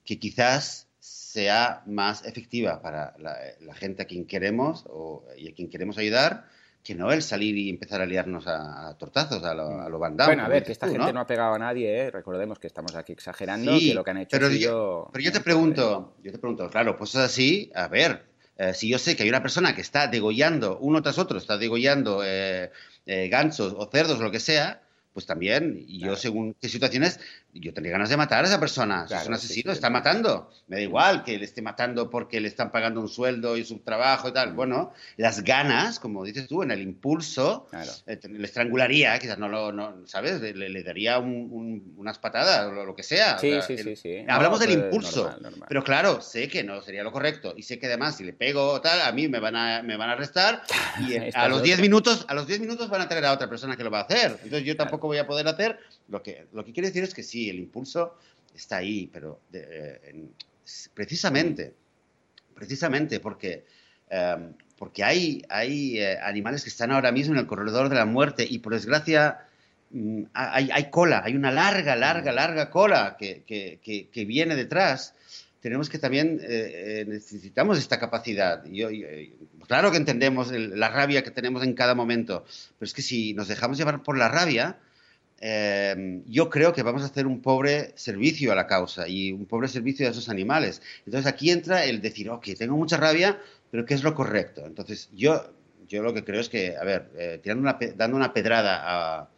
que 0.04 0.18
quizás 0.18 0.88
sea 1.00 1.82
más 1.86 2.24
efectiva 2.24 2.80
para 2.80 3.14
la, 3.18 3.74
gente 3.74 4.02
a 4.02 4.06
quien 4.06 4.26
queremos 4.26 4.84
o, 4.88 5.24
y 5.36 5.48
a 5.48 5.54
quien 5.54 5.68
queremos 5.68 5.98
ayudar 5.98 6.46
que 6.84 6.94
no 6.94 7.10
el 7.10 7.22
salir 7.22 7.56
y 7.56 7.70
empezar 7.70 8.02
a 8.02 8.06
liarnos 8.06 8.46
a, 8.46 8.94
tortazos, 8.98 9.42
a 9.42 9.54
lo, 9.54 9.80
a 9.80 9.88
lo 9.88 9.98
Bueno, 9.98 10.44
a 10.44 10.48
ver, 10.48 10.64
que 10.64 10.72
esta 10.72 10.86
gente 10.86 11.14
¿no? 11.14 11.20
ha 11.20 11.26
pegado 11.26 11.54
a 11.54 11.58
nadie, 11.58 11.98
¿eh? 11.98 12.10
recordemos 12.10 12.58
que 12.58 12.66
estamos 12.66 12.94
aquí 12.94 13.12
exagerando, 13.12 13.72
que 13.78 13.94
lo 13.94 14.04
que 14.04 14.10
han 14.10 14.18
hecho 14.18 14.36
pero 14.36 14.50
yo, 14.50 15.08
Pero 15.10 15.24
yo 15.24 15.32
te 15.32 15.40
pregunto, 15.40 16.14
yo 16.22 16.30
te 16.30 16.38
pregunto, 16.38 16.68
claro, 16.68 16.98
pues 16.98 17.14
es 17.14 17.22
así, 17.22 17.72
a 17.74 17.88
ver, 17.88 18.26
eh, 18.58 18.74
si 18.74 18.88
yo 18.88 18.98
sé 18.98 19.16
que 19.16 19.22
hay 19.22 19.30
una 19.30 19.40
persona 19.40 19.74
que 19.74 19.80
está 19.80 20.08
degollando 20.08 20.78
uno 20.78 21.00
tras 21.00 21.18
otro, 21.18 21.38
está 21.38 21.56
degollando 21.56 22.22
eh, 22.22 22.70
eh 23.06 23.28
gansos 23.28 23.74
o 23.76 23.88
cerdos 23.90 24.20
o 24.20 24.22
lo 24.22 24.30
que 24.30 24.40
sea, 24.40 24.82
pues 25.14 25.27
también, 25.27 25.85
y 25.87 26.00
yo 26.00 26.16
según 26.16 26.57
qué 26.61 26.68
situaciones, 26.68 27.20
yo 27.53 27.72
tendría 27.72 27.92
ganas 27.92 28.11
de 28.11 28.16
matar 28.16 28.44
a 28.44 28.48
esa 28.48 28.59
persona. 28.59 29.07
si 29.07 29.14
es 29.14 29.27
un 29.29 29.35
asesino, 29.35 29.72
está 29.72 29.88
matando. 29.88 30.50
Me 30.66 30.77
da 30.77 30.83
igual 30.83 31.22
que 31.22 31.38
le 31.38 31.44
esté 31.44 31.62
matando 31.62 32.11
porque 32.11 32.40
le 32.40 32.48
están 32.48 32.72
pagando 32.72 33.00
un 33.00 33.09
sueldo 33.09 33.57
y 33.57 33.64
su 33.64 33.79
trabajo 33.79 34.29
y 34.29 34.33
tal. 34.33 34.55
Bueno, 34.55 34.92
las 35.16 35.44
ganas, 35.44 36.00
como 36.00 36.24
dices 36.24 36.48
tú, 36.48 36.64
en 36.64 36.72
el 36.72 36.83
impulso, 36.83 37.68
eh, 38.07 38.18
le 38.29 38.44
estrangularía, 38.44 39.16
quizás 39.20 39.38
no 39.38 39.48
lo, 39.48 39.70
no, 39.70 40.05
¿sabes? 40.07 40.40
Le, 40.40 40.83
daría 40.83 41.20
unas 41.20 42.18
patadas 42.18 42.66
o 42.66 42.72
lo, 42.72 42.96
que 42.96 43.05
sea. 43.05 43.38
Sí, 43.38 43.53
sí, 43.64 43.79
sí, 43.79 43.94
sí, 43.94 44.24
Hablamos 44.29 44.59
del 44.59 44.72
impulso. 44.72 45.33
Pero 45.68 45.85
claro, 45.85 46.20
sé 46.22 46.48
que 46.48 46.64
no 46.64 46.83
sería 46.83 47.05
lo 47.05 47.12
correcto. 47.12 47.55
Y 47.57 47.62
sé 47.62 47.79
que 47.79 47.87
además, 47.87 48.16
si 48.16 48.24
le 48.24 48.33
pego 48.33 48.81
tal, 48.81 49.00
a 49.00 49.12
mí 49.12 49.29
me 49.29 49.38
van 49.38 49.55
a, 49.55 49.81
me 49.83 49.96
van 49.96 50.11
a 50.11 50.14
arrestar. 50.14 50.62
Y 51.07 51.14
a 51.35 51.48
los 51.48 51.62
10 51.62 51.81
minutos, 51.81 52.27
a 52.29 52.35
los 52.35 52.48
10 52.48 52.59
minutos 52.59 52.88
van 52.88 53.03
a 53.03 53.09
tener 53.09 53.24
a 53.24 53.33
otra 53.33 53.48
persona 53.48 53.77
que 53.77 53.85
lo 53.85 53.92
va 53.92 54.00
a 54.00 54.03
hacer. 54.03 54.33
Entonces 54.42 54.64
yo 54.64 54.77
tampoco 54.77 55.03
voy 55.06 55.18
a 55.18 55.26
poder 55.26 55.48
hacer. 55.48 55.78
Lo 56.08 56.22
que, 56.22 56.46
lo 56.52 56.64
que 56.64 56.72
quiero 56.72 56.88
decir 56.88 57.04
es 57.04 57.14
que 57.14 57.22
sí, 57.22 57.48
el 57.48 57.58
impulso 57.58 58.16
está 58.54 58.76
ahí, 58.76 59.08
pero 59.12 59.40
eh, 59.52 60.28
precisamente, 60.94 61.74
precisamente 62.54 63.20
porque, 63.20 63.64
em, 64.08 64.54
porque 64.78 65.04
hay, 65.04 65.44
hay 65.48 65.98
eh, 65.98 66.18
animales 66.18 66.62
que 66.62 66.70
están 66.70 66.92
ahora 66.92 67.12
mismo 67.12 67.34
en 67.34 67.40
el 67.40 67.46
corredor 67.46 67.88
de 67.88 67.96
la 67.96 68.06
muerte 68.06 68.46
y 68.48 68.58
por 68.60 68.74
desgracia 68.74 69.46
mm, 69.90 70.24
hay, 70.32 70.70
hay, 70.72 70.90
cola, 70.90 71.22
hay 71.24 71.34
una 71.34 71.50
larga, 71.50 71.96
larga, 71.96 72.32
larga 72.32 72.70
cola 72.70 73.16
que, 73.18 73.42
que, 73.44 74.24
viene 74.24 74.54
detrás. 74.54 75.14
Tenemos 75.60 75.88
que 75.88 75.98
también, 75.98 76.40
eh, 76.42 77.04
necesitamos 77.08 77.78
esta 77.78 77.98
capacidad. 77.98 78.64
Yo, 78.66 78.88
claro 79.66 79.90
que 79.90 79.96
entendemos 79.96 80.52
la 80.52 80.90
rabia 80.90 81.24
que 81.24 81.30
tenemos 81.30 81.62
en 81.62 81.72
cada 81.72 81.94
momento, 81.94 82.44
pero 82.78 82.86
es 82.86 82.92
que 82.92 83.00
si 83.00 83.32
nos 83.32 83.48
dejamos 83.48 83.78
llevar 83.78 84.02
por 84.02 84.18
la 84.18 84.28
rabia, 84.28 84.76
Em, 85.40 86.23
yo 86.27 86.49
creo 86.49 86.73
que 86.73 86.83
vamos 86.83 87.03
a 87.03 87.07
hacer 87.07 87.27
un 87.27 87.42
pobre 87.42 87.92
servicio 87.97 88.53
a 88.53 88.55
la 88.55 88.66
causa 88.66 89.09
y 89.09 89.33
un 89.33 89.47
pobre 89.47 89.68
servicio 89.68 90.07
a 90.07 90.11
esos 90.11 90.29
animales. 90.29 90.81
Entonces 91.05 91.31
aquí 91.31 91.51
entra 91.51 91.85
el 91.85 92.01
decir, 92.01 92.31
ok, 92.31 92.49
tengo 92.59 92.77
mucha 92.77 92.97
rabia, 92.97 93.38
pero 93.70 93.85
¿qué 93.85 93.94
es 93.94 94.03
lo 94.03 94.14
correcto? 94.14 94.64
Entonces 94.66 95.11
yo, 95.12 95.53
yo 95.88 96.03
lo 96.03 96.14
que 96.14 96.25
creo 96.25 96.40
es 96.40 96.49
que, 96.49 96.77
a 96.77 96.85
ver, 96.85 97.11
eh, 97.16 97.40
tirando 97.42 97.62
una, 97.62 97.79
dando 97.97 98.16
una 98.16 98.33
pedrada 98.33 98.81
a, 98.85 99.29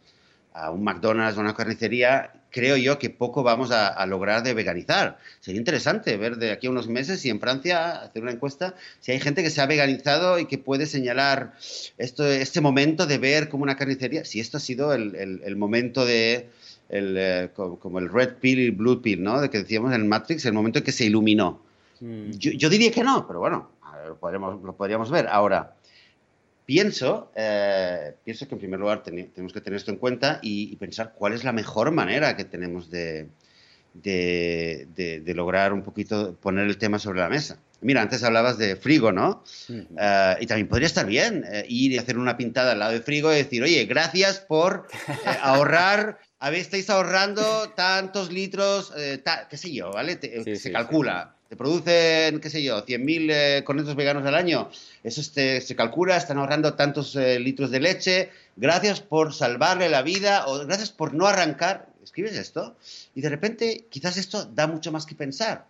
a 0.57 0.71
un 0.71 0.83
McDonald's 0.83 1.37
o 1.37 1.41
una 1.41 1.53
carnicería, 1.53 2.31
creo 2.49 2.77
yo 2.77 2.97
que 2.97 3.09
poco 3.09 3.43
vamos 3.43 3.69
a, 3.71 4.05
lograr 4.07 4.41
de 4.43 4.53
veganizar. 4.53 5.19
Sería 5.39 5.59
interesante 5.59 6.17
ver 6.17 6.37
de 6.37 6.51
aquí 6.51 6.67
a 6.67 6.71
unos 6.71 6.87
meses 6.87 7.19
si 7.21 7.29
en 7.29 7.39
Francia 7.39 8.01
hacer 8.01 8.23
una 8.23 8.31
encuesta 8.31 8.73
si 8.99 9.11
hay 9.11 9.19
gente 9.19 9.43
que 9.43 9.51
se 9.51 9.61
ha 9.61 9.67
veganizado 9.67 10.39
y 10.39 10.45
que 10.45 10.57
puede 10.57 10.87
señalar 10.87 11.53
esto, 11.97 12.25
este 12.25 12.61
momento 12.61 13.05
de 13.05 13.17
ver 13.19 13.49
como 13.49 13.63
una 13.63 13.75
carnicería, 13.75 14.25
si 14.25 14.39
esto 14.39 14.57
ha 14.57 14.59
sido 14.59 14.93
el, 14.93 15.55
momento 15.57 16.05
de 16.05 16.49
el, 16.89 17.15
eh, 17.17 17.49
como, 17.53 17.99
el 17.99 18.09
red 18.09 18.35
pill 18.39 18.59
y 18.59 18.69
blue 18.71 19.01
pill, 19.01 19.21
¿no? 19.21 19.41
De 19.41 19.49
que 19.49 19.59
decíamos 19.59 19.93
en 19.93 20.07
Matrix, 20.07 20.45
el 20.45 20.53
momento 20.53 20.79
en 20.79 20.85
que 20.85 20.91
se 20.91 21.05
iluminó. 21.05 21.61
Mm. 21.99 22.31
Yo, 22.31 22.69
diría 22.69 22.91
que 22.91 23.03
no, 23.03 23.27
pero 23.27 23.39
bueno, 23.39 23.69
lo 24.19 24.59
lo 24.63 24.75
podríamos 24.75 25.11
ver. 25.11 25.27
Ahora, 25.27 25.76
Pienso, 26.67 27.31
eh, 27.33 28.13
pienso 28.25 28.45
que 28.45 28.55
en 28.55 28.59
primer 28.59 28.77
lugar 28.77 29.01
tenemos 29.01 29.53
que 29.53 29.61
tener 29.61 29.77
esto 29.77 29.89
en 29.89 29.95
cuenta 29.95 30.39
y, 30.41 30.75
pensar 30.75 31.13
cuál 31.15 31.31
es 31.31 31.45
la 31.45 31.53
mejor 31.53 31.91
manera 31.91 32.35
que 32.35 32.43
tenemos 32.43 32.91
de, 32.91 33.29
de, 33.93 35.33
lograr 35.33 35.71
un 35.71 35.81
poquito 35.81 36.35
poner 36.35 36.67
el 36.67 36.77
tema 36.77 36.99
sobre 36.99 37.21
la 37.21 37.29
mesa. 37.29 37.57
Mira, 37.79 38.01
antes 38.01 38.21
hablabas 38.21 38.57
de 38.57 38.75
frigo, 38.75 39.13
¿no? 39.13 39.45
Eh, 39.69 40.35
y 40.41 40.45
también 40.45 40.67
podría 40.67 40.87
estar 40.87 41.05
bien 41.05 41.45
eh, 41.49 41.63
ir 41.69 41.93
y 41.93 41.99
hacer 41.99 42.17
una 42.17 42.35
pintada 42.35 42.73
al 42.73 42.79
lado 42.79 42.91
del 42.91 43.03
frigo 43.03 43.31
y 43.31 43.37
decir, 43.37 43.63
oye, 43.63 43.85
gracias 43.85 44.41
por 44.41 44.87
ahorrar, 45.41 46.19
estáis 46.51 46.89
ahorrando 46.89 47.69
tantos 47.77 48.29
litros, 48.29 48.91
qué 49.49 49.55
sé 49.57 49.71
yo, 49.71 49.93
¿vale? 49.93 50.19
se 50.57 50.71
calcula 50.73 51.36
te 51.49 51.55
producen, 51.55 52.39
qué 52.39 52.49
sé 52.49 52.61
yo, 52.61 52.85
100.000 52.85 53.31
eh, 53.31 53.63
cornetos 53.63 53.95
veganos 53.95 54.25
al 54.25 54.35
año, 54.35 54.69
eso 55.03 55.23
se 55.23 55.75
calcula, 55.75 56.17
están 56.17 56.37
ahorrando 56.37 56.73
tantos 56.73 57.15
eh, 57.15 57.39
litros 57.39 57.71
de 57.71 57.79
leche, 57.79 58.29
gracias 58.55 58.99
por 58.99 59.33
salvarle 59.33 59.89
la 59.89 60.01
vida 60.01 60.47
o 60.47 60.65
gracias 60.65 60.91
por 60.91 61.13
no 61.13 61.27
arrancar, 61.27 61.87
escribes 62.03 62.33
esto 62.33 62.75
y 63.15 63.21
de 63.21 63.29
repente 63.29 63.85
quizás 63.89 64.17
esto 64.17 64.45
da 64.45 64.67
mucho 64.67 64.91
más 64.91 65.05
que 65.05 65.15
pensar. 65.15 65.65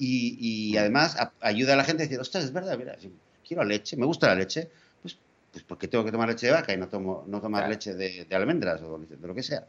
Y, 0.00 0.76
además 0.76 1.16
ayuda 1.40 1.72
a 1.72 1.76
la 1.76 1.82
gente 1.82 2.04
a 2.04 2.06
decir, 2.06 2.20
ostras, 2.20 2.44
es 2.44 2.52
verdad, 2.52 2.78
mira, 2.78 2.96
si 3.00 3.10
quiero 3.46 3.64
leche, 3.64 3.96
me 3.96 4.06
gusta 4.06 4.28
la 4.28 4.36
leche, 4.36 4.70
pues, 5.02 5.16
pues 5.50 5.64
¿por 5.64 5.76
qué 5.76 5.88
tengo 5.88 6.04
que 6.04 6.12
tomar 6.12 6.28
leche 6.28 6.46
de 6.46 6.52
vaca 6.52 6.72
y 6.72 6.76
no, 6.76 6.88
tomo, 6.88 7.24
no 7.26 7.40
tomar 7.40 7.68
leche 7.68 7.94
de, 7.94 8.24
almendras 8.30 8.80
o 8.82 8.98
de 8.98 9.26
lo 9.26 9.34
que 9.34 9.42
sea? 9.42 9.66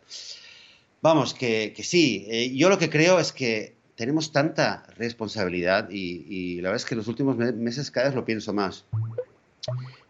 Vamos, 1.01 1.33
que, 1.33 1.73
sí, 1.81 2.27
eh, 2.29 2.53
yo 2.53 2.69
lo 2.69 2.77
que 2.77 2.91
creo 2.91 3.19
es 3.19 3.31
que 3.31 3.78
tenemos 3.99 4.31
tanta 4.31 4.85
responsabilidad 4.95 5.89
y, 5.91 6.61
la 6.61 6.69
verdad 6.69 6.77
es 6.77 6.85
que 6.85 6.93
en 6.95 6.99
los 6.99 7.09
últimos 7.09 7.35
meses 7.35 7.91
cada 7.91 8.07
vez 8.07 8.15
lo 8.15 8.23
pienso 8.23 8.53
más. 8.53 8.85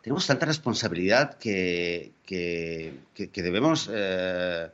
Tenemos 0.04 0.28
tanta 0.28 0.46
responsabilidad 0.46 1.40
que, 1.40 2.14
debemos, 3.34 3.90
eh, 3.92 4.70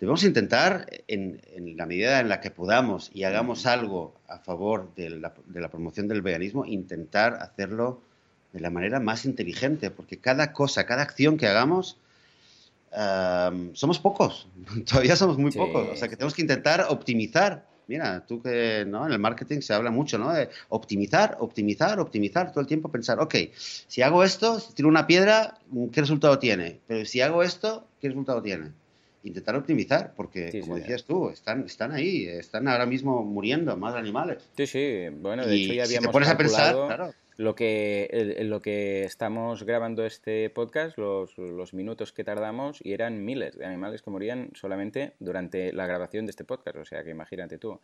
debemos 0.00 0.24
intentar, 0.24 0.86
en, 1.06 1.38
la 1.76 1.84
medida 1.84 2.18
en 2.18 2.30
la 2.30 2.40
que 2.40 2.50
podamos 2.50 3.10
y 3.12 3.24
hagamos 3.24 3.66
algo 3.66 4.14
a 4.26 4.38
favor 4.38 4.90
de 4.94 5.10
la, 5.10 5.68
promoción 5.68 6.08
del 6.08 6.22
veganismo, 6.22 6.64
intentar 6.64 7.34
hacerlo 7.34 8.00
de 8.54 8.60
la 8.60 8.70
manera 8.70 9.00
más 9.00 9.26
inteligente, 9.26 9.90
porque 9.90 10.16
cada 10.16 10.54
cosa, 10.54 10.86
cada 10.86 11.02
acción 11.02 11.36
que 11.36 11.46
hagamos, 11.46 11.98
eh, 12.96 13.70
somos 13.74 13.98
pocos, 13.98 14.48
todavía 14.86 15.14
somos 15.14 15.36
muy 15.36 15.50
pocos, 15.50 15.90
o 15.90 15.96
sea 15.96 16.08
que 16.08 16.16
tenemos 16.16 16.32
que 16.32 16.40
intentar 16.40 16.86
optimizar 16.88 17.75
Mira, 17.88 18.26
tú 18.26 18.42
que 18.42 18.84
¿no? 18.86 19.06
en 19.06 19.12
el 19.12 19.18
marketing 19.18 19.60
se 19.60 19.72
habla 19.72 19.90
mucho 19.90 20.18
¿no? 20.18 20.32
de 20.32 20.48
optimizar, 20.70 21.36
optimizar, 21.38 22.00
optimizar, 22.00 22.50
todo 22.50 22.60
el 22.60 22.66
tiempo 22.66 22.90
pensar, 22.90 23.20
ok, 23.20 23.34
si 23.54 24.02
hago 24.02 24.24
esto, 24.24 24.58
si 24.58 24.74
tiro 24.74 24.88
una 24.88 25.06
piedra, 25.06 25.58
¿qué 25.92 26.00
resultado 26.00 26.38
tiene? 26.38 26.80
Pero 26.86 27.04
si 27.04 27.20
hago 27.20 27.42
esto, 27.42 27.86
¿qué 28.00 28.08
resultado 28.08 28.42
tiene? 28.42 28.72
Intentar 29.22 29.56
optimizar, 29.56 30.14
porque 30.16 30.60
como 30.60 30.76
decías 30.76 31.04
tú, 31.04 31.30
están, 31.30 31.64
están 31.64 31.92
ahí, 31.92 32.26
están 32.26 32.68
ahora 32.68 32.86
mismo 32.86 33.24
muriendo 33.24 33.76
más 33.76 33.94
animales. 33.94 34.42
Sí, 34.56 34.66
sí, 34.66 35.08
bueno, 35.20 35.46
de 35.46 35.54
hecho 35.54 35.72
ya 35.72 35.84
habíamos 35.84 35.88
si 35.88 36.06
te 36.06 36.12
pones 36.12 36.28
a 36.28 36.36
pensar, 36.36 36.74
claro 36.74 37.12
lo 37.36 37.54
que, 37.54 38.38
lo 38.44 38.62
que 38.62 39.04
estamos 39.04 39.64
grabando 39.64 40.04
este 40.06 40.50
podcast, 40.50 40.96
los, 40.98 41.36
los, 41.36 41.74
minutos 41.74 42.12
que 42.12 42.24
tardamos, 42.24 42.80
y 42.82 42.92
eran 42.92 43.24
miles 43.24 43.56
de 43.56 43.66
animales 43.66 44.02
que 44.02 44.10
morían 44.10 44.50
solamente 44.54 45.12
durante 45.18 45.72
la 45.72 45.86
grabación 45.86 46.26
de 46.26 46.30
este 46.30 46.44
podcast. 46.44 46.76
O 46.78 46.84
sea 46.84 47.04
que 47.04 47.10
imagínate 47.10 47.58
tú. 47.58 47.80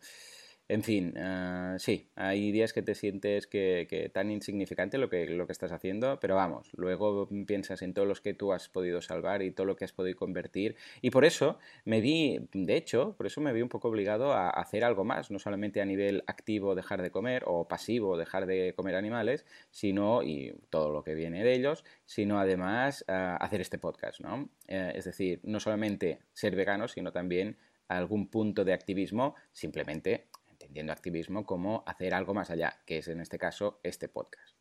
En 0.69 0.81
fin, 0.81 1.13
uh, 1.17 1.77
sí, 1.77 2.09
hay 2.15 2.53
días 2.53 2.71
que 2.71 2.81
te 2.81 2.95
sientes 2.95 3.47
que, 3.47 4.09
tan 4.13 4.31
insignificante 4.31 4.97
lo 4.97 5.09
que, 5.09 5.25
lo 5.25 5.45
que 5.45 5.51
estás 5.51 5.73
haciendo, 5.73 6.19
pero 6.21 6.35
vamos, 6.35 6.69
luego 6.73 7.27
piensas 7.45 7.81
en 7.81 7.93
todos 7.93 8.07
los 8.07 8.21
que 8.21 8.33
tú 8.33 8.53
has 8.53 8.69
podido 8.69 9.01
salvar 9.01 9.41
y 9.41 9.51
todo 9.51 9.65
lo 9.65 9.75
que 9.75 9.83
has 9.83 9.91
podido 9.91 10.17
convertir. 10.17 10.77
Y 11.01 11.11
por 11.11 11.25
eso 11.25 11.59
me 11.83 11.99
vi, 11.99 12.47
de 12.53 12.77
hecho, 12.77 13.13
por 13.17 13.25
eso 13.25 13.41
me 13.41 13.51
vi 13.51 13.61
un 13.61 13.67
poco 13.67 13.89
obligado 13.89 14.31
a 14.31 14.49
hacer 14.49 14.85
algo 14.85 15.03
más, 15.03 15.31
no 15.31 15.37
solamente 15.37 15.81
a 15.81 15.85
nivel 15.85 16.23
activo 16.27 16.75
dejar 16.75 17.01
de 17.01 17.11
comer 17.11 17.43
o 17.45 17.67
pasivo 17.67 18.17
dejar 18.17 18.45
de 18.45 18.73
comer 18.73 18.95
animales, 18.95 19.45
sino, 19.69 20.23
y 20.23 20.55
todo 20.69 20.91
lo 20.91 21.03
que 21.03 21.13
viene 21.13 21.43
de 21.43 21.53
ellos, 21.55 21.83
sino 22.05 22.39
además 22.39 23.03
uh, 23.09 23.35
hacer 23.43 23.59
este 23.59 23.77
podcast, 23.77 24.21
¿no? 24.21 24.43
Uh, 24.69 24.95
es 24.95 25.03
decir, 25.03 25.41
no 25.43 25.59
solamente 25.59 26.19
ser 26.31 26.55
vegano, 26.55 26.87
sino 26.87 27.11
también 27.11 27.57
algún 27.87 28.29
punto 28.29 28.63
de 28.63 28.73
activismo, 28.73 29.35
simplemente 29.51 30.27
activismo 30.89 31.45
como 31.45 31.83
hacer 31.85 32.13
algo 32.13 32.33
más 32.33 32.49
allá, 32.49 32.81
que 32.85 32.97
es 32.99 33.07
en 33.07 33.21
este 33.21 33.37
caso 33.37 33.79
este 33.83 34.09
podcast. 34.09 34.55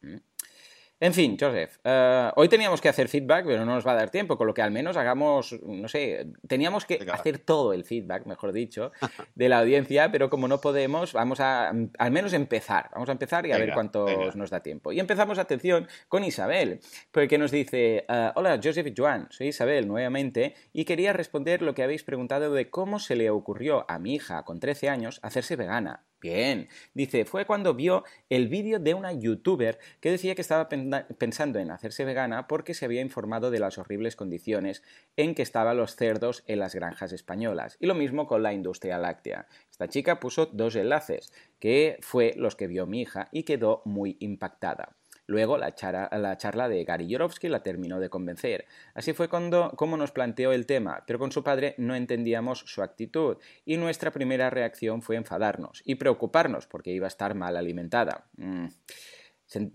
En 1.02 1.14
fin, 1.14 1.36
Joseph, 1.36 1.78
eh, 1.82 2.30
hoy 2.36 2.48
teníamos 2.48 2.80
que 2.80 2.88
hacer 2.88 3.08
feedback, 3.08 3.44
pero 3.44 3.64
no 3.64 3.74
nos 3.74 3.84
va 3.84 3.90
a 3.90 3.96
dar 3.96 4.10
tiempo, 4.10 4.38
con 4.38 4.46
lo 4.46 4.54
que 4.54 4.62
al 4.62 4.70
menos 4.70 4.96
hagamos, 4.96 5.60
no 5.60 5.88
sé, 5.88 6.28
teníamos 6.46 6.84
que 6.84 7.04
hacer 7.12 7.40
todo 7.40 7.72
el 7.72 7.82
feedback, 7.82 8.24
mejor 8.26 8.52
dicho, 8.52 8.92
de 9.34 9.48
la 9.48 9.58
audiencia, 9.58 10.12
pero 10.12 10.30
como 10.30 10.46
no 10.46 10.60
podemos, 10.60 11.12
vamos 11.12 11.40
a 11.40 11.70
al 11.98 12.10
menos 12.12 12.34
empezar. 12.34 12.88
Vamos 12.92 13.08
a 13.08 13.12
empezar 13.12 13.44
y 13.46 13.50
a 13.50 13.58
ver 13.58 13.72
cuánto 13.72 14.06
nos 14.36 14.50
da 14.50 14.60
tiempo. 14.60 14.92
Y 14.92 15.00
empezamos, 15.00 15.40
atención, 15.40 15.88
con 16.06 16.22
Isabel, 16.22 16.78
porque 17.10 17.36
nos 17.36 17.50
dice, 17.50 18.04
eh, 18.08 18.30
hola 18.36 18.60
Joseph 18.62 18.86
y 18.86 18.94
Joan, 18.96 19.26
soy 19.30 19.48
Isabel 19.48 19.88
nuevamente 19.88 20.54
y 20.72 20.84
quería 20.84 21.12
responder 21.12 21.62
lo 21.62 21.74
que 21.74 21.82
habéis 21.82 22.04
preguntado 22.04 22.52
de 22.54 22.70
cómo 22.70 23.00
se 23.00 23.16
le 23.16 23.28
ocurrió 23.28 23.86
a 23.88 23.98
mi 23.98 24.14
hija 24.14 24.44
con 24.44 24.60
13 24.60 24.88
años 24.88 25.18
hacerse 25.24 25.56
vegana. 25.56 26.04
Bien, 26.22 26.68
dice, 26.94 27.24
fue 27.24 27.46
cuando 27.46 27.74
vio 27.74 28.04
el 28.30 28.46
vídeo 28.46 28.78
de 28.78 28.94
una 28.94 29.12
youtuber 29.12 29.80
que 30.00 30.12
decía 30.12 30.36
que 30.36 30.40
estaba 30.40 30.68
pensando 30.68 31.58
en 31.58 31.72
hacerse 31.72 32.04
vegana 32.04 32.46
porque 32.46 32.74
se 32.74 32.84
había 32.84 33.00
informado 33.00 33.50
de 33.50 33.58
las 33.58 33.76
horribles 33.76 34.14
condiciones 34.14 34.84
en 35.16 35.34
que 35.34 35.42
estaban 35.42 35.76
los 35.76 35.96
cerdos 35.96 36.44
en 36.46 36.60
las 36.60 36.76
granjas 36.76 37.12
españolas. 37.12 37.76
Y 37.80 37.86
lo 37.86 37.96
mismo 37.96 38.28
con 38.28 38.44
la 38.44 38.52
industria 38.52 38.98
láctea. 38.98 39.48
Esta 39.68 39.88
chica 39.88 40.20
puso 40.20 40.46
dos 40.46 40.76
enlaces, 40.76 41.32
que 41.58 41.98
fue 42.02 42.34
los 42.36 42.54
que 42.54 42.68
vio 42.68 42.86
mi 42.86 43.00
hija 43.00 43.28
y 43.32 43.42
quedó 43.42 43.82
muy 43.84 44.16
impactada. 44.20 44.94
Luego 45.26 45.56
la, 45.56 45.74
charla 45.74 46.68
de 46.68 46.84
Gary 46.84 47.06
Yorovsky 47.06 47.48
la 47.48 47.62
terminó 47.62 48.00
de 48.00 48.08
convencer. 48.08 48.66
Así 48.94 49.12
fue 49.12 49.28
cuando, 49.28 49.72
como 49.76 49.96
nos 49.96 50.12
planteó 50.12 50.52
el 50.52 50.66
tema, 50.66 51.04
pero 51.06 51.18
con 51.18 51.32
su 51.32 51.44
padre 51.44 51.74
no 51.78 51.94
entendíamos 51.94 52.60
su 52.66 52.82
actitud 52.82 53.36
y 53.64 53.76
nuestra 53.76 54.10
primera 54.10 54.50
reacción 54.50 55.02
fue 55.02 55.16
enfadarnos 55.16 55.82
y 55.84 55.94
preocuparnos 55.94 56.66
porque 56.66 56.90
iba 56.90 57.06
a 57.06 57.08
estar 57.08 57.34
mal 57.34 57.56
alimentada. 57.56 58.26
Mm. 58.36 58.66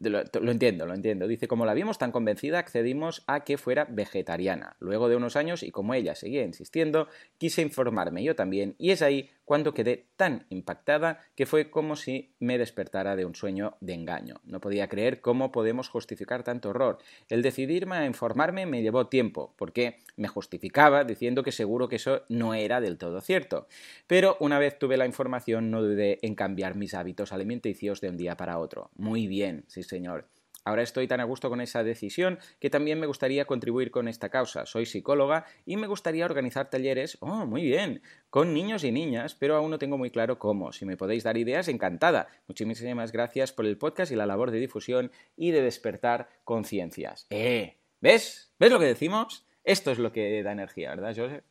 Lo, 0.01 0.51
entiendo, 0.51 0.87
lo 0.87 0.95
entiendo. 0.95 1.27
Dice, 1.27 1.47
como 1.47 1.65
la 1.65 1.75
vimos 1.75 1.99
tan 1.99 2.11
convencida, 2.11 2.59
accedimos 2.59 3.23
a 3.27 3.43
que 3.43 3.57
fuera 3.57 3.85
vegetariana. 3.85 4.75
Luego 4.79 5.07
de 5.07 5.15
unos 5.15 5.35
años, 5.35 5.61
y 5.61 5.71
como 5.71 5.93
ella 5.93 6.15
seguía 6.15 6.43
insistiendo, 6.43 7.07
quise 7.37 7.61
informarme 7.61 8.23
yo 8.23 8.35
también, 8.35 8.75
y 8.79 8.89
es 8.89 9.03
ahí 9.03 9.29
cuando 9.47 9.73
quedé 9.73 10.09
tan 10.17 10.45
impactada 10.49 11.21
que 11.33 11.45
fue 11.45 11.69
como 11.69 11.95
si 11.95 12.33
me 12.37 12.57
despertara 12.57 13.15
de 13.15 13.23
un 13.23 13.33
sueño 13.33 13.77
de 13.79 13.93
engaño. 13.93 14.41
No 14.43 14.59
podía 14.59 14.89
creer 14.89 15.21
cómo 15.21 15.53
podemos 15.53 15.87
justificar 15.87 16.43
tanto 16.43 16.71
horror. 16.71 16.97
El 17.29 17.41
decidirme 17.41 17.95
a 17.95 18.05
informarme 18.05 18.65
me 18.65 18.81
llevó 18.81 19.07
tiempo, 19.07 19.53
porque 19.57 19.99
me 20.17 20.27
justificaba 20.27 21.05
diciendo 21.05 21.43
que 21.43 21.53
seguro 21.53 21.87
que 21.87 21.95
eso 21.95 22.23
no 22.27 22.55
era 22.55 22.81
del 22.81 22.97
todo 22.97 23.21
cierto. 23.21 23.69
Pero 24.05 24.35
una 24.41 24.59
vez 24.59 24.77
tuve 24.77 24.97
la 24.97 25.05
información 25.05 25.71
no 25.71 25.81
dudé 25.81 26.19
en 26.23 26.35
cambiar 26.35 26.75
mis 26.75 26.93
hábitos 26.93 27.31
alimenticios 27.31 28.01
de 28.01 28.09
un 28.09 28.17
día 28.17 28.35
para 28.35 28.59
otro. 28.59 28.91
Muy 28.97 29.27
bien, 29.27 29.63
sí 29.69 29.81
señor. 29.81 30.25
Ahora 30.67 30.83
estoy 30.83 31.07
tan 31.07 31.21
a 31.21 31.23
gusto 31.23 31.49
con 31.49 31.61
esa 31.61 31.81
decisión 31.81 32.39
que 32.59 32.69
también 32.69 32.99
me 32.99 33.07
gustaría 33.07 33.45
contribuir 33.45 33.89
con 33.89 34.09
esta 34.09 34.27
causa. 34.27 34.65
Soy 34.65 34.85
psicóloga 34.85 35.45
y 35.65 35.77
me 35.77 35.87
gustaría 35.87 36.25
organizar 36.25 36.69
talleres, 36.69 37.17
oh, 37.21 37.45
muy 37.45 37.61
bien, 37.61 38.01
con 38.29 38.53
niños 38.53 38.83
y 38.83 38.91
niñas, 38.91 39.33
pero 39.33 39.55
aún 39.55 39.71
no 39.71 39.79
tengo 39.79 39.97
muy 39.97 40.11
claro 40.11 40.39
cómo. 40.39 40.73
Si 40.73 40.85
me 40.85 40.97
podéis 40.97 41.23
dar 41.23 41.37
ideas, 41.37 41.69
encantada. 41.69 42.27
Muchísimas 42.49 43.13
gracias 43.13 43.53
por 43.53 43.65
el 43.65 43.77
podcast 43.77 44.11
y 44.11 44.17
la 44.17 44.25
labor 44.25 44.51
de 44.51 44.59
difusión 44.59 45.09
y 45.37 45.51
de 45.51 45.61
despertar 45.61 46.27
conciencias. 46.43 47.27
¡Eh! 47.29 47.77
¿Ves? 48.01 48.51
¿Ves 48.59 48.69
lo 48.69 48.79
que 48.79 48.87
decimos? 48.87 49.45
Esto 49.63 49.91
es 49.91 49.99
lo 49.99 50.11
que 50.11 50.43
da 50.43 50.51
energía, 50.51 50.89
¿verdad, 50.89 51.15
Joseph? 51.15 51.45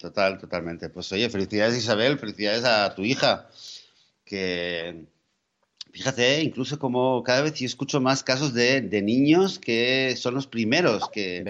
total, 0.00 0.38
totalmente. 0.38 0.88
Pues 0.88 1.12
oye, 1.12 1.30
felicidades 1.30 1.78
Isabel, 1.78 2.18
felicidades 2.18 2.64
a 2.64 2.92
tu 2.92 3.04
hija, 3.04 3.48
que 4.24 5.06
Fíjate, 5.96 6.42
incluso 6.42 6.78
como 6.78 7.22
cada 7.22 7.40
vez 7.40 7.54
yo 7.54 7.64
escucho 7.64 8.02
más 8.02 8.22
casos 8.22 8.52
de, 8.52 8.82
niños 9.02 9.58
que 9.58 10.14
son 10.18 10.34
los 10.34 10.46
primeros 10.46 11.08
que, 11.08 11.42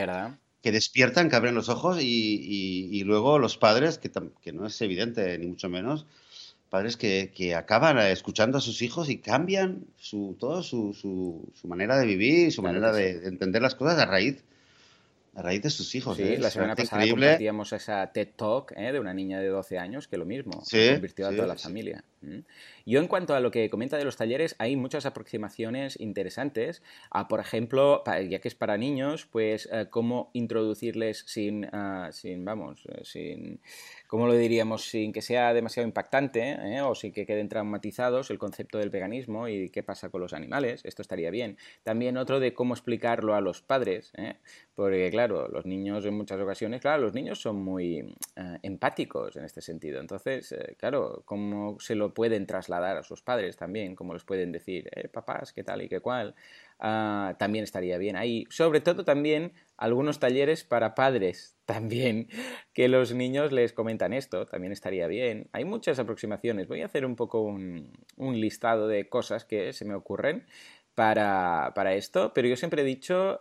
que 0.63 0.71
despiertan, 0.71 1.29
que 1.29 1.35
abren 1.35 1.57
los 1.57 1.69
ojos 1.69 1.99
y, 2.01 3.03
luego 3.05 3.41
los 3.41 3.57
padres, 3.57 3.99
que, 3.99 4.09
que, 4.41 4.53
no 4.53 4.69
es 4.69 4.81
evidente 4.81 5.37
ni 5.39 5.49
mucho 5.49 5.69
menos, 5.69 6.07
padres 6.71 6.97
que, 6.97 7.33
que, 7.35 7.57
acaban 7.57 7.99
escuchando 7.99 8.59
a 8.59 8.61
sus 8.61 8.83
hijos 8.83 9.11
y 9.11 9.19
cambian 9.19 9.85
su, 9.97 10.37
todo 10.39 10.63
su, 10.63 10.95
su, 10.95 11.51
su 11.61 11.67
manera 11.67 11.99
de 11.99 12.07
vivir, 12.07 12.53
su 12.53 12.63
manera 12.63 12.93
de, 12.93 13.27
entender 13.27 13.61
las 13.61 13.75
cosas 13.75 13.99
a 13.99 14.07
raíz 14.07 14.45
a 15.37 15.43
raíz 15.43 15.63
de 15.63 15.71
sus 15.71 15.95
hijos. 15.95 16.17
Sí, 16.17 16.23
¿eh? 16.23 16.39
la 16.39 16.51
semana 16.51 16.75
pasada 16.75 17.03
increíble. 17.03 17.27
compartíamos 17.27 17.73
esa 17.73 18.07
TED 18.11 18.29
Talk 18.37 18.73
¿eh? 18.75 18.93
de 18.93 18.99
una 18.99 19.13
niña 19.13 19.39
de 19.39 19.49
12 19.49 19.79
años 19.79 20.09
que 20.09 20.17
lo 20.17 20.25
mismo, 20.25 20.65
se 20.65 20.95
convirtió 20.95 21.29
a 21.29 21.31
toda 21.31 21.47
la 21.47 21.57
familia. 21.57 22.03
Yo 22.85 23.01
en 23.01 23.09
cuanto 23.09 23.35
a 23.35 23.41
lo 23.41 23.51
que 23.51 23.71
comenta 23.71 23.97
de 23.97 24.05
los 24.05 24.17
talleres, 24.17 24.57
hay 24.59 24.77
muchas 24.77 25.07
aproximaciones 25.07 25.99
interesantes. 26.01 26.83
A, 27.11 27.29
por 27.29 27.41
ejemplo, 27.41 28.03
ya 28.29 28.39
que 28.41 28.49
es 28.49 28.55
para 28.55 28.77
niños, 28.77 29.27
pues 29.27 29.69
eh, 29.73 29.87
cómo 29.91 30.31
introducirles 30.33 31.25
sin, 31.27 31.67
ah, 31.73 32.11
sin 32.13 32.45
vamos, 32.45 32.85
eh, 32.87 33.01
sin, 33.05 33.61
¿cómo 34.07 34.27
lo 34.27 34.35
diríamos? 34.35 34.85
Sin 34.85 35.13
que 35.13 35.23
sea 35.23 35.53
demasiado 35.55 35.87
impactante 35.87 36.41
¿eh? 36.41 36.81
o 36.83 36.95
sin 36.95 37.13
que 37.13 37.27
queden 37.27 37.49
traumatizados 37.49 38.31
el 38.31 38.39
concepto 38.39 38.79
del 38.79 38.91
veganismo 38.91 39.49
y 39.49 39.69
qué 39.71 39.83
pasa 39.83 40.09
con 40.09 40.21
los 40.21 40.33
animales. 40.33 40.85
Esto 40.85 41.03
estaría 41.03 41.31
bien. 41.31 41.59
También 41.83 42.17
otro 42.17 42.41
de 42.41 42.55
cómo 42.55 42.75
explicarlo 42.75 43.35
a 43.35 43.41
los 43.41 43.63
padres, 43.63 44.13
porque 44.75 45.11
claro, 45.11 45.49
los 45.49 45.67
niños 45.67 46.05
en 46.05 46.15
muchas 46.15 46.41
ocasiones, 46.41 46.81
claro, 46.81 47.03
los 47.03 47.15
niños 47.15 47.41
son 47.41 47.57
muy 47.57 48.15
empáticos 48.63 49.37
en 49.37 49.45
este 49.45 49.61
sentido. 49.61 50.01
Entonces, 50.01 50.55
claro, 50.79 51.23
cómo 51.25 51.79
se 51.81 51.95
lo 51.95 52.06
pueden 52.15 52.47
trasladar 52.47 52.97
a 52.97 53.03
sus 53.03 53.23
padres 53.23 53.57
también, 53.57 53.95
como 53.95 54.15
les 54.15 54.25
pueden 54.25 54.53
decir, 54.53 54.89
eh, 54.95 55.09
papás, 55.09 55.53
qué 55.53 55.63
tal 55.63 55.83
y 55.83 55.89
qué 55.89 56.01
cual, 56.01 56.35
ah, 56.79 57.35
también 57.39 57.65
estaría 57.65 57.99
bien 57.99 58.17
ahí. 58.17 58.47
Sobre 58.51 58.81
todo 58.81 59.05
también 59.05 59.53
algunos 59.77 60.19
talleres 60.19 60.65
para 60.65 60.95
padres 60.95 61.57
también, 61.67 62.29
que 62.73 62.89
los 62.89 63.13
niños 63.13 63.53
les 63.53 63.73
comentan 63.73 64.13
esto, 64.13 64.47
también 64.47 64.73
estaría 64.73 65.07
bien. 65.07 65.49
Hay 65.53 65.65
muchas 65.65 65.99
aproximaciones. 65.99 66.69
Voy 66.69 66.83
a 66.83 66.87
hacer 66.87 67.05
un 67.05 67.17
poco 67.17 67.43
un, 67.43 67.93
listado 68.17 68.89
de 68.89 69.09
cosas 69.09 69.45
que 69.45 69.73
se 69.73 69.85
me 69.85 69.95
ocurren. 69.95 70.47
Para, 70.97 71.73
para, 71.75 71.93
esto, 71.93 72.33
pero 72.35 72.49
yo 72.49 72.57
siempre 72.57 72.81
he 72.81 72.85
dicho 72.85 73.39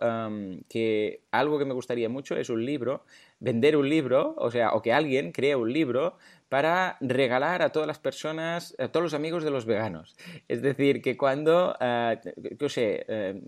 que 0.70 1.22
algo 1.32 1.58
que 1.58 1.64
me 1.64 1.74
gustaría 1.74 2.10
mucho 2.10 2.36
es 2.36 2.50
un 2.50 2.66
libro, 2.66 3.06
vender 3.40 3.78
un 3.78 3.88
libro, 3.88 4.36
o 4.38 4.52
sea, 4.52 4.74
o 4.74 4.82
que 4.82 4.92
alguien 4.92 5.32
cree 5.32 5.56
un 5.56 5.72
libro 5.72 6.18
para 6.50 6.98
regalar 7.02 7.62
a 7.62 7.72
todas 7.72 7.88
las 7.88 8.00
personas, 8.00 8.76
a 8.78 8.88
todos 8.88 9.04
los 9.04 9.14
amigos 9.14 9.44
de 9.44 9.52
los 9.52 9.66
veganos. 9.66 10.16
Es 10.48 10.62
decir, 10.62 11.02
que 11.02 11.18
cuando, 11.18 11.76
uh, 11.80 12.70
sé, 12.70 13.06
eh, 13.08 13.42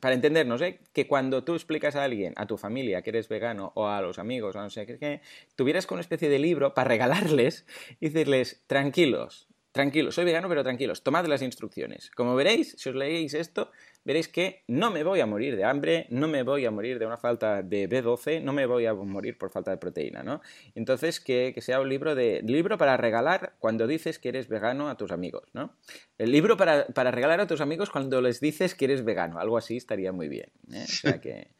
para 0.00 0.14
entendernos, 0.14 0.62
¿eh? 0.62 0.80
que 0.92 1.06
cuando 1.06 1.44
tú 1.44 1.54
explicas 1.54 1.96
a 1.96 2.04
alguien, 2.04 2.32
a 2.36 2.46
tu 2.46 2.56
familia 2.56 3.02
que 3.02 3.10
eres 3.10 3.28
vegano 3.28 3.72
o 3.74 3.88
a 3.88 4.00
los 4.00 4.18
amigos, 4.18 4.56
o 4.56 4.60
no 4.60 4.70
sé 4.70 4.86
qué, 4.86 5.20
tuvieras 5.56 5.86
con 5.86 5.96
una 5.96 6.02
especie 6.02 6.28
de 6.28 6.38
libro 6.38 6.74
para 6.74 6.88
regalarles 6.88 7.66
y 8.00 8.08
decirles, 8.08 8.62
tranquilos, 8.66 9.48
tranquilos, 9.74 10.14
soy 10.14 10.24
vegano, 10.24 10.48
pero 10.48 10.62
tranquilos, 10.62 11.02
tomad 11.02 11.26
las 11.26 11.42
instrucciones. 11.42 12.08
Como 12.12 12.36
veréis, 12.36 12.76
si 12.78 12.90
os 12.90 12.94
leéis 12.94 13.34
esto, 13.34 13.72
veréis 14.04 14.28
que 14.28 14.62
no 14.68 14.92
me 14.92 15.02
voy 15.02 15.18
a 15.18 15.26
morir 15.26 15.56
de 15.56 15.64
hambre, 15.64 16.06
no 16.10 16.28
me 16.28 16.44
voy 16.44 16.64
a 16.64 16.70
morir 16.70 17.00
de 17.00 17.06
una 17.06 17.16
falta 17.16 17.60
de 17.60 17.88
B12, 17.88 18.40
no 18.40 18.52
me 18.52 18.66
voy 18.66 18.86
a 18.86 18.94
morir 18.94 19.36
por 19.36 19.50
falta 19.50 19.72
de 19.72 19.76
proteína, 19.76 20.22
¿no? 20.22 20.42
Entonces, 20.76 21.18
que, 21.18 21.52
sea 21.60 21.80
un 21.80 21.88
libro, 21.88 22.14
de, 22.14 22.40
libro 22.46 22.78
para 22.78 22.96
regalar 22.96 23.56
cuando 23.58 23.88
dices 23.88 24.20
que 24.20 24.28
eres 24.28 24.46
vegano 24.46 24.88
a 24.88 24.96
tus 24.96 25.10
amigos, 25.10 25.48
¿no? 25.54 25.76
El 26.18 26.30
libro 26.30 26.56
para, 26.56 26.84
regalar 27.10 27.40
a 27.40 27.48
tus 27.48 27.60
amigos 27.60 27.90
cuando 27.90 28.22
les 28.22 28.38
dices 28.38 28.76
que 28.76 28.84
eres 28.84 29.04
vegano, 29.04 29.40
algo 29.40 29.58
así 29.58 29.76
estaría 29.76 30.12
muy 30.12 30.28
bien. 30.28 30.52
¿eh? 30.72 30.84
O 30.84 30.86
sea 30.86 31.20
que, 31.20 31.50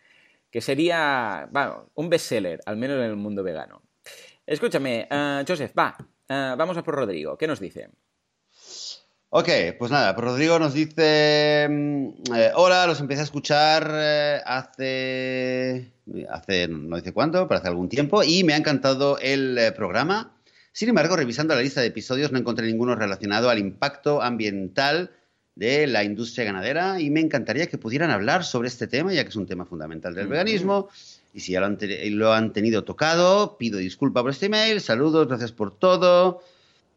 que 0.52 0.60
sería, 0.60 1.48
bueno, 1.50 1.90
un 1.94 2.08
bestseller, 2.08 2.60
al 2.64 2.76
menos 2.76 2.98
en 2.98 3.06
el 3.10 3.16
mundo 3.16 3.42
vegano. 3.42 3.82
Escúchame, 4.46 5.08
uh, 5.10 5.44
Joseph, 5.44 5.72
va, 5.76 5.96
uh, 6.30 6.56
vamos 6.56 6.76
a 6.76 6.82
por 6.82 6.94
Rodrigo, 6.94 7.36
¿qué 7.36 7.46
nos 7.46 7.60
dice? 7.60 7.90
Ok, 9.36 9.48
pues 9.80 9.90
nada, 9.90 10.14
pues 10.14 10.24
Rodrigo 10.24 10.60
nos 10.60 10.74
dice, 10.74 11.66
mm, 11.68 12.08
eh, 12.36 12.52
hola, 12.54 12.86
los 12.86 13.00
empecé 13.00 13.22
a 13.22 13.24
escuchar 13.24 13.90
eh, 13.92 14.40
hace, 14.46 15.92
hace, 16.30 16.68
no 16.68 16.94
dice 16.94 17.12
cuánto, 17.12 17.48
pero 17.48 17.58
hace 17.58 17.66
algún 17.66 17.88
tiempo, 17.88 18.22
y 18.22 18.44
me 18.44 18.54
ha 18.54 18.56
encantado 18.56 19.18
el 19.18 19.58
eh, 19.58 19.72
programa. 19.72 20.36
Sin 20.70 20.88
embargo, 20.88 21.16
revisando 21.16 21.52
la 21.56 21.62
lista 21.62 21.80
de 21.80 21.88
episodios 21.88 22.30
no 22.30 22.38
encontré 22.38 22.64
ninguno 22.66 22.94
relacionado 22.94 23.50
al 23.50 23.58
impacto 23.58 24.22
ambiental 24.22 25.10
de 25.56 25.88
la 25.88 26.04
industria 26.04 26.44
ganadera 26.44 27.00
y 27.00 27.10
me 27.10 27.18
encantaría 27.18 27.66
que 27.66 27.76
pudieran 27.76 28.12
hablar 28.12 28.44
sobre 28.44 28.68
este 28.68 28.86
tema, 28.86 29.12
ya 29.12 29.24
que 29.24 29.30
es 29.30 29.36
un 29.36 29.46
tema 29.46 29.64
fundamental 29.64 30.14
del 30.14 30.28
veganismo. 30.28 30.88
Y 31.34 31.40
si 31.40 31.52
ya 31.52 31.60
lo 31.60 31.66
han, 31.66 31.78
lo 32.10 32.32
han 32.32 32.52
tenido 32.52 32.84
tocado, 32.84 33.58
pido 33.58 33.78
disculpa 33.78 34.22
por 34.22 34.30
este 34.30 34.46
email, 34.46 34.80
saludos, 34.80 35.26
gracias 35.26 35.52
por 35.52 35.76
todo. 35.76 36.40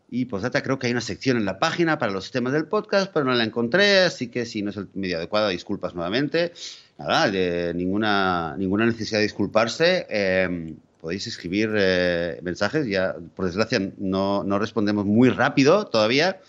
Y 0.10 0.26
pues 0.26 0.44
data 0.44 0.64
creo 0.64 0.80
que 0.80 0.88
hay 0.88 0.94
una 0.94 1.02
sección 1.02 1.36
en 1.38 1.44
la 1.44 1.60
página 1.60 2.00
para 2.00 2.14
los 2.14 2.32
temas 2.32 2.54
del 2.54 2.66
podcast, 2.66 3.12
pero 3.12 3.26
no 3.26 3.34
la 3.34 3.44
encontré, 3.44 4.00
así 4.00 4.28
que 4.28 4.46
si 4.46 4.62
no 4.62 4.70
es 4.70 4.78
el 4.78 4.88
medio 4.94 5.18
adecuado, 5.18 5.50
disculpas 5.50 5.96
nuevamente. 5.96 6.54
Nada, 6.98 7.30
ninguna, 7.74 8.56
ninguna 8.58 8.86
necesidad 8.86 9.20
de 9.20 9.24
disculparse. 9.24 10.06
Em, 10.10 10.78
podéis 11.02 11.28
escribir 11.28 11.72
eh, 11.76 12.40
mensajes, 12.42 12.88
ya 12.88 13.16
por 13.36 13.46
desgracia 13.46 13.80
no, 13.98 14.44
no, 14.44 14.60
respondemos 14.60 15.06
muy 15.06 15.30
rápido 15.30 15.88
todavía, 15.88 16.40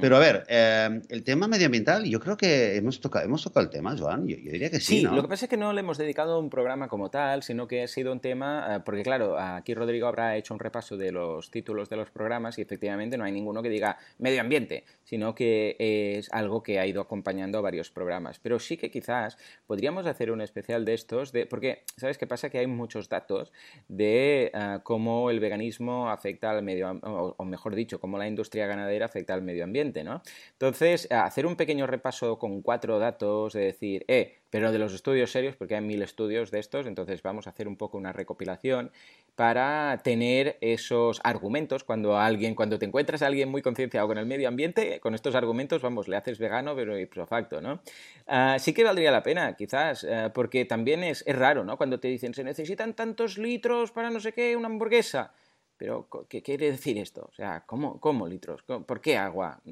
Pero 0.00 0.16
a 0.16 0.18
ver, 0.18 0.44
eh, 0.48 1.00
el 1.08 1.22
tema 1.22 1.48
medioambiental, 1.48 2.04
yo 2.04 2.20
creo 2.20 2.36
que 2.36 2.76
hemos 2.76 3.00
tocado, 3.00 3.24
hemos 3.24 3.42
tocado 3.42 3.64
el 3.64 3.70
tema, 3.70 3.96
Joan. 3.96 4.26
Yo, 4.26 4.36
diría 4.36 4.70
que 4.70 4.80
sí. 4.80 5.00
Sí, 5.00 5.02
lo 5.02 5.22
que 5.22 5.28
pasa 5.28 5.46
es 5.46 5.48
que 5.48 5.56
no 5.56 5.72
le 5.72 5.80
hemos 5.80 5.98
dedicado 5.98 6.38
un 6.38 6.50
programa 6.50 6.88
como 6.88 7.10
tal, 7.10 7.42
sino 7.42 7.66
que 7.66 7.82
ha 7.82 7.88
sido 7.88 8.12
un 8.12 8.20
tema, 8.20 8.76
eh, 8.76 8.80
porque 8.84 9.02
claro, 9.02 9.38
aquí 9.38 9.74
Rodrigo 9.74 10.06
habrá 10.06 10.36
hecho 10.36 10.54
un 10.54 10.60
repaso 10.60 10.96
de 10.96 11.12
los 11.12 11.50
títulos 11.50 11.88
de 11.88 11.96
los 11.96 12.10
programas 12.10 12.58
y 12.58 12.62
efectivamente 12.62 13.16
no 13.16 13.24
hay 13.24 13.32
ninguno 13.32 13.62
que 13.62 13.68
diga 13.68 13.98
medio 14.18 14.40
ambiente, 14.40 14.84
sino 15.04 15.34
que 15.34 15.76
es 15.78 16.32
algo 16.32 16.62
que 16.62 16.78
ha 16.78 16.86
ido 16.86 17.00
acompañando 17.00 17.58
a 17.58 17.60
varios 17.60 17.90
programas. 17.90 18.38
Pero 18.38 18.58
sí 18.58 18.76
que 18.76 18.90
quizás 18.90 19.38
podríamos 19.66 20.06
hacer 20.06 20.30
un 20.30 20.40
especial 20.40 20.84
de 20.84 20.94
estos, 20.94 21.32
de, 21.32 21.46
porque, 21.46 21.84
¿sabes 21.96 22.18
qué 22.18 22.26
pasa? 22.26 22.50
Que 22.50 22.58
hay 22.58 22.66
muchos 22.66 23.08
datos 23.08 23.52
de 23.88 24.50
eh, 24.54 24.78
cómo 24.82 25.30
el 25.30 25.40
veganismo 25.40 26.10
afecta 26.10 26.50
al 26.50 26.62
medio, 26.62 26.90
o, 27.02 27.34
o 27.36 27.44
mejor 27.44 27.74
dicho, 27.74 28.00
cómo 28.00 28.18
la 28.18 28.28
industria 28.28 28.66
ganadera 28.66 29.06
afecta 29.06 29.34
al 29.34 29.42
medio 29.42 29.64
ambiente, 29.64 29.69
¿no? 30.04 30.22
Entonces, 30.52 31.10
hacer 31.10 31.46
un 31.46 31.56
pequeño 31.56 31.86
repaso 31.86 32.38
con 32.38 32.62
cuatro 32.62 32.98
datos, 32.98 33.52
de 33.52 33.60
decir, 33.60 34.04
eh, 34.08 34.38
pero 34.50 34.72
de 34.72 34.78
los 34.78 34.92
estudios 34.92 35.30
serios, 35.30 35.56
porque 35.56 35.76
hay 35.76 35.80
mil 35.80 36.02
estudios 36.02 36.50
de 36.50 36.58
estos, 36.58 36.86
entonces 36.86 37.22
vamos 37.22 37.46
a 37.46 37.50
hacer 37.50 37.68
un 37.68 37.76
poco 37.76 37.96
una 37.96 38.12
recopilación 38.12 38.90
para 39.36 40.00
tener 40.02 40.58
esos 40.60 41.20
argumentos 41.22 41.84
cuando 41.84 42.18
alguien, 42.18 42.54
cuando 42.54 42.78
te 42.78 42.86
encuentras 42.86 43.22
a 43.22 43.26
alguien 43.26 43.48
muy 43.48 43.62
concienciado 43.62 44.08
con 44.08 44.18
el 44.18 44.26
medio 44.26 44.48
ambiente, 44.48 44.98
con 45.00 45.14
estos 45.14 45.34
argumentos, 45.34 45.80
vamos, 45.82 46.08
le 46.08 46.16
haces 46.16 46.38
vegano, 46.38 46.74
pero 46.74 46.98
ipso 46.98 47.26
facto, 47.26 47.60
¿no? 47.60 47.80
Ah, 48.26 48.56
sí 48.58 48.72
que 48.74 48.84
valdría 48.84 49.12
la 49.12 49.22
pena, 49.22 49.54
quizás, 49.54 50.04
eh, 50.04 50.30
porque 50.34 50.64
también 50.64 51.04
es, 51.04 51.22
es 51.26 51.36
raro, 51.36 51.64
¿no? 51.64 51.76
Cuando 51.76 52.00
te 52.00 52.08
dicen, 52.08 52.34
se 52.34 52.44
necesitan 52.44 52.94
tantos 52.94 53.38
litros 53.38 53.92
para 53.92 54.10
no 54.10 54.20
sé 54.20 54.32
qué, 54.32 54.56
una 54.56 54.66
hamburguesa. 54.66 55.32
Pero, 55.80 56.06
¿qué 56.28 56.42
quiere 56.42 56.70
decir 56.70 56.98
esto? 56.98 57.26
O 57.26 57.32
sea, 57.32 57.64
¿cómo, 57.64 57.98
cómo 58.00 58.28
litros? 58.28 58.62
¿Por 58.64 59.00
qué 59.00 59.16
agua? 59.16 59.62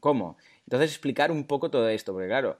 ¿Cómo? 0.00 0.36
Entonces, 0.64 0.90
explicar 0.90 1.30
un 1.30 1.44
poco 1.44 1.70
todo 1.70 1.88
esto, 1.88 2.12
porque 2.12 2.26
claro, 2.26 2.58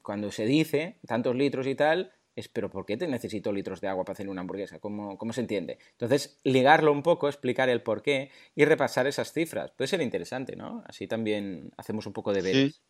cuando, 0.00 0.32
se 0.32 0.46
dice 0.46 0.96
tantos 1.06 1.36
litros 1.36 1.66
y 1.66 1.74
tal, 1.74 2.10
es, 2.34 2.48
pero 2.48 2.70
¿por 2.70 2.86
qué 2.86 2.96
te 2.96 3.06
necesito 3.06 3.52
litros 3.52 3.82
de 3.82 3.88
agua 3.88 4.06
para 4.06 4.14
hacer 4.14 4.30
una 4.30 4.40
hamburguesa? 4.40 4.78
¿Cómo, 4.78 5.18
¿Cómo, 5.18 5.34
se 5.34 5.42
entiende? 5.42 5.76
Entonces, 5.90 6.40
ligarlo 6.44 6.92
un 6.92 7.02
poco, 7.02 7.28
explicar 7.28 7.68
el 7.68 7.82
por 7.82 8.00
qué 8.00 8.30
y 8.54 8.64
repasar 8.64 9.06
esas 9.06 9.34
cifras. 9.34 9.72
Puede 9.72 9.88
ser 9.88 10.00
interesante, 10.00 10.56
¿no? 10.56 10.82
Así 10.86 11.06
también 11.06 11.72
hacemos 11.76 12.06
un 12.06 12.14
poco 12.14 12.32
de 12.32 12.40
veres. 12.40 12.74
Sí, 12.74 12.80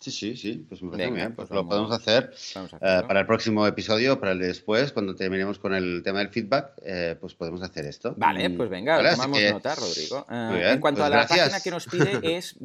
sí, 0.00 0.36
sí, 0.36 0.64
pues 0.68 0.82
me 0.82 0.90
parece 0.90 1.10
bien. 1.10 1.34
Pues, 1.34 1.48
pues 1.48 1.56
lo 1.56 1.66
podemos 1.66 1.90
hacer 1.90 2.32
eh, 2.54 3.02
para 3.06 3.20
el 3.20 3.26
próximo 3.26 3.66
episodio, 3.66 4.18
para 4.20 4.32
el 4.32 4.38
de 4.38 4.46
después, 4.48 4.92
cuando 4.92 5.14
terminemos 5.14 5.58
con 5.58 5.74
el 5.74 6.02
tema 6.02 6.20
del 6.20 6.28
feedback, 6.28 6.72
eh, 6.82 7.16
pues 7.20 7.34
podemos 7.34 7.62
hacer 7.62 7.84
esto. 7.86 8.14
Vale, 8.16 8.48
pues 8.50 8.70
venga, 8.70 8.98
tomamos 9.10 9.40
nota, 9.50 9.74
Rodrigo. 9.74 10.26
Eh, 10.30 10.72
en 10.72 10.80
cuanto 10.80 11.00
pues 11.00 11.12
a 11.12 11.16
la 11.16 11.26
página 11.26 11.60
que 11.60 11.70
nos 11.70 11.86
pide 11.86 12.20
es, 12.36 12.56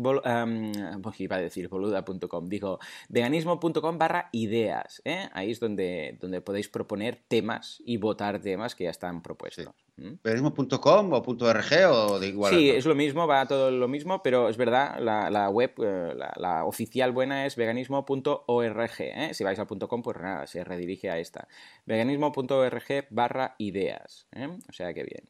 iba 1.17 1.35
a 1.35 1.41
decir 1.41 1.67
boluda.com, 1.67 2.49
digo, 2.49 2.79
veganismo.com 3.09 3.97
barra 3.97 4.29
ideas. 4.31 5.01
Ahí 5.33 5.51
es 5.51 5.59
donde, 5.59 6.17
donde 6.19 6.41
podéis 6.41 6.69
proponer 6.69 7.23
temas 7.27 7.81
y 7.85 7.97
votar 7.97 8.39
temas 8.41 8.75
que 8.75 8.85
ya 8.85 8.91
están 8.91 9.21
propuestos. 9.21 9.69
¿Veganismo.com 9.95 11.13
o 11.13 11.17
.org 11.17 11.71
o 11.91 12.19
de 12.19 12.27
igual? 12.27 12.53
Sí, 12.53 12.69
es 12.69 12.85
lo 12.85 12.95
mismo, 12.95 13.27
va 13.27 13.47
todo 13.47 13.69
lo 13.69 13.87
mismo, 13.87 14.23
pero 14.23 14.49
es 14.49 14.57
verdad, 14.57 14.99
la, 14.99 15.49
web, 15.49 15.73
la, 15.77 16.33
la 16.35 16.65
oficial 16.65 17.11
es 17.31 17.55
veganismo.org. 17.55 18.91
¿eh? 18.99 19.33
Si 19.33 19.43
vais 19.43 19.59
al 19.59 19.67
.com, 19.67 20.01
pues 20.01 20.17
nada, 20.17 20.47
se 20.47 20.63
redirige 20.63 21.09
a 21.09 21.19
esta. 21.19 21.47
veganismo.org 21.85 23.07
barra 23.09 23.55
ideas. 23.57 24.27
¿eh? 24.31 24.47
O 24.47 24.73
sea 24.73 24.93
que 24.93 25.03
bien. 25.03 25.29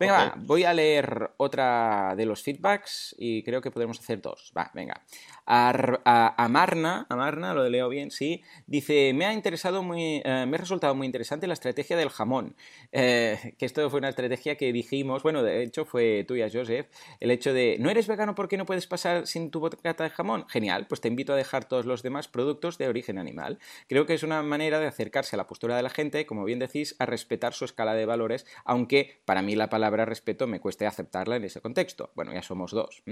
Venga, 0.00 0.34
voy 0.38 0.64
a 0.64 0.72
leer 0.72 1.32
otra 1.36 2.14
de 2.16 2.24
los 2.24 2.42
feedbacks 2.42 3.14
y 3.18 3.42
creo 3.42 3.60
que 3.60 3.70
podemos 3.70 4.00
hacer 4.00 4.22
dos. 4.22 4.50
Va, 4.56 4.70
venga. 4.72 5.04
Amarna, 5.44 7.06
Amarna, 7.10 7.52
lo 7.52 7.68
leo 7.68 7.88
bien, 7.90 8.10
sí, 8.10 8.42
dice, 8.66 9.12
me 9.12 9.26
ha 9.26 9.34
interesado 9.34 9.82
muy, 9.82 10.22
eh, 10.24 10.46
me 10.48 10.56
ha 10.56 10.60
resultado 10.60 10.94
muy 10.94 11.06
interesante 11.06 11.46
la 11.46 11.52
estrategia 11.52 11.96
del 11.98 12.08
jamón, 12.08 12.56
eh, 12.92 13.54
que 13.58 13.66
esto 13.66 13.90
fue 13.90 13.98
una 13.98 14.08
estrategia 14.08 14.56
que 14.56 14.72
dijimos, 14.72 15.22
bueno, 15.22 15.42
de 15.42 15.64
hecho 15.64 15.84
fue 15.84 16.24
tuya, 16.26 16.48
Joseph, 16.50 16.86
el 17.18 17.30
hecho 17.30 17.52
de, 17.52 17.76
¿no 17.80 17.90
eres 17.90 18.06
vegano 18.06 18.34
porque 18.34 18.56
no 18.56 18.64
puedes 18.64 18.86
pasar 18.86 19.26
sin 19.26 19.50
tu 19.50 19.60
bocata 19.60 20.04
de 20.04 20.10
jamón? 20.10 20.46
Genial, 20.48 20.86
pues 20.86 21.00
te 21.00 21.08
invito 21.08 21.34
a 21.34 21.36
dejar 21.36 21.66
todos 21.66 21.84
los 21.84 22.02
demás 22.02 22.28
productos 22.28 22.78
de 22.78 22.88
origen 22.88 23.18
animal. 23.18 23.58
Creo 23.88 24.06
que 24.06 24.14
es 24.14 24.22
una 24.22 24.42
manera 24.42 24.78
de 24.78 24.86
acercarse 24.86 25.36
a 25.36 25.38
la 25.38 25.46
postura 25.46 25.76
de 25.76 25.82
la 25.82 25.90
gente, 25.90 26.24
como 26.24 26.44
bien 26.44 26.58
decís, 26.58 26.96
a 27.00 27.06
respetar 27.06 27.52
su 27.52 27.64
escala 27.66 27.94
de 27.94 28.06
valores, 28.06 28.46
aunque 28.64 29.20
para 29.26 29.42
mí 29.42 29.56
la 29.56 29.68
palabra 29.68 29.89
respeto 29.90 30.46
me 30.46 30.60
cueste 30.60 30.86
aceptarla 30.86 31.36
en 31.36 31.44
ese 31.44 31.60
contexto. 31.60 32.10
Bueno, 32.14 32.32
ya 32.32 32.42
somos 32.42 32.72
dos. 32.72 33.02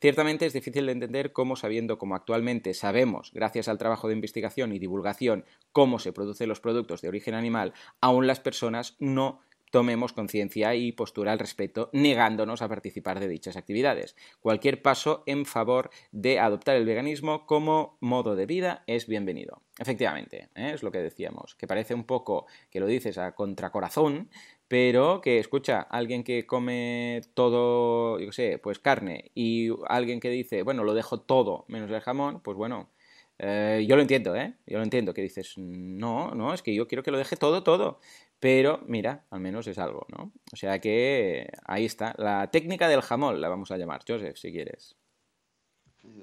Ciertamente 0.00 0.46
es 0.46 0.52
difícil 0.52 0.86
de 0.86 0.92
entender 0.92 1.32
cómo 1.32 1.56
sabiendo 1.56 1.98
como 1.98 2.14
actualmente 2.14 2.74
sabemos, 2.74 3.30
gracias 3.32 3.68
al 3.68 3.78
trabajo 3.78 4.08
de 4.08 4.14
investigación 4.14 4.72
y 4.72 4.78
divulgación, 4.78 5.44
cómo 5.72 5.98
se 5.98 6.12
producen 6.12 6.48
los 6.48 6.60
productos 6.60 7.00
de 7.00 7.08
origen 7.08 7.34
animal, 7.34 7.72
aún 8.00 8.26
las 8.26 8.40
personas 8.40 8.96
no 8.98 9.40
tomemos 9.70 10.12
conciencia 10.12 10.74
y 10.74 10.92
postura 10.92 11.32
al 11.32 11.38
respecto, 11.38 11.90
negándonos 11.92 12.62
a 12.62 12.68
participar 12.68 13.20
de 13.20 13.28
dichas 13.28 13.56
actividades. 13.56 14.16
Cualquier 14.40 14.82
paso 14.82 15.22
en 15.26 15.44
favor 15.44 15.90
de 16.12 16.38
adoptar 16.38 16.76
el 16.76 16.84
veganismo 16.84 17.46
como 17.46 17.98
modo 18.00 18.36
de 18.36 18.46
vida 18.46 18.84
es 18.86 19.06
bienvenido. 19.06 19.62
Efectivamente, 19.78 20.48
¿eh? 20.54 20.70
es 20.72 20.82
lo 20.82 20.90
que 20.90 20.98
decíamos, 20.98 21.54
que 21.56 21.66
parece 21.66 21.94
un 21.94 22.04
poco 22.04 22.46
que 22.70 22.80
lo 22.80 22.86
dices 22.86 23.18
a 23.18 23.34
contracorazón, 23.34 24.30
pero 24.68 25.20
que 25.20 25.38
escucha, 25.38 25.80
alguien 25.80 26.24
que 26.24 26.46
come 26.46 27.20
todo, 27.34 28.18
yo 28.18 28.32
sé, 28.32 28.58
pues 28.58 28.78
carne 28.78 29.30
y 29.34 29.68
alguien 29.88 30.20
que 30.20 30.30
dice, 30.30 30.62
bueno, 30.62 30.84
lo 30.84 30.94
dejo 30.94 31.20
todo 31.20 31.64
menos 31.68 31.90
el 31.90 32.00
jamón, 32.00 32.40
pues 32.40 32.56
bueno, 32.56 32.90
eh, 33.38 33.84
yo 33.88 33.96
lo 33.96 34.02
entiendo, 34.02 34.34
¿eh? 34.34 34.54
Yo 34.66 34.78
lo 34.78 34.84
entiendo, 34.84 35.14
que 35.14 35.22
dices, 35.22 35.54
no, 35.56 36.34
no, 36.34 36.54
es 36.54 36.62
que 36.62 36.74
yo 36.74 36.88
quiero 36.88 37.02
que 37.02 37.10
lo 37.10 37.18
deje 37.18 37.36
todo, 37.36 37.62
todo. 37.62 38.00
Pero 38.40 38.82
mira, 38.86 39.24
al 39.30 39.40
menos 39.40 39.66
es 39.66 39.78
algo, 39.78 40.06
¿no? 40.10 40.32
O 40.52 40.56
sea 40.56 40.78
que 40.80 41.50
ahí 41.64 41.84
está, 41.84 42.14
la 42.18 42.50
técnica 42.50 42.88
del 42.88 43.02
jamón 43.02 43.40
la 43.40 43.48
vamos 43.48 43.70
a 43.70 43.78
llamar, 43.78 44.02
Joseph, 44.06 44.36
si 44.36 44.52
quieres. 44.52 44.96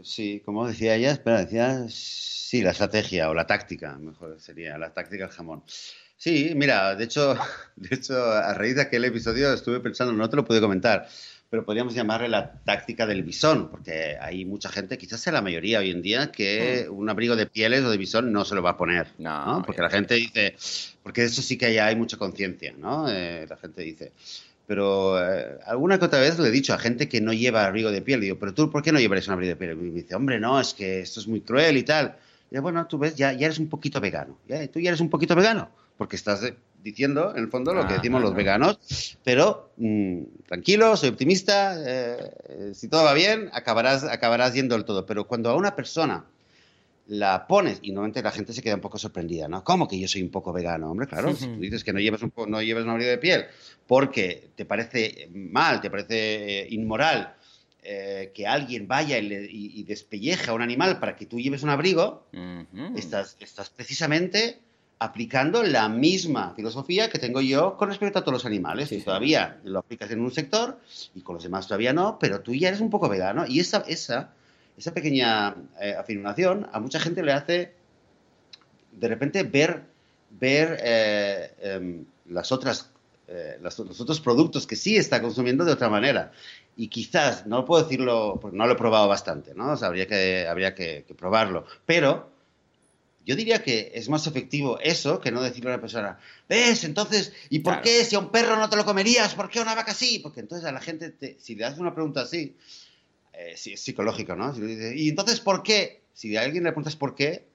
Sí, 0.04 0.41
como 0.46 0.68
decía 0.68 0.96
ella, 0.96 1.12
espera, 1.12 1.44
decía, 1.46 1.86
sí, 1.89 2.62
la 2.62 2.72
estrategia 2.72 3.30
o 3.30 3.34
la 3.34 3.48
táctica, 3.48 3.98
mejor 3.98 4.39
sería, 4.39 4.78
la 4.78 4.94
táctica 4.94 5.26
del 5.26 5.34
jamón. 5.34 5.64
Sí, 6.24 6.53
mira, 6.55 6.95
de 6.95 7.03
hecho, 7.03 7.36
de 7.76 7.95
hecho, 7.95 8.15
a 8.32 8.53
raíz 8.53 8.76
de 8.76 8.84
aquel 8.84 9.03
episodio 9.03 9.51
estuve 9.51 9.82
pensando, 9.82 10.13
no 10.13 10.30
te 10.30 10.38
lo 10.38 10.45
pude 10.45 10.61
comentar, 10.61 11.05
pero 11.49 11.65
podríamos 11.65 11.93
llamarle 11.95 12.30
la 12.30 12.49
táctica 12.63 13.05
del 13.05 13.24
bisón, 13.24 13.69
porque 13.69 14.15
hay 14.21 14.45
mucha 14.45 14.69
gente, 14.69 14.97
quizás 14.97 15.19
sea 15.19 15.34
la 15.34 15.41
mayoría 15.41 15.80
hoy 15.80 15.91
en 15.91 16.01
día, 16.01 16.32
que 16.32 16.88
hmm. 16.88 16.97
un 16.97 17.09
abrigo 17.09 17.36
de 17.36 17.45
pieles 17.45 17.84
o 17.84 17.89
de 17.89 17.97
bisón 17.97 18.32
no 18.32 18.45
se 18.45 18.55
lo 18.55 18.63
va 18.63 18.69
a 18.69 18.78
poner, 18.78 19.07
¿no? 19.17 19.63
Porque 19.65 19.82
la 19.82 19.89
gente 19.89 20.15
dice, 20.15 20.55
porque 21.03 21.26
eso 21.26 21.41
sí 21.41 21.57
que 21.57 21.74
ya 21.74 21.88
hay 21.88 21.97
mucha 21.97 22.15
conciencia, 22.15 22.74
¿no? 22.78 23.09
Eh, 23.09 23.45
la 23.49 23.57
gente 23.57 23.82
dice. 23.82 24.13
Pero 24.65 25.21
eh, 25.21 25.57
alguna 25.65 25.99
que 25.99 26.05
otra 26.05 26.21
vez 26.21 26.39
le 26.39 26.47
he 26.47 26.51
dicho 26.51 26.74
a 26.74 26.80
gente 26.80 27.09
que 27.09 27.19
no 27.19 27.34
lleva 27.34 27.65
abrigo 27.65 27.91
de 27.91 28.01
piel, 28.01 28.21
digo, 28.21 28.39
pero 28.39 28.53
tú, 28.53 28.71
¿por 28.71 28.82
qué 28.82 28.93
no 28.93 28.99
llevarías 29.01 29.28
un 29.28 29.34
abrigo 29.34 29.49
de 29.49 29.55
piel? 29.57 29.71
Y 29.74 29.91
me 29.91 30.01
dice, 30.01 30.15
hombre, 30.15 30.39
no, 30.39 30.57
es 30.57 30.74
que 30.74 31.01
esto 31.01 31.19
es 31.19 31.28
muy 31.28 31.41
cruel 31.41 31.76
y 31.76 31.84
tal. 31.84 32.15
Y 32.49 32.59
bueno, 32.59 32.88
tú 32.88 32.97
ves, 32.97 33.13
ya, 33.15 33.34
ya 33.34 33.47
eres 33.47 33.59
un 33.59 33.67
poquito 33.67 33.99
vegano, 33.99 34.38
¿ya? 34.47 34.65
tú 34.69 34.80
ya 34.80 34.91
eres 34.91 35.01
un 35.01 35.09
poquito 35.09 35.36
vegano 35.36 35.82
porque 35.98 36.16
estás 36.16 36.54
diciendo, 36.84 37.32
en 37.36 37.44
el 37.44 37.50
fondo, 37.50 37.74
lo 37.74 37.88
que 37.88 37.94
decimos 37.94 38.22
los 38.22 38.36
veganos, 38.36 39.18
pero 39.24 39.72
mm, 39.78 40.24
tranquilo, 40.48 40.98
soy 40.98 41.10
optimista, 41.10 41.76
eh, 41.78 42.72
si 42.74 42.89
todo 42.89 43.04
va 43.04 43.14
bien, 43.14 43.50
acabarás, 43.54 44.04
acabarás 44.04 44.54
yendo 44.54 44.76
el 44.76 44.84
todo. 44.84 45.06
Pero 45.06 45.26
cuando 45.26 45.50
a 45.50 45.56
una 45.56 45.76
persona 45.76 46.26
la 47.08 47.48
pones, 47.48 47.80
y 47.82 47.91
normalmente 47.91 48.22
la 48.22 48.32
gente 48.32 48.54
se 48.54 48.62
queda 48.62 48.76
un 48.76 48.82
poco 48.82 48.98
sorprendida, 48.98 49.48
¿no? 49.48 49.64
¿Cómo 49.64 49.88
que 49.88 50.00
yo 50.00 50.08
soy 50.08 50.22
un 50.24 50.30
poco 50.30 50.54
vegano? 50.54 50.91
Hombre, 50.91 51.08
claro, 51.08 51.34
si 51.36 51.48
tú 51.48 51.60
dices 51.60 51.84
que 51.84 51.94
no 51.94 52.00
llevas 52.00 52.22
un, 52.22 52.34
no 52.48 52.62
llevas 52.62 52.84
un 52.84 52.91
abrigo 52.91 53.10
de 53.10 53.18
piel 53.18 53.46
porque 53.88 54.50
te 54.56 54.66
parece 54.66 55.30
mal, 55.34 55.82
te 55.82 55.89
parece 55.89 56.62
eh, 56.62 56.68
inmoral, 56.70 57.36
eh, 57.82 58.32
que 58.34 58.48
alguien 58.48 58.88
vaya 58.88 59.18
y, 59.20 59.84
despelleje 59.84 60.50
a 60.50 60.54
un 60.54 60.62
animal 60.62 61.00
para 61.00 61.18
que 61.18 61.26
tú 61.26 61.39
lleves 61.39 61.64
un 61.64 61.70
abrigo, 61.70 62.26
estás, 62.96 63.36
estás 63.41 63.70
precisamente 63.70 64.60
aplicando 65.00 65.64
la 65.64 65.89
misma 65.89 66.54
filosofía 66.56 67.10
que 67.10 67.20
tengo 67.20 67.41
yo 67.41 67.76
con 67.78 67.89
respecto 67.89 68.20
a 68.20 68.22
todos 68.22 68.34
los 68.34 68.46
animales. 68.46 68.89
Sí, 68.89 69.02
todavía 69.02 69.60
lo 69.64 69.80
aplicas 69.80 70.10
en 70.12 70.22
un 70.22 70.32
sector 70.32 70.80
y 71.14 71.22
con 71.22 71.36
los 71.36 71.44
demás 71.44 71.68
todavía 71.68 71.94
no, 71.94 72.18
pero 72.20 72.41
tú 72.41 72.54
ya 72.54 72.70
eres 72.70 72.80
un 72.80 72.89
poco 72.89 73.10
vegano. 73.10 73.46
Y 73.48 73.60
esa, 73.60 73.84
esa, 73.88 74.32
esa 74.78 74.94
pequeña 74.94 75.56
eh, 75.82 75.96
afirmación 75.98 76.70
a 76.72 76.80
mucha 76.80 77.00
gente 77.00 77.22
le 77.22 77.34
hace 77.34 77.74
de 78.91 79.08
repente 79.08 79.44
ver, 79.44 79.84
ver 80.30 80.78
eh, 80.82 81.52
em, 81.62 82.06
las 82.30 82.52
otras, 82.52 82.91
eh, 83.28 83.58
los 83.62 83.80
otros 83.80 84.22
productos 84.22 84.68
que 84.68 84.76
sí 84.76 84.96
está 84.96 85.22
consumiendo 85.22 85.66
de 85.66 85.74
otra 85.74 85.89
manera. 85.89 86.32
Y 86.76 86.88
quizás, 86.88 87.46
no 87.46 87.66
puedo 87.66 87.84
decirlo, 87.84 88.39
porque 88.41 88.58
no 88.58 88.66
lo 88.66 88.74
he 88.74 88.78
probado 88.78 89.08
bastante, 89.08 89.54
¿no? 89.54 89.66
habría 89.66 90.08
que, 90.08 90.48
habría 90.48 90.74
que 90.74 91.06
probarlo. 91.18 91.66
Pero 91.86 92.32
yo 93.26 93.36
diría 93.36 93.63
que 93.63 93.91
es 93.95 94.09
más 94.09 94.28
efectivo 94.28 94.80
eso 94.80 95.19
que 95.19 95.32
no 95.32 95.41
decirle 95.41 95.71
a 95.71 95.74
una 95.76 95.82
persona, 95.82 96.19
¿ves? 96.49 96.84
Entonces, 96.84 97.34
¿y 97.49 97.59
por 97.59 97.82
qué 97.82 98.03
si 98.03 98.15
a 98.15 98.19
un 98.19 98.30
perro 98.30 98.55
no 98.57 98.69
te 98.69 98.76
lo 98.76 98.86
comerías? 98.86 99.36
¿Por 99.36 99.49
qué 99.49 99.59
a 99.59 99.63
una 99.63 99.76
vaca 99.76 99.93
sí? 99.93 100.19
Porque 100.19 100.41
entonces 100.41 100.67
a 100.67 100.71
la 100.71 100.82
gente, 100.82 101.38
si 101.39 101.55
le 101.55 101.65
haces 101.65 101.80
una 101.80 101.93
pregunta 101.93 102.21
así, 102.21 102.55
eh, 103.34 103.53
sí, 103.55 103.74
es 103.74 103.82
psicológico, 103.82 104.36
¿no? 104.36 104.53
Y 104.57 105.09
entonces, 105.09 105.39
¿por 105.39 105.63
qué? 105.63 106.01
Si 106.13 106.36
a 106.38 106.41
alguien 106.41 106.63
le 106.63 106.71
preguntas 106.71 106.95
por 106.95 107.15
qué, 107.15 107.47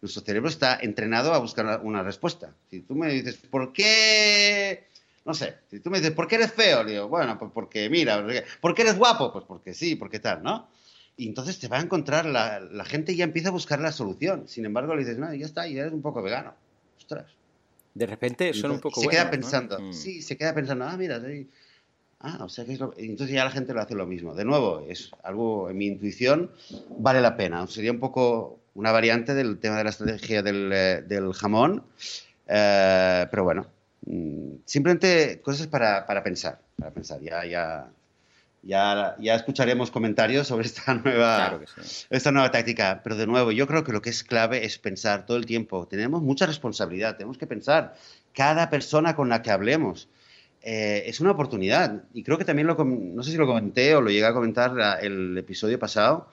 nuestro 0.00 0.22
cerebro 0.22 0.48
está 0.48 0.78
entrenado 0.80 1.34
a 1.34 1.38
buscar 1.38 1.80
una 1.82 2.02
respuesta. 2.02 2.54
Si 2.70 2.80
tú 2.80 2.94
me 2.94 3.12
dices, 3.12 3.36
¿por 3.36 3.72
qué? 3.72 4.86
No 5.24 5.34
sé, 5.34 5.56
si 5.70 5.80
tú 5.80 5.90
me 5.90 5.98
dices, 5.98 6.14
¿por 6.14 6.26
qué 6.26 6.36
eres 6.36 6.52
feo? 6.52 6.82
Le 6.84 6.92
digo, 6.92 7.08
bueno, 7.08 7.38
pues 7.38 7.50
porque 7.52 7.90
mira, 7.90 8.24
¿por 8.60 8.74
qué 8.74 8.82
eres 8.82 8.96
guapo? 8.96 9.32
Pues 9.32 9.44
porque 9.46 9.74
sí, 9.74 9.96
porque 9.96 10.20
tal, 10.20 10.42
¿no? 10.42 10.68
Y 11.18 11.28
entonces 11.28 11.58
te 11.58 11.68
va 11.68 11.78
a 11.78 11.82
encontrar, 11.82 12.24
la, 12.24 12.60
la 12.60 12.84
gente 12.86 13.14
ya 13.14 13.24
empieza 13.24 13.48
a 13.48 13.52
buscar 13.52 13.80
la 13.80 13.92
solución. 13.92 14.48
Sin 14.48 14.64
embargo, 14.64 14.94
le 14.94 15.00
dices, 15.04 15.18
no, 15.18 15.34
ya 15.34 15.44
está, 15.44 15.66
ya 15.66 15.82
eres 15.82 15.92
un 15.92 16.00
poco 16.00 16.22
vegano. 16.22 16.54
Ostras. 16.96 17.26
De 17.98 18.06
repente 18.06 18.54
son 18.54 18.70
un 18.70 18.80
poco 18.80 19.00
Se 19.00 19.08
queda 19.08 19.28
pensando, 19.28 19.80
mm. 19.80 19.92
sí, 19.92 20.22
se 20.22 20.36
queda 20.36 20.54
pensando, 20.54 20.84
ah, 20.84 20.96
mira, 20.96 21.20
ah, 22.20 22.44
o 22.44 22.48
sea 22.48 22.64
que 22.64 22.74
es 22.74 22.78
lo... 22.78 22.94
entonces 22.96 23.34
ya 23.34 23.44
la 23.44 23.50
gente 23.50 23.74
lo 23.74 23.80
hace 23.80 23.96
lo 23.96 24.06
mismo. 24.06 24.36
De 24.36 24.44
nuevo, 24.44 24.86
es 24.88 25.10
algo, 25.24 25.68
en 25.68 25.78
mi 25.78 25.86
intuición, 25.86 26.50
vale 26.98 27.20
la 27.20 27.36
pena. 27.36 27.66
Sería 27.66 27.90
un 27.90 27.98
poco 27.98 28.60
una 28.74 28.92
variante 28.92 29.34
del 29.34 29.58
tema 29.58 29.78
de 29.78 29.84
la 29.84 29.90
estrategia 29.90 30.44
del, 30.44 30.70
eh, 30.72 31.02
del 31.02 31.32
jamón, 31.32 31.82
eh, 32.46 33.26
pero 33.28 33.42
bueno, 33.42 33.66
mm, 34.06 34.58
simplemente 34.64 35.40
cosas 35.40 35.66
para, 35.66 36.06
para, 36.06 36.22
pensar, 36.22 36.60
para 36.78 36.92
pensar. 36.92 37.20
Ya, 37.20 37.44
ya, 37.44 37.90
ya, 38.62 39.16
ya 39.18 39.34
escucharemos 39.34 39.90
comentarios 39.90 40.46
sobre 40.46 40.66
esta 40.66 40.94
nueva, 41.04 41.60
esta 42.10 42.32
nueva 42.32 42.50
táctica, 42.50 43.00
pero 43.02 43.16
de 43.16 43.26
nuevo, 43.26 43.52
yo 43.52 43.66
creo 43.66 43.84
que 43.84 43.92
lo 43.92 44.02
que 44.02 44.10
es 44.10 44.24
clave 44.24 44.64
es 44.64 44.78
pensar 44.78 45.26
todo 45.26 45.36
el 45.36 45.46
tiempo. 45.46 45.86
Tenemos 45.86 46.22
mucha 46.22 46.46
responsabilidad, 46.46 47.16
tenemos 47.16 47.38
que 47.38 47.46
pensar 47.46 47.94
cada 48.34 48.70
persona 48.70 49.14
con 49.14 49.28
la 49.28 49.42
que 49.42 49.50
hablemos. 49.50 50.08
Eh, 50.62 51.04
es 51.06 51.20
una 51.20 51.30
oportunidad 51.30 52.02
y 52.12 52.24
creo 52.24 52.36
que 52.36 52.44
también 52.44 52.66
lo, 52.66 52.74
no 52.84 53.22
sé 53.22 53.30
si 53.30 53.36
lo 53.36 53.46
comenté 53.46 53.94
o 53.94 54.00
lo 54.00 54.10
llegué 54.10 54.26
a 54.26 54.34
comentar 54.34 54.72
el 55.00 55.38
episodio 55.38 55.78
pasado, 55.78 56.28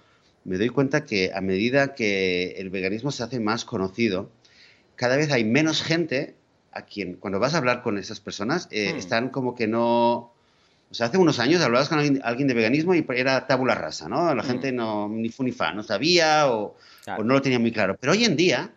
me 0.46 0.58
doy 0.58 0.70
cuenta 0.70 1.06
que 1.06 1.32
a 1.34 1.42
medida 1.42 1.96
que 1.96 2.56
el 2.58 2.70
veganismo 2.70 3.12
se 3.12 3.24
hace 3.24 3.40
más 3.40 3.66
conocido, 3.66 4.30
cada 4.96 5.16
vez 5.16 5.32
hay 5.32 5.44
menos 5.44 5.84
gente 5.84 6.36
a 6.72 6.84
quien, 6.84 7.16
cuando 7.16 7.40
vas 7.40 7.54
a 7.54 7.60
hablar 7.60 7.82
con 7.82 7.98
esas 7.98 8.20
personas, 8.20 8.68
eh, 8.72 8.94
hmm. 8.94 8.98
están 8.98 9.30
como 9.30 9.56
que 9.56 9.68
no, 9.68 10.35
o 10.90 10.94
sea, 10.94 11.08
hace 11.08 11.18
unos 11.18 11.40
años 11.40 11.62
hablabas 11.62 11.90
con 11.90 12.00
alguien, 12.00 12.48
de 12.48 12.54
veganismo 12.54 12.94
y 12.96 13.06
era 13.16 13.48
tabula 13.48 13.76
rasa, 13.76 14.08
¿no? 14.08 14.34
La 14.34 14.44
mm. 14.44 14.46
gente 14.46 14.72
no, 14.72 15.10
ni 15.10 15.30
fu 15.30 15.44
ni 15.44 15.52
fa, 15.52 15.74
no 15.74 15.84
sabía 15.84 16.50
o, 16.52 16.78
no 17.08 17.34
lo 17.34 17.42
tenía 17.42 17.60
muy 17.60 17.72
claro. 17.72 17.98
Pero 18.00 18.14
hoy 18.14 18.24
en 18.24 18.36
día, 18.36 18.72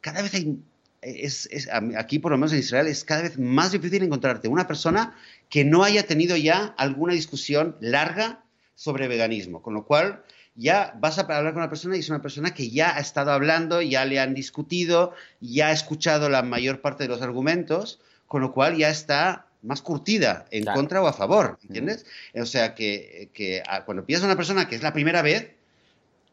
cada 0.00 0.22
vez 0.22 0.34
hay, 0.34 0.58
es, 1.00 1.48
aquí 1.96 2.18
por 2.18 2.32
lo 2.32 2.38
menos 2.38 2.52
en 2.52 2.58
Israel, 2.58 2.86
es 2.86 3.04
cada 3.04 3.22
vez 3.22 3.38
más 3.38 3.72
difícil 3.72 4.02
encontrarte 4.02 4.48
una 4.48 4.66
persona 4.66 5.16
que 5.48 5.64
no 5.64 5.84
haya 5.84 6.06
tenido 6.06 6.36
ya 6.36 6.74
alguna 6.76 7.14
discusión 7.14 7.76
larga 7.80 8.42
sobre 8.74 9.08
veganismo. 9.08 9.62
Con 9.62 9.74
lo 9.74 9.86
cual, 9.86 10.22
ya 10.54 10.94
vas 10.98 11.18
a 11.18 11.22
hablar 11.22 11.52
con 11.52 11.62
una 11.62 11.70
persona 11.70 11.96
y 11.96 12.00
es 12.00 12.10
una 12.10 12.20
persona 12.20 12.52
que 12.52 12.68
ya 12.70 12.96
ha 12.96 13.00
estado 13.00 13.32
hablando, 13.32 13.80
ya 13.80 14.04
le 14.04 14.20
han 14.20 14.34
discutido, 14.34 15.14
ya 15.40 15.68
ha 15.68 15.72
escuchado 15.72 16.28
la 16.28 16.42
mayor 16.42 16.80
parte 16.80 17.04
de 17.04 17.08
los 17.08 17.22
argumentos, 17.22 18.00
con 18.26 18.42
lo 18.42 18.52
cual 18.52 18.76
ya 18.76 18.90
está 18.90 19.46
más 19.62 19.80
curtida 19.82 20.44
en 20.50 20.64
contra 20.64 21.02
o 21.02 21.06
a 21.06 21.12
favor, 21.12 21.58
¿entiendes? 21.62 22.04
O 22.34 22.46
sea, 22.46 22.74
que, 22.74 23.30
que 23.32 23.62
cuando 23.84 24.04
pillas 24.04 24.22
a 24.22 24.26
una 24.26 24.36
persona 24.36 24.68
que 24.68 24.74
es 24.74 24.82
la 24.82 24.92
primera 24.92 25.22
vez, 25.22 25.50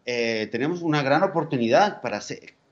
eh, 0.06 0.48
tenemos 0.52 0.82
una 0.82 1.04
gran 1.04 1.24
oportunidad 1.24 2.02
para, 2.02 2.20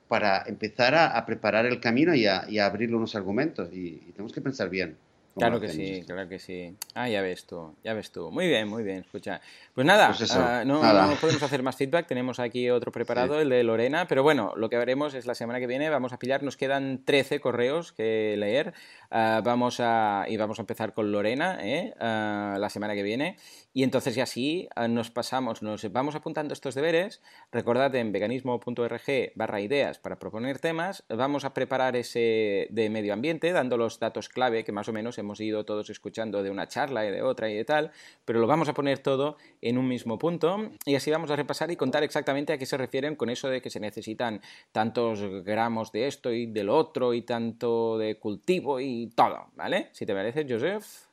para 0.08 0.44
empezar 0.48 0.96
a, 0.96 1.26
preparar 1.26 1.66
el 1.66 1.80
camino 1.80 2.16
y 2.16 2.26
a, 2.26 2.46
y 2.50 2.60
abrirle 2.60 2.96
unos 2.96 3.16
argumentos 3.16 3.70
y 3.72 3.98
tenemos 4.14 4.34
que 4.34 4.42
pensar 4.42 4.70
bien. 4.70 4.98
Claro 5.38 5.60
que 5.60 5.70
sí, 5.70 6.04
claro 6.06 6.28
que 6.28 6.40
sí. 6.40 6.76
Ah, 6.96 7.10
ya 7.10 7.22
ves 7.22 7.46
tú, 7.46 7.76
ya 7.84 7.94
ves 7.94 8.12
tú. 8.12 8.32
Muy 8.32 8.48
bien, 8.48 8.68
muy 8.68 8.84
bien. 8.84 9.00
Escucha. 9.00 9.40
Pues 9.74 9.86
nada, 9.86 10.14
pues 10.18 10.36
ah, 10.36 10.64
no, 10.66 10.82
podemos 11.22 11.44
hacer 11.44 11.62
más 11.62 11.76
feedback. 11.76 12.08
Tenemos 12.08 12.40
aquí 12.40 12.70
otro 12.70 12.92
preparado, 12.92 13.40
el 13.40 13.50
de 13.50 13.64
Lorena. 13.64 14.08
Pero 14.08 14.24
bueno, 14.24 14.54
lo 14.56 14.70
que 14.70 14.76
haremos 14.76 15.14
es 15.14 15.26
la 15.26 15.36
semana 15.36 15.60
que 15.60 15.68
viene. 15.68 15.90
Vamos 15.90 16.14
a 16.14 16.20
pillar, 16.20 16.44
nos 16.44 16.58
quedan 16.58 17.04
13 17.06 17.40
correos 17.40 17.94
que 17.94 18.36
leer. 18.38 18.74
Ah, 19.12 19.42
vamos 19.44 19.80
a, 19.80 20.26
y 20.28 20.38
vamos 20.38 20.60
a 20.60 20.64
empezar 20.64 20.94
con 20.94 21.12
Lorena 21.12 21.60
¿eh? 21.62 21.94
Ah, 22.00 22.58
la 22.60 22.70
semana 22.70 22.96
que 22.96 23.04
viene. 23.04 23.38
Y 23.74 23.84
entonces 23.84 24.16
ya 24.16 24.24
así 24.24 24.68
nos 24.90 25.12
pasamos, 25.12 25.62
nos 25.62 25.92
vamos 25.92 26.16
apuntando 26.16 26.54
estos 26.54 26.74
deberes. 26.74 27.22
Recordad 27.52 27.94
en 27.96 28.12
veganismo.org 28.12 29.32
barra 29.36 29.62
ideas 29.62 30.00
para 30.00 30.18
proponer 30.18 30.58
temas. 30.58 31.04
Vamos 31.10 31.46
a 31.46 31.54
preparar 31.54 31.96
ese 31.96 32.68
de 32.72 32.90
medio 32.90 33.14
ambiente, 33.14 33.52
dando 33.52 33.78
los 33.78 34.00
datos 34.00 34.30
clave 34.30 34.64
que 34.64 34.72
más 34.72 34.90
o 34.90 34.94
menos 34.94 35.18
hemos 35.20 35.27
ido 35.40 35.66
todos 35.66 35.90
escuchando 35.90 36.44
de 36.44 36.50
una 36.50 36.68
charla 36.68 37.06
y 37.06 37.12
de 37.12 37.22
otra 37.22 37.50
y 37.50 37.56
de 37.56 37.66
tal. 37.66 37.92
Pero 38.26 38.40
lo 38.40 38.48
vamos 38.48 38.70
a 38.70 38.74
poner 38.74 39.00
todo 39.00 39.38
en 39.62 39.78
un 39.78 39.88
mismo 39.88 40.18
punto. 40.18 40.72
Y 40.86 40.96
así 40.96 41.12
vamos 41.12 41.32
a 41.32 41.36
repasar 41.36 41.72
y 41.72 41.76
contar 41.76 42.04
exactamente 42.04 42.54
a 42.54 42.58
qué 42.58 42.66
se 42.66 42.78
refieren 42.78 43.16
con 43.16 43.30
eso 43.30 43.50
de 43.50 43.62
que 43.62 43.70
se 43.70 43.80
necesitan 43.80 44.42
tantos 44.72 45.22
gramos 45.44 45.92
de 45.92 46.08
esto 46.08 46.32
y 46.32 46.48
del 46.48 46.70
otro 46.70 47.14
y 47.14 47.22
tanto 47.22 47.98
de 47.98 48.16
cultivo 48.18 48.80
y 48.80 49.12
todo, 49.16 49.48
¿vale? 49.56 49.90
Si 49.94 50.06
te 50.06 50.14
parece, 50.14 50.46
Joseph. 50.48 51.08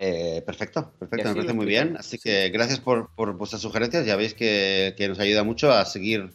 Eh, 0.00 0.42
perfecto, 0.46 0.92
perfecto, 0.96 1.28
me 1.28 1.34
parece 1.34 1.52
muy 1.52 1.66
bien. 1.66 1.96
Así 1.96 2.18
que 2.18 2.50
gracias 2.50 2.80
por, 2.80 3.10
vuestras 3.36 3.62
sugerencias. 3.62 4.06
Ya 4.06 4.16
veis 4.16 4.34
que, 4.34 4.94
nos 5.08 5.18
ayuda 5.18 5.42
mucho 5.42 5.72
a 5.72 5.84
seguir, 5.84 6.30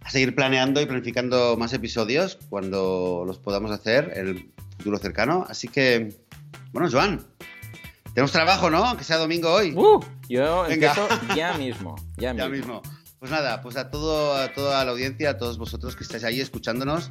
a 0.00 0.10
seguir 0.10 0.34
planeando 0.34 0.80
y 0.80 0.86
planificando 0.86 1.56
más 1.56 1.72
episodios 1.72 2.38
cuando 2.50 3.24
los 3.26 3.38
podamos 3.38 3.70
hacer 3.70 4.12
en 4.16 4.28
el 4.28 4.52
futuro 4.78 4.98
cercano. 4.98 5.46
Así 5.48 5.68
que, 5.68 6.16
bueno, 6.72 6.88
Joan, 6.90 7.24
tenemos 8.14 8.32
trabajo, 8.32 8.70
¿no? 8.70 8.84
Aunque 8.84 9.04
sea 9.04 9.16
domingo 9.16 9.52
hoy. 9.52 9.72
Uh, 9.74 10.00
yo 10.28 10.66
empiezo 10.66 11.08
ya 11.36 11.54
mismo, 11.54 11.96
ya, 12.16 12.34
ya 12.34 12.48
mismo. 12.48 12.82
Pues 13.18 13.30
nada, 13.30 13.62
pues 13.62 13.76
a, 13.76 13.88
todo, 13.90 14.34
a 14.34 14.52
toda 14.52 14.84
la 14.84 14.90
audiencia, 14.90 15.30
a 15.30 15.38
todos 15.38 15.56
vosotros 15.56 15.94
que 15.94 16.02
estáis 16.02 16.24
ahí 16.24 16.40
escuchándonos, 16.40 17.10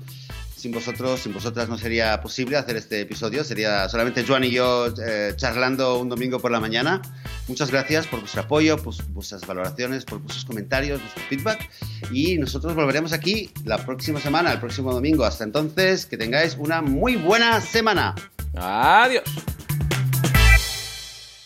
sin 0.57 0.73
vosotros, 0.73 1.21
sin 1.21 1.33
vosotras 1.33 1.69
no 1.69 1.77
sería 1.77 2.21
posible 2.21 2.57
hacer 2.57 2.75
este 2.75 2.99
episodio. 2.99 3.43
Sería 3.43 3.87
solamente 3.87 4.25
Joan 4.27 4.43
y 4.43 4.51
yo 4.51 4.93
eh, 5.03 5.33
charlando 5.37 5.99
un 5.99 6.09
domingo 6.09 6.39
por 6.39 6.51
la 6.51 6.59
mañana. 6.59 7.01
Muchas 7.47 7.71
gracias 7.71 8.07
por 8.07 8.19
vuestro 8.19 8.41
apoyo, 8.41 8.77
por 8.77 8.93
vuestras 9.07 9.47
valoraciones, 9.47 10.05
por 10.05 10.19
vuestros 10.19 10.45
comentarios, 10.45 11.01
vuestro 11.01 11.23
feedback. 11.23 11.69
Y 12.11 12.37
nosotros 12.37 12.75
volveremos 12.75 13.13
aquí 13.13 13.49
la 13.63 13.77
próxima 13.83 14.19
semana, 14.19 14.51
el 14.51 14.59
próximo 14.59 14.93
domingo. 14.93 15.23
Hasta 15.23 15.45
entonces, 15.45 16.05
que 16.05 16.17
tengáis 16.17 16.57
una 16.59 16.81
muy 16.81 17.15
buena 17.15 17.59
semana. 17.61 18.15
Adiós. 18.55 19.23